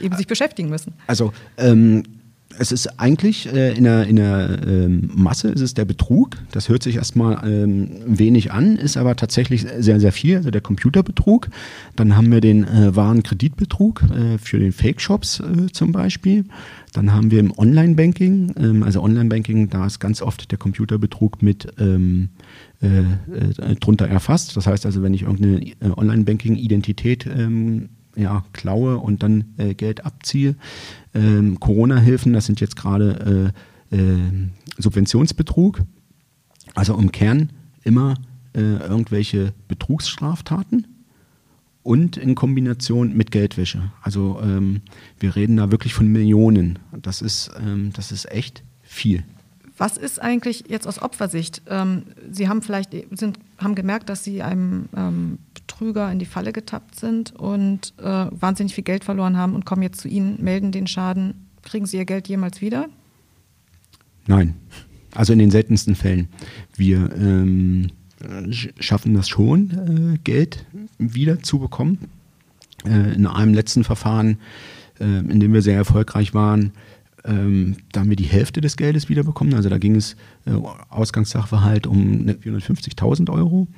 eben 0.00 0.16
sich 0.16 0.26
beschäftigen 0.26 0.68
müssen. 0.68 0.92
Also 1.06 1.32
ähm, 1.56 2.04
es 2.56 2.72
ist 2.72 2.98
eigentlich 2.98 3.52
äh, 3.52 3.74
in 3.74 3.84
der, 3.84 4.06
in 4.06 4.16
der 4.16 4.60
ähm, 4.66 5.10
Masse 5.14 5.48
ist 5.48 5.60
es 5.60 5.74
der 5.74 5.84
Betrug. 5.84 6.36
Das 6.50 6.68
hört 6.68 6.82
sich 6.82 6.96
erstmal 6.96 7.46
ähm, 7.46 7.90
wenig 8.06 8.52
an, 8.52 8.76
ist 8.76 8.96
aber 8.96 9.16
tatsächlich 9.16 9.66
sehr, 9.78 10.00
sehr 10.00 10.12
viel. 10.12 10.38
Also 10.38 10.50
der 10.50 10.60
Computerbetrug. 10.60 11.48
Dann 11.96 12.16
haben 12.16 12.32
wir 12.32 12.40
den 12.40 12.64
äh, 12.64 12.96
Warenkreditbetrug 12.96 14.02
äh, 14.02 14.38
für 14.38 14.58
den 14.58 14.72
Fake-Shops 14.72 15.40
äh, 15.40 15.72
zum 15.72 15.92
Beispiel. 15.92 16.46
Dann 16.92 17.12
haben 17.12 17.30
wir 17.30 17.40
im 17.40 17.56
Online-Banking, 17.56 18.54
ähm, 18.58 18.82
also 18.82 19.02
Online-Banking, 19.02 19.68
da 19.68 19.86
ist 19.86 19.98
ganz 19.98 20.22
oft 20.22 20.50
der 20.50 20.58
Computerbetrug 20.58 21.42
mit 21.42 21.68
ähm, 21.78 22.30
äh, 22.80 23.00
äh, 23.00 23.74
drunter 23.76 24.08
erfasst. 24.08 24.56
Das 24.56 24.66
heißt 24.66 24.86
also, 24.86 25.02
wenn 25.02 25.12
ich 25.12 25.22
irgendeine 25.22 25.96
Online-Banking-Identität 25.96 27.26
ähm, 27.26 27.90
ja, 28.18 28.44
klaue 28.52 28.98
und 28.98 29.22
dann 29.22 29.44
äh, 29.58 29.74
Geld 29.74 30.04
abziehe. 30.04 30.56
Ähm, 31.18 31.60
Corona-Hilfen, 31.60 32.32
das 32.32 32.46
sind 32.46 32.60
jetzt 32.60 32.76
gerade 32.76 33.52
äh, 33.90 33.96
äh, 33.96 34.48
Subventionsbetrug. 34.78 35.82
Also 36.74 36.96
im 36.96 37.12
Kern 37.12 37.50
immer 37.82 38.14
äh, 38.54 38.60
irgendwelche 38.60 39.52
Betrugsstraftaten 39.66 40.86
und 41.82 42.16
in 42.16 42.34
Kombination 42.34 43.16
mit 43.16 43.30
Geldwäsche. 43.30 43.92
Also 44.02 44.40
ähm, 44.42 44.82
wir 45.18 45.36
reden 45.36 45.56
da 45.56 45.70
wirklich 45.70 45.94
von 45.94 46.06
Millionen. 46.06 46.78
Das 46.92 47.22
ist, 47.22 47.50
ähm, 47.58 47.92
das 47.94 48.12
ist 48.12 48.30
echt 48.30 48.62
viel. 48.82 49.24
Was 49.78 49.96
ist 49.96 50.20
eigentlich 50.20 50.64
jetzt 50.68 50.86
aus 50.86 51.00
Opfersicht? 51.00 51.62
Ähm, 51.68 52.02
Sie 52.30 52.48
haben 52.48 52.62
vielleicht 52.62 52.90
sind, 53.12 53.38
haben 53.58 53.74
gemerkt, 53.74 54.08
dass 54.08 54.24
Sie 54.24 54.42
einem 54.42 54.88
ähm, 54.96 55.38
Betrüger 55.68 56.10
in 56.10 56.18
die 56.18 56.26
Falle 56.26 56.52
getappt 56.52 56.98
sind 56.98 57.34
und 57.36 57.94
äh, 57.98 58.26
wahnsinnig 58.30 58.74
viel 58.74 58.84
Geld 58.84 59.04
verloren 59.04 59.36
haben 59.36 59.54
und 59.54 59.64
kommen 59.64 59.82
jetzt 59.82 60.00
zu 60.00 60.08
Ihnen, 60.08 60.42
melden 60.42 60.72
den 60.72 60.88
Schaden. 60.88 61.46
Kriegen 61.62 61.86
Sie 61.86 61.98
Ihr 61.98 62.04
Geld 62.04 62.26
jemals 62.26 62.60
wieder? 62.60 62.88
Nein. 64.26 64.56
Also 65.14 65.32
in 65.32 65.38
den 65.38 65.50
seltensten 65.50 65.94
Fällen. 65.94 66.28
Wir 66.76 67.10
ähm, 67.16 67.88
schaffen 68.80 69.14
das 69.14 69.28
schon, 69.28 70.14
äh, 70.14 70.18
Geld 70.24 70.66
wieder 70.98 71.42
zu 71.42 71.58
bekommen. 71.58 72.08
Äh, 72.84 73.14
in 73.14 73.26
einem 73.26 73.54
letzten 73.54 73.84
Verfahren, 73.84 74.38
äh, 75.00 75.04
in 75.04 75.38
dem 75.40 75.52
wir 75.52 75.62
sehr 75.62 75.76
erfolgreich 75.76 76.34
waren, 76.34 76.72
ähm, 77.24 77.76
da 77.92 78.00
haben 78.00 78.10
wir 78.10 78.16
die 78.16 78.24
Hälfte 78.24 78.60
des 78.60 78.76
Geldes 78.76 79.08
wiederbekommen. 79.08 79.54
Also 79.54 79.68
da 79.68 79.78
ging 79.78 79.96
es 79.96 80.14
äh, 80.46 80.52
Ausgangssachverhalt 80.88 81.86
um 81.86 82.26
450.000 82.26 83.30
Euro 83.30 83.68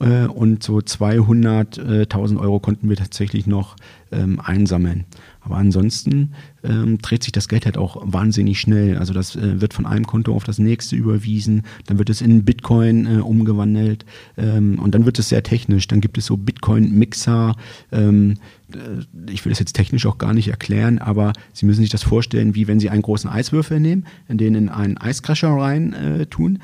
äh, 0.00 0.26
und 0.26 0.62
so 0.62 0.78
200.000 0.78 2.38
Euro 2.40 2.60
konnten 2.60 2.88
wir 2.88 2.96
tatsächlich 2.96 3.46
noch 3.46 3.76
ähm, 4.12 4.40
einsammeln. 4.40 5.04
Aber 5.42 5.56
ansonsten 5.56 6.32
ähm, 6.62 6.98
dreht 6.98 7.22
sich 7.22 7.32
das 7.32 7.48
Geld 7.48 7.64
halt 7.64 7.78
auch 7.78 8.00
wahnsinnig 8.04 8.60
schnell. 8.60 8.98
Also 8.98 9.14
das 9.14 9.36
äh, 9.36 9.60
wird 9.60 9.72
von 9.72 9.86
einem 9.86 10.06
Konto 10.06 10.34
auf 10.34 10.44
das 10.44 10.58
nächste 10.58 10.96
überwiesen, 10.96 11.62
dann 11.86 11.98
wird 11.98 12.10
es 12.10 12.20
in 12.20 12.44
Bitcoin 12.44 13.06
äh, 13.06 13.20
umgewandelt 13.20 14.04
ähm, 14.36 14.78
und 14.78 14.94
dann 14.94 15.06
wird 15.06 15.18
es 15.18 15.30
sehr 15.30 15.42
technisch. 15.42 15.88
Dann 15.88 16.00
gibt 16.00 16.18
es 16.18 16.26
so 16.26 16.36
Bitcoin-Mixer. 16.36 17.56
Ähm, 17.90 18.34
äh, 18.74 19.30
ich 19.32 19.44
will 19.44 19.50
das 19.50 19.58
jetzt 19.58 19.72
technisch 19.72 20.06
auch 20.06 20.18
gar 20.18 20.34
nicht 20.34 20.48
erklären, 20.48 20.98
aber 20.98 21.32
Sie 21.52 21.66
müssen 21.66 21.80
sich 21.80 21.90
das 21.90 22.02
vorstellen, 22.02 22.54
wie 22.54 22.68
wenn 22.68 22.80
Sie 22.80 22.90
einen 22.90 23.02
großen 23.02 23.30
Eiswürfel 23.30 23.80
nehmen, 23.80 24.04
in 24.28 24.36
den 24.36 24.54
in 24.54 24.68
einen 24.68 24.98
Eiscrasher 24.98 25.50
rein 25.50 25.94
äh, 25.94 26.26
tun. 26.26 26.58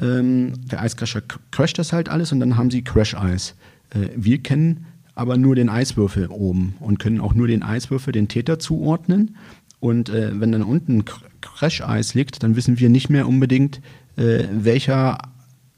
Ähm, 0.00 0.52
der 0.70 0.80
Eiscrasher 0.80 1.22
crasht 1.50 1.78
das 1.78 1.92
halt 1.92 2.08
alles 2.08 2.32
und 2.32 2.40
dann 2.40 2.56
haben 2.56 2.70
Sie 2.70 2.82
Crash-Eis. 2.82 3.56
Äh, 3.90 4.08
wir 4.16 4.38
kennen 4.38 4.86
aber 5.14 5.36
nur 5.36 5.54
den 5.54 5.68
Eiswürfel 5.68 6.28
oben 6.28 6.74
und 6.80 6.98
können 6.98 7.20
auch 7.20 7.34
nur 7.34 7.46
den 7.46 7.62
Eiswürfel 7.62 8.12
den 8.12 8.28
Täter 8.28 8.58
zuordnen. 8.58 9.36
Und 9.80 10.08
äh, 10.08 10.38
wenn 10.38 10.52
dann 10.52 10.62
unten 10.62 11.04
Crash-Eis 11.40 12.14
liegt, 12.14 12.42
dann 12.42 12.56
wissen 12.56 12.78
wir 12.78 12.88
nicht 12.88 13.10
mehr 13.10 13.26
unbedingt, 13.26 13.80
äh, 14.16 14.44
welcher 14.52 15.18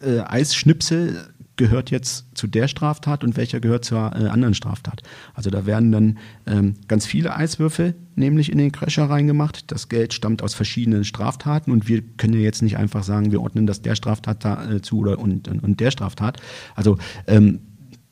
äh, 0.00 0.20
Eisschnipsel 0.20 1.34
gehört 1.56 1.90
jetzt 1.90 2.26
zu 2.34 2.46
der 2.46 2.68
Straftat 2.68 3.22
und 3.22 3.36
welcher 3.36 3.60
gehört 3.60 3.84
zur 3.84 3.98
äh, 3.98 4.26
anderen 4.26 4.54
Straftat. 4.54 5.02
Also 5.34 5.50
da 5.50 5.66
werden 5.66 5.92
dann 5.92 6.18
ähm, 6.46 6.74
ganz 6.88 7.06
viele 7.06 7.34
Eiswürfel 7.36 7.94
nämlich 8.16 8.50
in 8.50 8.58
den 8.58 8.72
Crasher 8.72 9.04
reingemacht. 9.04 9.70
Das 9.70 9.88
Geld 9.88 10.12
stammt 10.12 10.42
aus 10.42 10.54
verschiedenen 10.54 11.04
Straftaten 11.04 11.70
und 11.70 11.88
wir 11.88 12.02
können 12.02 12.34
ja 12.34 12.40
jetzt 12.40 12.62
nicht 12.62 12.76
einfach 12.76 13.04
sagen, 13.04 13.32
wir 13.32 13.40
ordnen 13.40 13.66
das 13.66 13.82
der 13.82 13.94
Straftat 13.94 14.44
äh, 14.44 14.82
zu 14.82 14.98
oder 14.98 15.18
und, 15.18 15.48
und, 15.48 15.62
und, 15.62 15.80
der 15.80 15.90
Straftat. 15.90 16.40
Also 16.74 16.98
ähm, 17.26 17.60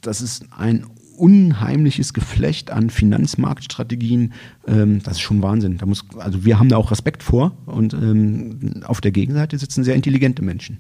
das 0.03 0.21
ist 0.21 0.47
ein 0.57 0.87
unheimliches 1.17 2.13
Geflecht 2.13 2.71
an 2.71 2.91
Finanzmarktstrategien. 2.91 4.33
Ähm, 4.67 5.03
das 5.03 5.15
ist 5.15 5.21
schon 5.21 5.43
Wahnsinn. 5.43 5.79
Da 5.79 5.87
muss, 5.87 6.05
also 6.17 6.45
wir 6.45 6.59
haben 6.59 6.69
da 6.69 6.77
auch 6.77 6.91
Respekt 6.91 7.23
vor 7.23 7.53
und 7.67 7.95
ähm, 7.95 8.83
auf 8.87 9.01
der 9.01 9.13
Gegenseite 9.13 9.59
sitzen 9.59 9.85
sehr 9.85 9.95
intelligente 9.95 10.43
Menschen. 10.43 10.79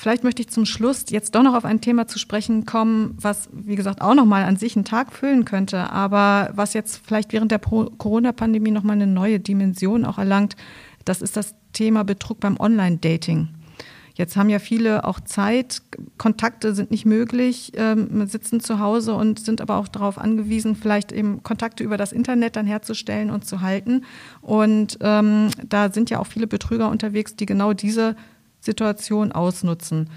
Vielleicht 0.00 0.22
möchte 0.22 0.42
ich 0.42 0.48
zum 0.48 0.64
Schluss 0.64 1.06
jetzt 1.10 1.34
doch 1.34 1.42
noch 1.42 1.54
auf 1.54 1.64
ein 1.64 1.80
Thema 1.80 2.06
zu 2.06 2.20
sprechen 2.20 2.66
kommen, 2.66 3.16
was, 3.20 3.48
wie 3.52 3.74
gesagt, 3.74 4.00
auch 4.00 4.14
nochmal 4.14 4.44
an 4.44 4.54
sich 4.54 4.76
einen 4.76 4.84
Tag 4.84 5.12
füllen 5.12 5.44
könnte, 5.44 5.90
aber 5.90 6.52
was 6.54 6.72
jetzt 6.72 7.02
vielleicht 7.04 7.32
während 7.32 7.50
der 7.50 7.58
Corona-Pandemie 7.58 8.70
nochmal 8.70 8.94
eine 8.94 9.08
neue 9.08 9.40
Dimension 9.40 10.04
auch 10.04 10.18
erlangt. 10.18 10.54
Das 11.04 11.20
ist 11.20 11.36
das 11.36 11.56
Thema 11.72 12.04
Betrug 12.04 12.38
beim 12.38 12.60
Online-Dating. 12.60 13.48
Jetzt 14.18 14.36
haben 14.36 14.48
ja 14.48 14.58
viele 14.58 15.04
auch 15.04 15.20
Zeit, 15.20 15.80
Kontakte 16.18 16.74
sind 16.74 16.90
nicht 16.90 17.06
möglich, 17.06 17.70
ähm, 17.76 18.26
sitzen 18.26 18.58
zu 18.58 18.80
Hause 18.80 19.14
und 19.14 19.38
sind 19.38 19.60
aber 19.60 19.76
auch 19.76 19.86
darauf 19.86 20.18
angewiesen, 20.18 20.74
vielleicht 20.74 21.12
eben 21.12 21.44
Kontakte 21.44 21.84
über 21.84 21.96
das 21.96 22.10
Internet 22.10 22.56
dann 22.56 22.66
herzustellen 22.66 23.30
und 23.30 23.46
zu 23.46 23.60
halten. 23.60 24.04
Und 24.42 24.98
ähm, 25.02 25.50
da 25.68 25.92
sind 25.92 26.10
ja 26.10 26.18
auch 26.18 26.26
viele 26.26 26.48
Betrüger 26.48 26.90
unterwegs, 26.90 27.36
die 27.36 27.46
genau 27.46 27.74
diese 27.74 28.16
Situation 28.60 29.30
ausnutzen. 29.30 30.10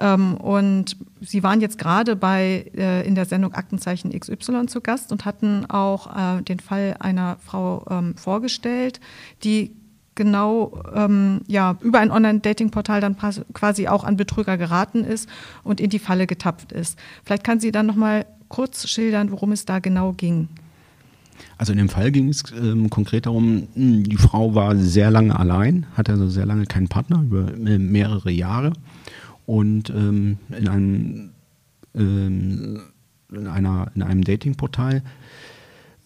Ähm, 0.00 0.34
und 0.34 0.96
Sie 1.20 1.44
waren 1.44 1.60
jetzt 1.60 1.78
gerade 1.78 2.16
bei 2.16 2.72
äh, 2.76 3.06
in 3.06 3.14
der 3.14 3.24
Sendung 3.24 3.54
Aktenzeichen 3.54 4.18
XY 4.18 4.66
zu 4.66 4.80
Gast 4.80 5.12
und 5.12 5.24
hatten 5.24 5.70
auch 5.70 6.38
äh, 6.38 6.42
den 6.42 6.58
Fall 6.58 6.96
einer 6.98 7.36
Frau 7.36 7.86
ähm, 7.88 8.16
vorgestellt, 8.16 8.98
die 9.44 9.76
genau 10.14 10.82
ähm, 10.94 11.40
ja, 11.46 11.76
über 11.80 12.00
ein 12.00 12.10
Online-Dating-Portal 12.10 13.00
dann 13.00 13.16
quasi 13.52 13.88
auch 13.88 14.04
an 14.04 14.16
Betrüger 14.16 14.56
geraten 14.56 15.04
ist 15.04 15.28
und 15.62 15.80
in 15.80 15.90
die 15.90 15.98
Falle 15.98 16.26
getapft 16.26 16.72
ist. 16.72 16.98
Vielleicht 17.24 17.44
kann 17.44 17.60
sie 17.60 17.72
dann 17.72 17.86
noch 17.86 17.96
mal 17.96 18.26
kurz 18.48 18.88
schildern, 18.88 19.30
worum 19.30 19.52
es 19.52 19.64
da 19.64 19.78
genau 19.78 20.12
ging. 20.12 20.48
Also 21.58 21.72
in 21.72 21.78
dem 21.78 21.88
Fall 21.88 22.12
ging 22.12 22.28
es 22.28 22.44
ähm, 22.52 22.90
konkret 22.90 23.26
darum, 23.26 23.68
hm, 23.74 24.04
die 24.04 24.16
Frau 24.16 24.54
war 24.54 24.76
sehr 24.76 25.10
lange 25.10 25.38
allein, 25.38 25.86
hatte 25.96 26.12
also 26.12 26.28
sehr 26.28 26.46
lange 26.46 26.66
keinen 26.66 26.88
Partner, 26.88 27.22
über 27.22 27.52
äh, 27.54 27.78
mehrere 27.78 28.30
Jahre. 28.30 28.72
Und 29.46 29.90
ähm, 29.90 30.38
in 30.56 30.68
einem, 30.68 31.30
ähm, 31.94 32.80
in 33.32 33.46
einer, 33.46 33.90
in 33.94 34.02
einem 34.02 34.24
Datingportal 34.24 35.02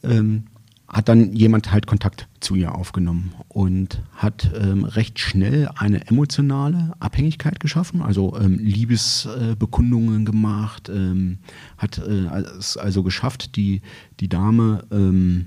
ähm, 0.02 0.44
hat 0.88 1.08
dann 1.10 1.34
jemand 1.34 1.70
halt 1.70 1.86
Kontakt 1.86 2.28
zu 2.40 2.54
ihr 2.54 2.74
aufgenommen 2.74 3.34
und 3.48 4.02
hat 4.16 4.50
ähm, 4.58 4.84
recht 4.84 5.18
schnell 5.18 5.68
eine 5.76 6.06
emotionale 6.06 6.94
Abhängigkeit 6.98 7.60
geschaffen, 7.60 8.00
also 8.00 8.34
ähm, 8.40 8.58
Liebesbekundungen 8.58 10.22
äh, 10.22 10.24
gemacht, 10.24 10.88
ähm, 10.88 11.38
hat 11.76 11.98
äh, 11.98 12.26
es 12.58 12.78
also 12.78 13.02
geschafft, 13.02 13.56
die, 13.56 13.82
die 14.20 14.28
Dame 14.28 14.84
ähm, 14.90 15.46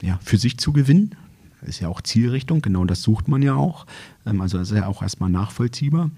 ja, 0.00 0.18
für 0.22 0.38
sich 0.38 0.56
zu 0.56 0.72
gewinnen. 0.72 1.14
Ist 1.60 1.80
ja 1.80 1.88
auch 1.88 2.00
Zielrichtung, 2.00 2.60
genau 2.60 2.84
das 2.84 3.02
sucht 3.02 3.28
man 3.28 3.42
ja 3.42 3.54
auch. 3.54 3.86
Ähm, 4.24 4.40
also 4.40 4.56
das 4.56 4.70
ist 4.70 4.76
ja 4.76 4.86
auch 4.86 5.02
erstmal 5.02 5.30
nachvollziehbar. 5.30 6.10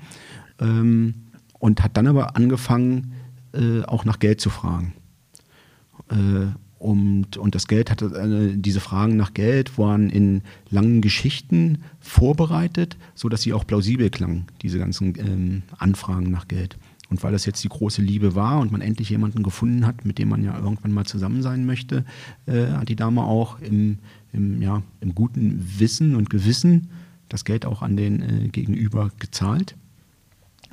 Ähm, 0.60 1.14
und 1.58 1.82
hat 1.82 1.96
dann 1.96 2.06
aber 2.06 2.36
angefangen, 2.36 3.14
äh, 3.52 3.82
auch 3.82 4.04
nach 4.04 4.20
Geld 4.20 4.40
zu 4.40 4.50
fragen. 4.50 4.92
Und, 6.78 7.36
und 7.36 7.54
das 7.54 7.66
Geld 7.66 7.90
hatte, 7.90 8.06
äh, 8.06 8.58
diese 8.58 8.80
Fragen 8.80 9.16
nach 9.16 9.32
Geld 9.32 9.78
waren 9.78 10.10
in 10.10 10.42
langen 10.68 11.00
Geschichten 11.00 11.78
vorbereitet, 12.00 12.98
sodass 13.14 13.42
sie 13.42 13.52
auch 13.52 13.66
plausibel 13.66 14.10
klangen, 14.10 14.46
diese 14.60 14.78
ganzen 14.78 15.14
ähm, 15.18 15.62
Anfragen 15.78 16.30
nach 16.30 16.46
Geld. 16.46 16.76
Und 17.10 17.22
weil 17.22 17.32
das 17.32 17.46
jetzt 17.46 17.62
die 17.62 17.68
große 17.68 18.02
Liebe 18.02 18.34
war 18.34 18.58
und 18.60 18.72
man 18.72 18.80
endlich 18.80 19.10
jemanden 19.10 19.42
gefunden 19.42 19.86
hat, 19.86 20.04
mit 20.04 20.18
dem 20.18 20.28
man 20.28 20.42
ja 20.42 20.58
irgendwann 20.58 20.92
mal 20.92 21.06
zusammen 21.06 21.42
sein 21.42 21.64
möchte, 21.64 22.04
äh, 22.46 22.66
hat 22.66 22.88
die 22.88 22.96
Dame 22.96 23.22
auch 23.22 23.60
im, 23.60 23.98
im, 24.32 24.60
ja, 24.60 24.82
im 25.00 25.14
guten 25.14 25.64
Wissen 25.78 26.16
und 26.16 26.28
Gewissen 26.28 26.88
das 27.28 27.44
Geld 27.44 27.66
auch 27.66 27.82
an 27.82 27.96
den 27.96 28.20
äh, 28.20 28.48
Gegenüber 28.48 29.10
gezahlt. 29.18 29.76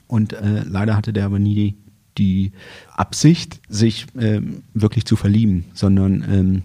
Und 0.07 0.33
äh, 0.33 0.63
leider 0.63 0.97
hatte 0.97 1.13
der 1.13 1.25
aber 1.25 1.39
nie 1.39 1.75
die 2.17 2.51
Absicht, 2.95 3.61
sich 3.69 4.07
ähm, 4.19 4.63
wirklich 4.73 5.05
zu 5.05 5.15
verlieben, 5.15 5.65
sondern 5.73 6.23
ähm, 6.29 6.63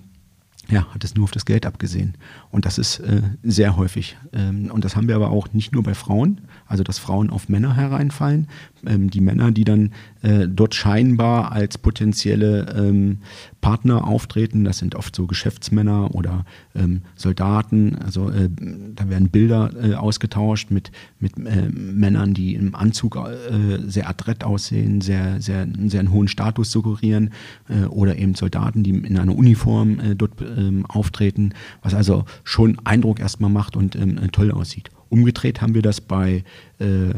ja, 0.68 0.92
hat 0.92 1.04
es 1.04 1.14
nur 1.14 1.24
auf 1.24 1.30
das 1.30 1.44
Geld 1.44 1.64
abgesehen. 1.64 2.14
Und 2.50 2.64
das 2.64 2.78
ist 2.78 2.98
äh, 2.98 3.22
sehr 3.42 3.76
häufig. 3.76 4.16
Ähm, 4.32 4.70
und 4.72 4.84
das 4.84 4.96
haben 4.96 5.06
wir 5.06 5.14
aber 5.14 5.30
auch 5.30 5.52
nicht 5.52 5.72
nur 5.72 5.82
bei 5.82 5.94
Frauen, 5.94 6.40
also 6.66 6.82
dass 6.82 6.98
Frauen 6.98 7.30
auf 7.30 7.48
Männer 7.48 7.76
hereinfallen. 7.76 8.48
Ähm, 8.84 9.08
die 9.10 9.20
Männer, 9.20 9.52
die 9.52 9.64
dann 9.64 9.92
äh, 10.22 10.48
dort 10.48 10.74
scheinbar 10.74 11.52
als 11.52 11.78
potenzielle 11.78 12.74
ähm, 12.76 13.18
Partner 13.66 14.06
auftreten, 14.06 14.62
das 14.62 14.78
sind 14.78 14.94
oft 14.94 15.16
so 15.16 15.26
Geschäftsmänner 15.26 16.14
oder 16.14 16.44
ähm, 16.76 17.02
Soldaten. 17.16 17.96
Also 17.96 18.30
äh, 18.30 18.48
da 18.94 19.08
werden 19.08 19.28
Bilder 19.28 19.72
äh, 19.82 19.94
ausgetauscht 19.94 20.70
mit, 20.70 20.92
mit 21.18 21.36
äh, 21.36 21.68
Männern, 21.68 22.32
die 22.32 22.54
im 22.54 22.76
Anzug 22.76 23.16
äh, 23.16 23.80
sehr 23.84 24.08
adrett 24.08 24.44
aussehen, 24.44 25.00
sehr, 25.00 25.40
sehr, 25.40 25.66
sehr 25.86 25.98
einen 25.98 26.12
hohen 26.12 26.28
Status 26.28 26.70
suggerieren 26.70 27.30
äh, 27.68 27.86
oder 27.86 28.16
eben 28.16 28.36
Soldaten, 28.36 28.84
die 28.84 28.90
in 28.90 29.18
einer 29.18 29.34
Uniform 29.36 29.98
dort 30.16 30.40
ähm, 30.42 30.86
auftreten, 30.86 31.52
was 31.82 31.92
also 31.92 32.24
schon 32.44 32.78
Eindruck 32.84 33.18
erstmal 33.18 33.50
macht 33.50 33.76
und 33.76 33.96
ähm, 33.96 34.30
toll 34.30 34.52
aussieht. 34.52 34.90
Umgedreht 35.08 35.60
haben 35.60 35.74
wir 35.74 35.82
das 35.82 36.00
bei 36.00 36.44
äh, 36.78 37.14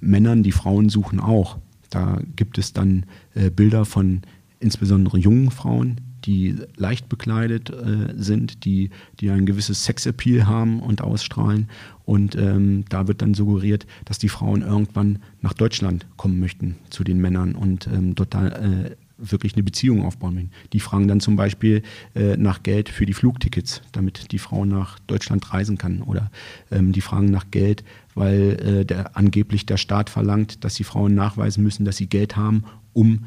Männern, 0.00 0.44
die 0.44 0.52
Frauen 0.52 0.88
suchen 0.88 1.20
auch. 1.20 1.58
Da 1.90 2.20
gibt 2.36 2.56
es 2.56 2.72
dann 2.72 3.04
äh, 3.34 3.50
Bilder 3.50 3.84
von 3.84 4.22
insbesondere 4.60 5.18
jungen 5.18 5.50
Frauen, 5.50 6.00
die 6.24 6.56
leicht 6.76 7.08
bekleidet 7.08 7.70
äh, 7.70 8.14
sind, 8.14 8.64
die, 8.64 8.90
die 9.20 9.30
ein 9.30 9.46
gewisses 9.46 9.84
Sexappeal 9.84 10.46
haben 10.46 10.80
und 10.80 11.00
ausstrahlen. 11.00 11.68
Und 12.04 12.36
ähm, 12.36 12.84
da 12.88 13.08
wird 13.08 13.22
dann 13.22 13.34
suggeriert, 13.34 13.86
dass 14.04 14.18
die 14.18 14.28
Frauen 14.28 14.62
irgendwann 14.62 15.20
nach 15.40 15.54
Deutschland 15.54 16.06
kommen 16.16 16.38
möchten 16.38 16.76
zu 16.90 17.04
den 17.04 17.20
Männern 17.20 17.54
und 17.54 17.86
ähm, 17.86 18.14
dort 18.14 18.34
da, 18.34 18.48
äh, 18.48 18.96
wirklich 19.20 19.54
eine 19.54 19.62
Beziehung 19.62 20.04
aufbauen 20.04 20.36
will. 20.36 20.48
Die 20.72 20.80
fragen 20.80 21.08
dann 21.08 21.20
zum 21.20 21.36
Beispiel 21.36 21.82
äh, 22.14 22.36
nach 22.36 22.62
Geld 22.62 22.88
für 22.88 23.06
die 23.06 23.12
Flugtickets, 23.12 23.82
damit 23.92 24.32
die 24.32 24.38
Frau 24.38 24.64
nach 24.64 24.98
Deutschland 25.00 25.52
reisen 25.52 25.78
kann. 25.78 26.02
Oder 26.02 26.30
ähm, 26.70 26.92
die 26.92 27.00
fragen 27.00 27.26
nach 27.26 27.50
Geld, 27.50 27.84
weil 28.14 28.80
äh, 28.80 28.84
der, 28.84 29.16
angeblich 29.16 29.66
der 29.66 29.76
Staat 29.76 30.10
verlangt, 30.10 30.64
dass 30.64 30.74
die 30.74 30.84
Frauen 30.84 31.14
nachweisen 31.14 31.62
müssen, 31.62 31.84
dass 31.84 31.96
sie 31.96 32.06
Geld 32.06 32.36
haben, 32.36 32.64
um 32.92 33.26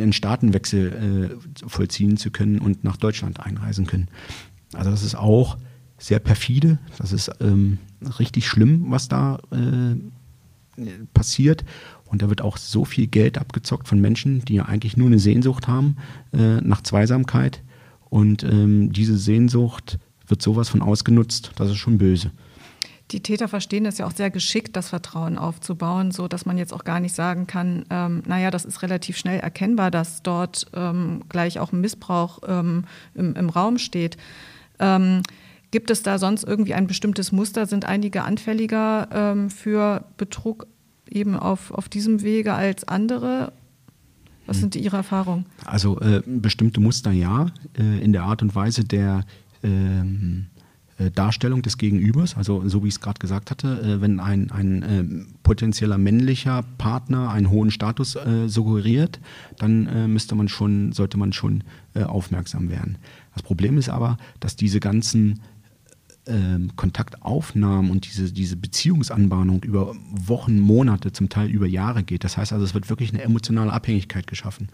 einen 0.00 0.12
Staatenwechsel 0.12 1.36
äh, 1.64 1.68
vollziehen 1.68 2.16
zu 2.16 2.30
können 2.30 2.58
und 2.58 2.84
nach 2.84 2.96
Deutschland 2.96 3.40
einreisen 3.40 3.86
können. 3.86 4.08
Also 4.74 4.90
das 4.90 5.02
ist 5.02 5.14
auch 5.14 5.58
sehr 5.98 6.18
perfide, 6.18 6.78
das 6.98 7.12
ist 7.12 7.30
ähm, 7.40 7.78
richtig 8.18 8.46
schlimm, 8.46 8.86
was 8.88 9.08
da 9.08 9.40
äh, 9.50 9.96
passiert. 11.12 11.64
Und 12.06 12.22
da 12.22 12.28
wird 12.30 12.40
auch 12.40 12.56
so 12.56 12.84
viel 12.84 13.06
Geld 13.06 13.36
abgezockt 13.36 13.88
von 13.88 14.00
Menschen, 14.00 14.44
die 14.44 14.54
ja 14.54 14.64
eigentlich 14.64 14.96
nur 14.96 15.08
eine 15.08 15.18
Sehnsucht 15.18 15.68
haben 15.68 15.96
äh, 16.32 16.60
nach 16.60 16.82
Zweisamkeit. 16.82 17.62
Und 18.08 18.44
ähm, 18.44 18.92
diese 18.92 19.18
Sehnsucht 19.18 19.98
wird 20.26 20.40
sowas 20.40 20.68
von 20.68 20.80
ausgenutzt, 20.80 21.52
das 21.56 21.70
ist 21.70 21.76
schon 21.76 21.98
böse. 21.98 22.30
Die 23.10 23.20
Täter 23.20 23.48
verstehen 23.48 23.86
es 23.86 23.98
ja 23.98 24.06
auch 24.06 24.12
sehr 24.12 24.30
geschickt, 24.30 24.76
das 24.76 24.90
Vertrauen 24.90 25.38
aufzubauen, 25.38 26.10
so 26.10 26.28
dass 26.28 26.44
man 26.44 26.58
jetzt 26.58 26.74
auch 26.74 26.84
gar 26.84 27.00
nicht 27.00 27.14
sagen 27.14 27.46
kann, 27.46 27.86
ähm, 27.88 28.22
naja, 28.26 28.50
das 28.50 28.66
ist 28.66 28.82
relativ 28.82 29.16
schnell 29.16 29.40
erkennbar, 29.40 29.90
dass 29.90 30.22
dort 30.22 30.66
ähm, 30.74 31.22
gleich 31.30 31.58
auch 31.58 31.72
ein 31.72 31.80
Missbrauch 31.80 32.40
ähm, 32.46 32.84
im, 33.14 33.34
im, 33.34 33.48
Raum 33.48 33.78
steht. 33.78 34.18
Ähm, 34.78 35.22
gibt 35.70 35.90
es 35.90 36.02
da 36.02 36.18
sonst 36.18 36.44
irgendwie 36.44 36.74
ein 36.74 36.86
bestimmtes 36.86 37.32
Muster? 37.32 37.64
Sind 37.64 37.86
einige 37.86 38.24
anfälliger 38.24 39.08
ähm, 39.10 39.48
für 39.48 40.04
Betrug 40.18 40.66
eben 41.08 41.34
auf, 41.34 41.70
auf 41.70 41.88
diesem 41.88 42.22
Wege 42.22 42.52
als 42.52 42.86
andere? 42.86 43.52
Was 44.46 44.56
hm. 44.56 44.60
sind 44.60 44.76
Ihre 44.76 44.98
Erfahrungen? 44.98 45.46
Also 45.64 45.98
äh, 46.00 46.22
bestimmte 46.26 46.80
Muster 46.80 47.12
ja, 47.12 47.46
äh, 47.78 48.02
in 48.02 48.12
der 48.12 48.24
Art 48.24 48.42
und 48.42 48.54
Weise 48.54 48.84
der 48.84 49.24
ähm, 49.62 50.46
äh, 50.56 50.57
Darstellung 51.14 51.62
des 51.62 51.78
Gegenübers, 51.78 52.36
also 52.36 52.68
so 52.68 52.82
wie 52.82 52.88
ich 52.88 52.94
es 52.94 53.00
gerade 53.00 53.18
gesagt 53.18 53.50
hatte, 53.50 53.80
äh, 53.80 54.00
wenn 54.00 54.18
ein, 54.20 54.50
ein 54.50 54.82
äh, 54.82 55.04
potenzieller 55.42 55.96
männlicher 55.96 56.64
Partner 56.76 57.30
einen 57.30 57.50
hohen 57.50 57.70
Status 57.70 58.16
äh, 58.16 58.48
suggeriert, 58.48 59.20
dann 59.58 60.12
müsste 60.12 60.34
man 60.34 60.48
schon, 60.48 60.92
sollte 60.92 61.18
man 61.18 61.32
schon 61.32 61.64
aufmerksam 61.94 62.70
werden. 62.70 62.98
Das 63.34 63.42
Problem 63.42 63.78
ist 63.78 63.88
aber, 63.88 64.18
dass 64.40 64.56
diese 64.56 64.80
ganzen 64.80 65.40
ähm, 66.28 66.76
Kontaktaufnahmen 66.76 67.90
und 67.90 68.06
diese, 68.06 68.32
diese 68.32 68.56
Beziehungsanbahnung 68.56 69.62
über 69.62 69.94
Wochen, 70.12 70.58
Monate, 70.60 71.12
zum 71.12 71.28
Teil 71.28 71.48
über 71.48 71.66
Jahre 71.66 72.02
geht. 72.02 72.22
Das 72.22 72.36
heißt 72.36 72.52
also, 72.52 72.64
es 72.64 72.74
wird 72.74 72.90
wirklich 72.90 73.12
eine 73.12 73.22
emotionale 73.22 73.72
Abhängigkeit 73.72 74.26
geschaffen. 74.26 74.68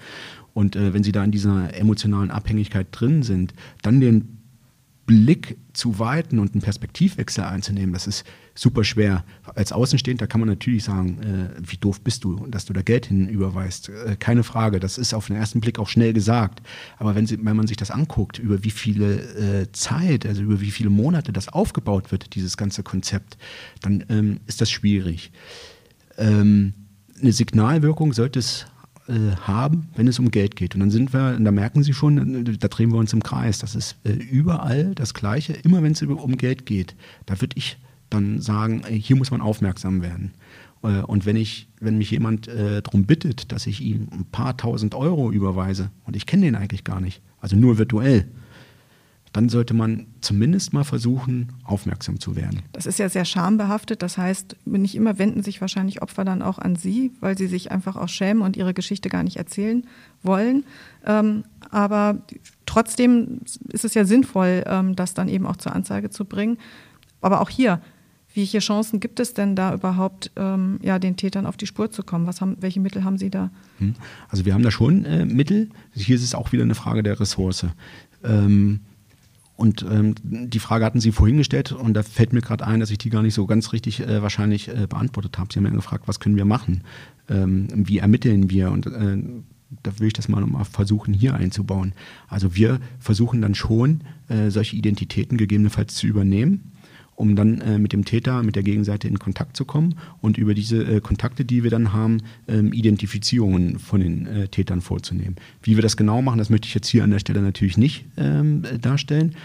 Und 0.53 0.77
äh, 0.77 0.93
wenn 0.93 1.05
Sie 1.05 1.13
da 1.13 1.23
in 1.23 1.31
dieser 1.31 1.73
emotionalen 1.75 2.31
Abhängigkeit 2.31 2.89
drin 2.91 3.23
sind, 3.23 3.55
dann 3.83 4.01
den 4.01 4.44
Blick 5.07 5.59
zu 5.73 5.99
weiten 5.99 6.39
und 6.39 6.55
einen 6.55 6.63
Perspektivwechsel 6.63 7.45
einzunehmen, 7.45 7.93
das 7.93 8.07
ist 8.07 8.25
super 8.55 8.85
schwer. 8.85 9.25
Als 9.55 9.73
Außenstehender 9.73 10.27
kann 10.27 10.41
man 10.41 10.49
natürlich 10.49 10.85
sagen, 10.85 11.19
äh, 11.23 11.61
wie 11.61 11.77
doof 11.77 12.01
bist 12.01 12.25
du, 12.25 12.47
dass 12.47 12.65
du 12.65 12.73
da 12.73 12.83
Geld 12.83 13.07
hinüberweist. 13.07 13.91
Äh, 13.91 14.17
keine 14.17 14.45
Frage, 14.45 14.81
das 14.81 14.97
ist 14.97 15.13
auf 15.13 15.27
den 15.27 15.37
ersten 15.37 15.61
Blick 15.61 15.79
auch 15.79 15.89
schnell 15.89 16.13
gesagt. 16.13 16.63
Aber 16.99 17.15
wenn, 17.15 17.27
sie, 17.27 17.45
wenn 17.45 17.57
man 17.57 17.67
sich 17.67 17.77
das 17.77 17.91
anguckt, 17.91 18.39
über 18.39 18.65
wie 18.65 18.71
viele 18.71 19.63
äh, 19.63 19.73
Zeit, 19.73 20.27
also 20.27 20.43
über 20.43 20.61
wie 20.61 20.71
viele 20.71 20.91
Monate 20.91 21.33
das 21.33 21.49
aufgebaut 21.49 22.13
wird, 22.13 22.35
dieses 22.35 22.57
ganze 22.57 22.83
Konzept, 22.83 23.37
dann 23.83 24.05
ähm, 24.09 24.41
ist 24.47 24.61
das 24.61 24.71
schwierig. 24.71 25.33
Ähm, 26.17 26.75
eine 27.21 27.33
Signalwirkung 27.33 28.13
sollte 28.13 28.39
es 28.39 28.67
äh, 29.09 29.37
haben, 29.43 29.89
wenn 29.97 30.09
es 30.09 30.19
um 30.19 30.31
Geld 30.31 30.57
geht. 30.57 30.75
Und 30.75 30.81
dann 30.81 30.91
sind 30.91 31.13
wir, 31.13 31.39
da 31.39 31.51
merken 31.51 31.83
Sie 31.83 31.93
schon, 31.93 32.57
da 32.59 32.69
drehen 32.69 32.91
wir 32.91 32.99
uns 32.99 33.13
im 33.13 33.23
Kreis. 33.23 33.59
Das 33.59 33.75
ist 33.75 33.97
äh, 34.05 34.13
überall 34.13 34.95
das 34.95 35.15
Gleiche, 35.15 35.53
immer 35.53 35.83
wenn 35.83 35.93
es 35.93 36.03
um 36.03 36.37
Geld 36.37 36.67
geht. 36.67 36.95
Da 37.27 37.41
würde 37.41 37.57
ich 37.57 37.79
dann 38.11 38.41
sagen, 38.41 38.83
hier 38.89 39.17
muss 39.17 39.31
man 39.31 39.41
aufmerksam 39.41 40.03
werden. 40.03 40.33
Äh, 40.83 41.01
und 41.01 41.27
wenn 41.27 41.37
ich, 41.37 41.69
wenn 41.81 41.99
mich 41.99 42.11
jemand 42.11 42.49
äh, 42.49 42.83
darum 42.83 43.05
bittet, 43.05 43.53
dass 43.53 43.67
ich 43.67 43.81
ihm 43.81 44.09
ein 44.13 44.25
paar 44.27 44.57
tausend 44.57 44.95
Euro 44.95 45.33
überweise 45.33 45.91
und 46.05 46.17
ich 46.17 46.27
kenne 46.27 46.47
den 46.47 46.55
eigentlich 46.55 46.85
gar 46.85 47.01
nicht, 47.01 47.21
also 47.41 47.57
nur 47.57 47.79
virtuell, 47.79 48.29
dann 49.35 49.49
sollte 49.49 49.75
man 49.75 50.07
zumindest 50.21 50.73
mal 50.73 50.85
versuchen, 50.85 51.55
aufmerksam 51.65 52.21
zu 52.21 52.37
werden. 52.37 52.63
Das 52.71 52.87
ist 52.87 53.01
ja 53.01 53.09
sehr 53.09 53.25
schambehaftet. 53.25 54.01
Das 54.01 54.17
heißt, 54.17 54.57
nicht 54.65 54.95
immer 54.95 55.19
wenden 55.19 55.43
sich 55.43 55.61
wahrscheinlich 55.61 56.03
Opfer 56.03 56.25
dann 56.25 56.41
auch 56.41 56.61
an 56.61 56.77
Sie, 56.77 57.11
weil 57.19 57.37
sie 57.37 57.49
sich 57.49 57.73
einfach 57.73 57.97
auch 57.97 58.09
schämen 58.09 58.45
und 58.45 58.57
ihre 58.57 58.75
Geschichte 58.75 59.09
gar 59.09 59.25
nicht 59.25 59.37
erzählen 59.37 59.85
wollen. 60.23 60.65
Ähm, 61.05 61.43
aber 61.71 62.23
trotzdem 62.65 63.41
ist 63.71 63.85
es 63.85 63.95
ja 63.95 64.05
sinnvoll, 64.05 64.63
ähm, 64.69 64.95
das 64.95 65.15
dann 65.15 65.27
eben 65.27 65.47
auch 65.47 65.57
zur 65.57 65.75
Anzeige 65.75 66.11
zu 66.11 66.27
bringen. 66.27 66.57
Aber 67.21 67.41
auch 67.41 67.51
hier, 67.51 67.81
welche 68.37 68.61
Chancen 68.61 69.01
gibt 69.01 69.19
es 69.19 69.35
denn 69.35 69.57
da 69.57 69.75
überhaupt, 69.75 70.31
ähm, 70.37 70.79
ja, 70.81 71.01
den 71.01 71.17
Tätern 71.17 71.45
auf 71.45 71.57
die 71.57 71.67
Spur 71.67 71.91
zu 71.91 72.05
kommen? 72.05 72.29
Was 72.29 72.41
haben, 72.41 72.57
welche 72.61 72.79
Mittel 72.79 73.03
haben 73.03 73.19
Sie 73.19 73.31
da? 73.31 73.51
Hm. 73.79 73.97
Also 74.29 74.45
wir 74.45 74.55
haben 74.55 74.63
da 74.63 74.71
schon 74.71 75.05
äh, 75.05 75.25
Mittel. 75.25 75.71
Hier 75.93 76.15
ist 76.15 76.23
es 76.23 76.37
auch 76.37 76.53
wieder 76.53 76.63
eine 76.63 76.77
Frage 76.77 77.03
der 77.03 77.19
Ressource. 77.19 77.67
Ähm, 78.23 78.79
und 79.57 79.85
ähm, 79.89 80.15
die 80.23 80.59
Frage 80.59 80.85
hatten 80.85 81.01
Sie 81.01 81.13
vorhin 81.13 81.37
gestellt 81.37 81.73
und 81.73 81.95
da 81.95 82.03
fällt 82.03 82.33
mir 82.33 82.41
gerade 82.41 82.67
ein, 82.67 82.81
dass 82.81 82.91
ich 82.91 82.99
die 82.99 83.11
gar 83.11 83.23
nicht 83.23 83.35
so 83.35 83.47
ganz 83.47 83.73
richtig 83.73 84.01
äh, 84.01 84.21
wahrscheinlich 84.21 84.69
äh, 84.69 84.87
beantwortet 84.89 85.39
habe. 85.39 85.53
Sie 85.53 85.59
haben 85.59 85.67
ja 85.67 85.71
gefragt, 85.71 86.09
was 86.09 86.19
können 86.19 86.37
wir 86.37 86.45
machen? 86.45 86.83
Ähm, 87.29 87.69
wie 87.73 87.99
ermitteln 87.99 88.51
wir? 88.51 88.73
Und 88.73 88.87
äh, 88.87 89.19
da 89.83 89.99
will 89.99 90.09
ich 90.09 90.13
das 90.13 90.29
mal, 90.29 90.45
mal 90.45 90.65
versuchen, 90.65 91.15
hier 91.15 91.35
einzubauen. 91.35 91.93
Also 92.29 92.57
wir 92.57 92.81
versuchen 92.99 93.41
dann 93.43 93.55
schon, 93.55 94.03
äh, 94.29 94.51
solche 94.51 94.77
Identitäten 94.77 95.39
gegebenenfalls 95.39 95.95
zu 95.95 96.07
übernehmen 96.07 96.73
um 97.17 97.37
dann 97.37 97.61
äh, 97.61 97.79
mit 97.79 97.93
dem 97.93 98.05
Täter, 98.05 98.43
mit 98.43 98.57
der 98.57 98.63
Gegenseite 98.63 99.09
in 99.09 99.19
Kontakt 99.19 99.57
zu 99.57 99.65
kommen 99.65 99.97
und 100.21 100.39
über 100.39 100.55
diese 100.55 100.83
äh, 100.83 101.01
Kontakte, 101.01 101.45
die 101.45 101.63
wir 101.63 101.71
dann 101.71 101.93
haben, 101.93 102.23
ähm, 102.49 102.73
Identifizierungen 102.73 103.79
von 103.79 104.01
den 104.01 104.27
äh, 104.27 104.49
Tätern 104.49 104.81
vorzunehmen. 104.81 105.37
Wie 105.63 105.77
wir 105.77 105.83
das 105.83 105.97
genau 105.97 106.23
machen, 106.23 106.39
das 106.39 106.51
möchte 106.51 106.67
ich 106.67 106.75
jetzt 106.75 106.89
hier 106.89 107.05
an 107.05 107.11
der 107.11 107.19
Stelle 107.19 107.41
natürlich 107.43 107.79
nicht 107.79 108.05
ähm, 108.17 108.63
darstellen, 108.81 109.37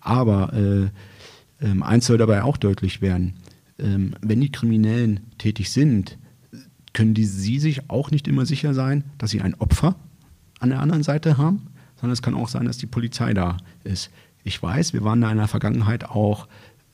aber 0.00 0.52
äh, 0.52 1.64
ähm, 1.64 1.82
eins 1.82 2.06
soll 2.06 2.18
dabei 2.18 2.42
auch 2.42 2.56
deutlich 2.56 3.00
werden. 3.00 3.34
Ähm, 3.78 4.14
wenn 4.20 4.40
die 4.40 4.52
Kriminellen 4.52 5.20
tätig 5.38 5.70
sind, 5.70 6.18
können 6.92 7.14
die, 7.14 7.24
sie 7.24 7.58
sich 7.58 7.90
auch 7.90 8.10
nicht 8.10 8.26
immer 8.26 8.46
sicher 8.46 8.72
sein, 8.72 9.04
dass 9.18 9.30
sie 9.30 9.42
ein 9.42 9.54
Opfer 9.54 9.96
an 10.60 10.70
der 10.70 10.80
anderen 10.80 11.02
Seite 11.02 11.36
haben, 11.36 11.66
sondern 11.96 12.12
es 12.12 12.22
kann 12.22 12.34
auch 12.34 12.48
sein, 12.48 12.64
dass 12.64 12.78
die 12.78 12.86
Polizei 12.86 13.34
da 13.34 13.58
ist. 13.84 14.10
Ich 14.44 14.62
weiß, 14.62 14.92
wir 14.92 15.04
waren 15.04 15.20
da 15.20 15.30
in 15.30 15.38
der 15.38 15.48
Vergangenheit 15.48 16.04
auch 16.04 16.46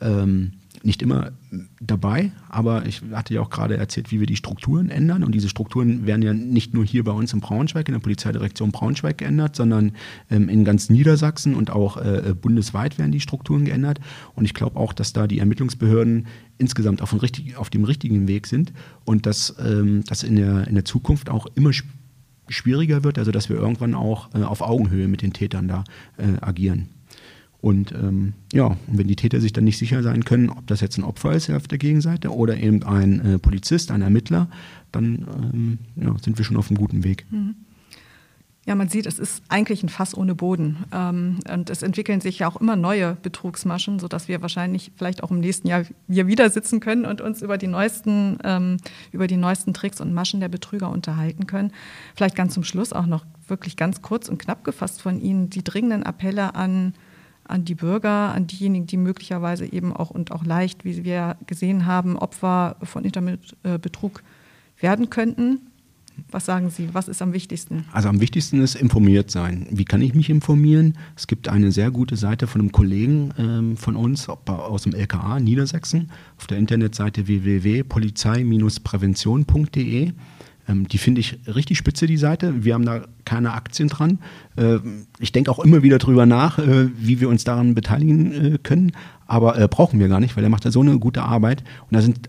ähm, 0.02 0.52
nicht 0.84 1.02
immer 1.02 1.32
dabei, 1.80 2.32
aber 2.48 2.86
ich 2.86 3.02
hatte 3.12 3.34
ja 3.34 3.40
auch 3.40 3.50
gerade 3.50 3.76
erzählt, 3.76 4.10
wie 4.10 4.20
wir 4.20 4.26
die 4.26 4.36
Strukturen 4.36 4.90
ändern. 4.90 5.22
Und 5.22 5.32
diese 5.32 5.48
Strukturen 5.48 6.06
werden 6.06 6.22
ja 6.22 6.32
nicht 6.32 6.74
nur 6.74 6.84
hier 6.84 7.04
bei 7.04 7.12
uns 7.12 7.32
in 7.32 7.40
Braunschweig, 7.40 7.88
in 7.88 7.94
der 7.94 8.00
Polizeidirektion 8.00 8.72
Braunschweig 8.72 9.18
geändert, 9.18 9.54
sondern 9.54 9.92
ähm, 10.30 10.48
in 10.48 10.64
ganz 10.64 10.90
Niedersachsen 10.90 11.54
und 11.54 11.70
auch 11.70 11.98
äh, 11.98 12.34
bundesweit 12.40 12.98
werden 12.98 13.12
die 13.12 13.20
Strukturen 13.20 13.64
geändert. 13.64 14.00
Und 14.34 14.44
ich 14.44 14.54
glaube 14.54 14.78
auch, 14.78 14.92
dass 14.92 15.12
da 15.12 15.26
die 15.26 15.38
Ermittlungsbehörden 15.38 16.26
insgesamt 16.58 17.02
auf, 17.02 17.20
richtig, 17.22 17.56
auf 17.56 17.70
dem 17.70 17.84
richtigen 17.84 18.26
Weg 18.26 18.46
sind 18.46 18.72
und 19.04 19.26
dass 19.26 19.54
ähm, 19.64 20.02
das 20.06 20.22
in 20.22 20.36
der, 20.36 20.66
in 20.66 20.74
der 20.74 20.84
Zukunft 20.84 21.30
auch 21.30 21.46
immer 21.54 21.70
schwieriger 22.48 23.04
wird, 23.04 23.18
also 23.18 23.30
dass 23.30 23.48
wir 23.48 23.56
irgendwann 23.56 23.94
auch 23.94 24.34
äh, 24.34 24.42
auf 24.42 24.62
Augenhöhe 24.62 25.06
mit 25.06 25.22
den 25.22 25.32
Tätern 25.32 25.68
da 25.68 25.84
äh, 26.16 26.40
agieren. 26.40 26.88
Und 27.62 27.92
ähm, 27.92 28.34
ja, 28.52 28.76
wenn 28.88 29.06
die 29.06 29.14
Täter 29.16 29.40
sich 29.40 29.52
dann 29.52 29.62
nicht 29.62 29.78
sicher 29.78 30.02
sein 30.02 30.24
können, 30.24 30.50
ob 30.50 30.66
das 30.66 30.80
jetzt 30.80 30.98
ein 30.98 31.04
Opfer 31.04 31.32
ist 31.32 31.48
auf 31.48 31.68
der 31.68 31.78
Gegenseite 31.78 32.34
oder 32.34 32.56
eben 32.56 32.82
ein 32.82 33.20
äh, 33.20 33.38
Polizist, 33.38 33.92
ein 33.92 34.02
Ermittler, 34.02 34.48
dann 34.90 35.26
ähm, 35.54 35.78
ja, 35.94 36.14
sind 36.22 36.38
wir 36.38 36.44
schon 36.44 36.56
auf 36.56 36.68
einem 36.68 36.76
guten 36.76 37.04
Weg. 37.04 37.24
Mhm. 37.30 37.54
Ja, 38.66 38.76
man 38.76 38.88
sieht, 38.88 39.06
es 39.06 39.18
ist 39.18 39.42
eigentlich 39.48 39.82
ein 39.84 39.88
Fass 39.88 40.16
ohne 40.16 40.34
Boden. 40.34 40.84
Ähm, 40.92 41.38
und 41.52 41.70
es 41.70 41.82
entwickeln 41.82 42.20
sich 42.20 42.40
ja 42.40 42.48
auch 42.48 42.60
immer 42.60 42.74
neue 42.74 43.16
Betrugsmaschen, 43.22 44.00
sodass 44.00 44.26
wir 44.26 44.42
wahrscheinlich 44.42 44.90
vielleicht 44.96 45.22
auch 45.22 45.30
im 45.30 45.38
nächsten 45.38 45.68
Jahr 45.68 45.84
hier 46.08 46.26
wieder 46.26 46.50
sitzen 46.50 46.80
können 46.80 47.04
und 47.04 47.20
uns 47.20 47.42
über 47.42 47.58
die 47.58 47.68
neuesten, 47.68 48.38
ähm, 48.42 48.78
über 49.12 49.28
die 49.28 49.36
neuesten 49.36 49.72
Tricks 49.72 50.00
und 50.00 50.12
Maschen 50.12 50.40
der 50.40 50.48
Betrüger 50.48 50.90
unterhalten 50.90 51.46
können. 51.46 51.72
Vielleicht 52.16 52.34
ganz 52.34 52.54
zum 52.54 52.64
Schluss 52.64 52.92
auch 52.92 53.06
noch 53.06 53.24
wirklich 53.46 53.76
ganz 53.76 54.02
kurz 54.02 54.28
und 54.28 54.38
knapp 54.38 54.64
gefasst 54.64 55.00
von 55.00 55.20
Ihnen 55.20 55.48
die 55.48 55.62
dringenden 55.62 56.02
Appelle 56.02 56.56
an 56.56 56.94
an 57.44 57.64
die 57.64 57.74
Bürger, 57.74 58.32
an 58.32 58.46
diejenigen, 58.46 58.86
die 58.86 58.96
möglicherweise 58.96 59.70
eben 59.70 59.92
auch 59.92 60.10
und 60.10 60.32
auch 60.32 60.44
leicht, 60.44 60.84
wie 60.84 61.04
wir 61.04 61.36
gesehen 61.46 61.86
haben, 61.86 62.18
Opfer 62.18 62.76
von 62.82 63.04
Internetbetrug 63.04 64.22
werden 64.78 65.10
könnten. 65.10 65.60
Was 66.30 66.46
sagen 66.46 66.70
Sie? 66.70 66.88
Was 66.92 67.08
ist 67.08 67.20
am 67.22 67.32
wichtigsten? 67.32 67.86
Also 67.92 68.08
am 68.08 68.20
wichtigsten 68.20 68.62
ist 68.62 68.74
informiert 68.74 69.30
sein. 69.30 69.66
Wie 69.70 69.84
kann 69.84 70.02
ich 70.02 70.14
mich 70.14 70.30
informieren? 70.30 70.96
Es 71.16 71.26
gibt 71.26 71.48
eine 71.48 71.72
sehr 71.72 71.90
gute 71.90 72.16
Seite 72.16 72.46
von 72.46 72.60
einem 72.60 72.70
Kollegen 72.72 73.32
ähm, 73.38 73.76
von 73.76 73.96
uns 73.96 74.28
aus 74.28 74.82
dem 74.82 74.94
LKA 74.94 75.40
Niedersachsen 75.40 76.10
auf 76.38 76.46
der 76.46 76.58
Internetseite 76.58 77.26
www.polizei-prävention.de. 77.26 80.12
Ähm, 80.68 80.88
die 80.88 80.98
finde 80.98 81.20
ich 81.20 81.38
richtig 81.46 81.78
spitze, 81.78 82.06
die 82.06 82.16
Seite. 82.16 82.64
Wir 82.64 82.74
haben 82.74 82.84
da 82.84 83.04
keine 83.24 83.52
Aktien 83.52 83.88
dran. 83.88 84.18
Äh, 84.56 84.78
ich 85.18 85.32
denke 85.32 85.50
auch 85.50 85.58
immer 85.58 85.82
wieder 85.82 85.98
drüber 85.98 86.26
nach, 86.26 86.58
äh, 86.58 86.88
wie 86.96 87.20
wir 87.20 87.28
uns 87.28 87.44
daran 87.44 87.74
beteiligen 87.74 88.32
äh, 88.32 88.58
können. 88.62 88.92
Aber 89.26 89.66
brauchen 89.68 89.98
wir 89.98 90.08
gar 90.08 90.20
nicht, 90.20 90.36
weil 90.36 90.44
er 90.44 90.50
macht 90.50 90.66
da 90.66 90.70
so 90.70 90.80
eine 90.82 90.98
gute 90.98 91.22
Arbeit. 91.22 91.64
Und 91.88 91.94
da 91.94 92.02
sind 92.02 92.28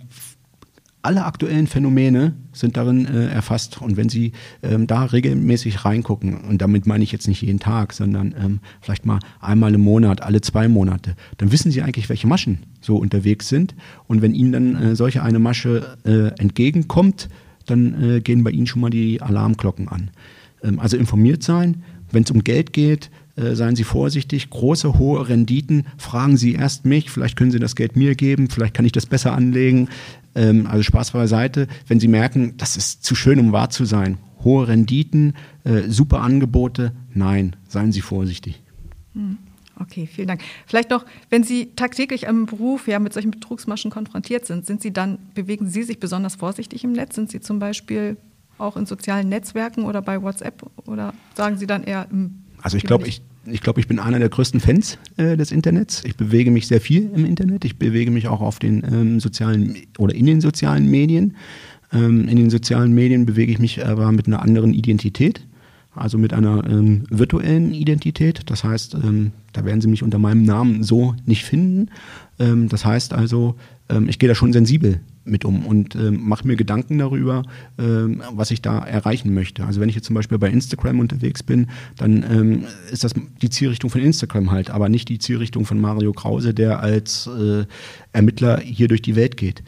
alle 1.01 1.25
aktuellen 1.25 1.67
Phänomene 1.67 2.34
sind 2.53 2.77
darin 2.77 3.05
erfasst. 3.05 3.81
Und 3.81 3.97
wenn 3.97 4.07
Sie 4.07 4.31
ähm, 4.61 4.88
da 4.88 5.03
regelmäßig 5.03 5.84
reingucken, 5.84 6.45
und 6.45 6.61
damit 6.61 6.88
meine 6.88 7.03
ich 7.03 7.11
jetzt 7.11 7.27
nicht 7.27 7.41
jeden 7.41 7.59
Tag, 7.59 7.91
sondern 7.91 8.34
ähm, 8.41 8.59
vielleicht 8.79 9.05
mal 9.05 9.19
einmal 9.41 9.73
im 9.73 9.81
Monat, 9.81 10.21
alle 10.21 10.39
zwei 10.39 10.69
Monate, 10.69 11.17
dann 11.39 11.51
wissen 11.51 11.71
Sie 11.71 11.81
eigentlich, 11.81 12.07
welche 12.07 12.27
Maschen 12.27 12.59
so 12.79 12.95
unterwegs 12.95 13.49
sind. 13.49 13.75
Und 14.07 14.21
wenn 14.21 14.34
Ihnen 14.34 14.53
dann 14.53 14.95
solche 14.95 15.23
eine 15.23 15.39
Masche 15.39 15.97
entgegenkommt, 16.38 17.27
dann 17.66 18.18
äh, 18.18 18.22
gehen 18.22 18.43
bei 18.43 18.51
Ihnen 18.51 18.68
schon 18.68 18.82
mal 18.82 18.89
die 18.89 19.22
Alarmglocken 19.22 19.88
an. 19.88 20.11
Ähm, 20.64 20.80
also 20.80 20.97
informiert 20.97 21.43
sein. 21.43 21.84
Wenn 22.11 22.24
es 22.24 22.32
um 22.32 22.43
Geld 22.43 22.74
geht, 22.74 23.09
äh, 23.36 23.55
seien 23.55 23.76
Sie 23.76 23.84
vorsichtig. 23.84 24.49
Große, 24.49 24.99
hohe 24.99 25.28
Renditen, 25.28 25.86
fragen 25.97 26.38
Sie 26.38 26.53
erst 26.53 26.86
mich. 26.86 27.09
Vielleicht 27.09 27.36
können 27.36 27.51
Sie 27.51 27.59
das 27.59 27.76
Geld 27.76 27.95
mir 27.95 28.16
geben. 28.16 28.49
Vielleicht 28.49 28.74
kann 28.74 28.86
ich 28.86 28.91
das 28.91 29.05
besser 29.05 29.34
anlegen. 29.34 29.89
Ähm, 30.36 30.68
also 30.68 30.84
Spaß 30.84 31.11
beiseite. 31.11 31.68
Wenn 31.88 31.99
Sie 31.99 32.07
merken, 32.07 32.53
das 32.57 32.78
ist 32.78 33.03
zu 33.03 33.16
schön, 33.16 33.39
um 33.39 33.51
wahr 33.51 33.70
zu 33.70 33.86
sein. 33.86 34.18
Hohe 34.43 34.68
Renditen, 34.68 35.34
äh, 35.64 35.84
super 35.88 36.22
Angebote. 36.22 36.91
Nein, 37.14 37.55
seien 37.68 37.91
Sie 37.91 38.01
vorsichtig. 38.01 38.61
Hm. 39.14 39.38
Okay, 39.80 40.07
vielen 40.07 40.28
Dank. 40.28 40.41
Vielleicht 40.67 40.89
noch, 40.91 41.05
wenn 41.30 41.43
Sie 41.43 41.71
tagtäglich 41.76 42.24
im 42.24 42.45
Beruf 42.45 42.88
ja 42.88 42.99
mit 42.99 43.13
solchen 43.13 43.32
Betrugsmaschen 43.32 43.89
konfrontiert 43.89 44.45
sind, 44.45 44.65
sind 44.65 44.82
Sie 44.82 44.93
dann, 44.93 45.17
bewegen 45.34 45.67
Sie 45.67 45.84
sich 45.84 45.99
besonders 45.99 46.36
vorsichtig 46.36 46.84
im 46.84 46.91
Netz? 46.91 47.15
Sind 47.15 47.32
Sie 47.32 47.41
zum 47.41 47.59
Beispiel 47.59 48.17
auch 48.57 48.78
in 48.78 48.86
sozialen 48.86 49.30
Netzwerken 49.30 49.86
oder 49.86 50.01
bei 50.01 50.21
WhatsApp 50.21 50.63
oder 50.86 51.13
sagen 51.36 51.57
Sie 51.57 51.65
dann 51.65 51.84
eher 51.84 52.07
im 52.11 52.43
Also 52.61 52.78
ich 52.78 52.84
glaube, 52.84 53.07
ich, 53.07 53.24
ich 53.45 53.61
glaube, 53.61 53.80
ich 53.80 53.88
bin 53.88 53.99
einer 53.99 54.19
der 54.19 54.30
größten 54.30 54.59
Fans 54.59 54.99
äh, 55.17 55.36
des 55.36 55.51
Internets. 55.51 56.03
Ich 56.05 56.15
bewege 56.15 56.51
mich 56.51 56.67
sehr 56.67 56.80
viel 56.80 57.09
im 57.13 57.26
Internet. 57.26 57.65
Ich 57.65 57.78
bewege 57.78 58.11
mich 58.11 58.28
auch 58.28 58.41
auf 58.41 58.59
den 58.59 58.84
ähm, 58.84 59.19
sozialen 59.19 59.76
oder 59.97 60.13
in 60.13 60.28
den 60.28 60.39
sozialen 60.39 60.89
Medien. 60.89 61.36
Ähm, 61.91 62.28
in 62.28 62.38
den 62.38 62.51
sozialen 62.51 62.93
Medien 62.93 63.26
bewege 63.26 63.51
ich 63.51 63.59
mich 63.59 63.86
aber 63.86 64.11
mit 64.11 64.28
einer 64.28 64.41
anderen 64.41 64.74
Identität 64.74 65.41
also 65.95 66.17
mit 66.17 66.33
einer 66.33 66.65
ähm, 66.65 67.03
virtuellen 67.09 67.73
Identität. 67.73 68.41
Das 68.47 68.63
heißt, 68.63 68.95
ähm, 68.95 69.31
da 69.53 69.65
werden 69.65 69.81
Sie 69.81 69.87
mich 69.87 70.03
unter 70.03 70.19
meinem 70.19 70.43
Namen 70.43 70.83
so 70.83 71.15
nicht 71.25 71.45
finden. 71.45 71.89
Ähm, 72.39 72.69
das 72.69 72.85
heißt 72.85 73.13
also, 73.13 73.55
ähm, 73.89 74.09
ich 74.09 74.19
gehe 74.19 74.27
da 74.27 74.35
schon 74.35 74.53
sensibel 74.53 75.01
mit 75.25 75.45
um 75.45 75.65
und 75.65 75.95
ähm, 75.95 76.27
mache 76.27 76.45
mir 76.45 76.55
Gedanken 76.55 76.97
darüber, 76.97 77.43
ähm, 77.77 78.21
was 78.31 78.51
ich 78.51 78.61
da 78.61 78.79
erreichen 78.79 79.33
möchte. 79.33 79.65
Also 79.65 79.79
wenn 79.79 79.87
ich 79.87 79.95
jetzt 79.95 80.05
zum 80.05 80.15
Beispiel 80.15 80.37
bei 80.37 80.49
Instagram 80.49 80.99
unterwegs 80.99 81.43
bin, 81.43 81.67
dann 81.97 82.65
ist 82.91 83.03
das 83.03 83.13
die 83.41 83.49
Zielrichtung 83.49 83.89
von 83.89 84.01
Instagram 84.01 84.51
halt, 84.51 84.69
aber 84.69 84.89
nicht 84.89 85.07
die 85.09 85.19
Zielrichtung 85.19 85.65
von 85.65 85.79
Mario 85.79 86.11
Krause, 86.11 86.53
der 86.53 86.81
als 86.81 87.27
äh, 87.27 87.65
Ermittler 88.11 88.59
hier 88.59 88.87
durch 88.87 89.01
die 89.01 89.15
Welt 89.15 89.37
geht. 89.37 89.63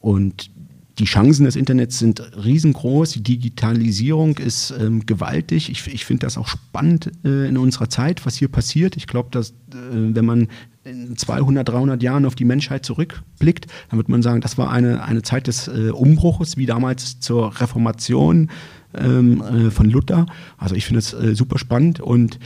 und 0.00 0.50
die 0.98 1.04
Chancen 1.04 1.44
des 1.44 1.56
Internets 1.56 1.98
sind 1.98 2.20
riesengroß. 2.44 3.12
Die 3.12 3.22
Digitalisierung 3.22 4.36
ist 4.38 4.74
ähm, 4.78 5.06
gewaltig. 5.06 5.70
Ich, 5.70 5.86
ich 5.86 6.04
finde 6.04 6.26
das 6.26 6.36
auch 6.36 6.48
spannend 6.48 7.10
äh, 7.24 7.48
in 7.48 7.56
unserer 7.56 7.88
Zeit, 7.88 8.26
was 8.26 8.36
hier 8.36 8.48
passiert. 8.48 8.96
Ich 8.96 9.06
glaube, 9.06 9.30
dass 9.30 9.50
äh, 9.50 9.54
wenn 9.90 10.24
man 10.24 10.48
in 10.84 11.16
200, 11.16 11.68
300 11.68 12.02
Jahren 12.02 12.26
auf 12.26 12.34
die 12.34 12.44
Menschheit 12.44 12.84
zurückblickt, 12.84 13.66
dann 13.88 13.98
wird 13.98 14.08
man 14.08 14.22
sagen, 14.22 14.40
das 14.40 14.58
war 14.58 14.70
eine, 14.70 15.02
eine 15.04 15.22
Zeit 15.22 15.46
des 15.46 15.68
äh, 15.68 15.90
Umbruches, 15.90 16.56
wie 16.56 16.66
damals 16.66 17.20
zur 17.20 17.60
Reformation 17.60 18.50
ähm, 18.94 19.40
äh, 19.40 19.70
von 19.70 19.88
Luther. 19.88 20.26
Also 20.58 20.74
ich 20.74 20.84
finde 20.84 20.98
es 20.98 21.14
äh, 21.14 21.34
super 21.34 21.58
spannend 21.58 22.00
und 22.00 22.38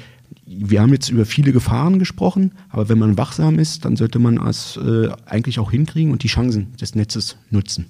wir 0.44 0.80
haben 0.80 0.92
jetzt 0.92 1.08
über 1.08 1.24
viele 1.24 1.52
Gefahren 1.52 1.98
gesprochen, 1.98 2.52
aber 2.68 2.88
wenn 2.88 2.98
man 2.98 3.18
wachsam 3.18 3.58
ist, 3.58 3.84
dann 3.84 3.96
sollte 3.96 4.18
man 4.18 4.38
es 4.46 4.76
äh, 4.76 5.08
eigentlich 5.24 5.58
auch 5.58 5.70
hinkriegen 5.70 6.12
und 6.12 6.22
die 6.22 6.28
Chancen 6.28 6.76
des 6.76 6.94
Netzes 6.94 7.36
nutzen. 7.50 7.86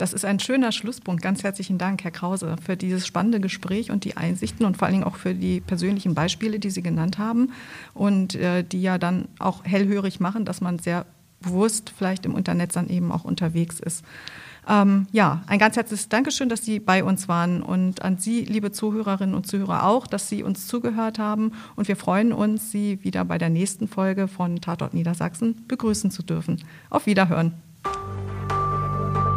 Das 0.00 0.14
ist 0.14 0.24
ein 0.24 0.40
schöner 0.40 0.72
Schlusspunkt. 0.72 1.20
Ganz 1.20 1.42
herzlichen 1.42 1.76
Dank, 1.76 2.02
Herr 2.04 2.10
Krause, 2.10 2.56
für 2.64 2.74
dieses 2.74 3.06
spannende 3.06 3.38
Gespräch 3.38 3.90
und 3.90 4.04
die 4.04 4.16
Einsichten 4.16 4.64
und 4.64 4.78
vor 4.78 4.86
allen 4.86 4.94
Dingen 4.94 5.04
auch 5.04 5.16
für 5.16 5.34
die 5.34 5.60
persönlichen 5.60 6.14
Beispiele, 6.14 6.58
die 6.58 6.70
Sie 6.70 6.80
genannt 6.80 7.18
haben 7.18 7.52
und 7.92 8.34
äh, 8.34 8.64
die 8.64 8.80
ja 8.80 8.96
dann 8.96 9.28
auch 9.38 9.62
hellhörig 9.62 10.18
machen, 10.18 10.46
dass 10.46 10.62
man 10.62 10.78
sehr 10.78 11.04
bewusst 11.42 11.92
vielleicht 11.94 12.24
im 12.24 12.34
Internet 12.34 12.74
dann 12.74 12.88
eben 12.88 13.12
auch 13.12 13.24
unterwegs 13.24 13.78
ist. 13.78 14.02
Ähm, 14.66 15.06
ja, 15.12 15.42
ein 15.46 15.58
ganz 15.58 15.76
herzliches 15.76 16.08
Dankeschön, 16.08 16.48
dass 16.48 16.64
Sie 16.64 16.80
bei 16.80 17.04
uns 17.04 17.28
waren 17.28 17.62
und 17.62 18.00
an 18.00 18.16
Sie, 18.16 18.46
liebe 18.46 18.72
Zuhörerinnen 18.72 19.34
und 19.34 19.46
Zuhörer, 19.46 19.86
auch, 19.86 20.06
dass 20.06 20.30
Sie 20.30 20.42
uns 20.42 20.66
zugehört 20.66 21.18
haben. 21.18 21.52
Und 21.76 21.88
wir 21.88 21.96
freuen 21.96 22.32
uns, 22.32 22.70
Sie 22.70 23.04
wieder 23.04 23.26
bei 23.26 23.36
der 23.36 23.50
nächsten 23.50 23.86
Folge 23.86 24.28
von 24.28 24.62
Tatort 24.62 24.94
Niedersachsen 24.94 25.66
begrüßen 25.68 26.10
zu 26.10 26.22
dürfen. 26.22 26.64
Auf 26.88 27.04
Wiederhören. 27.04 27.52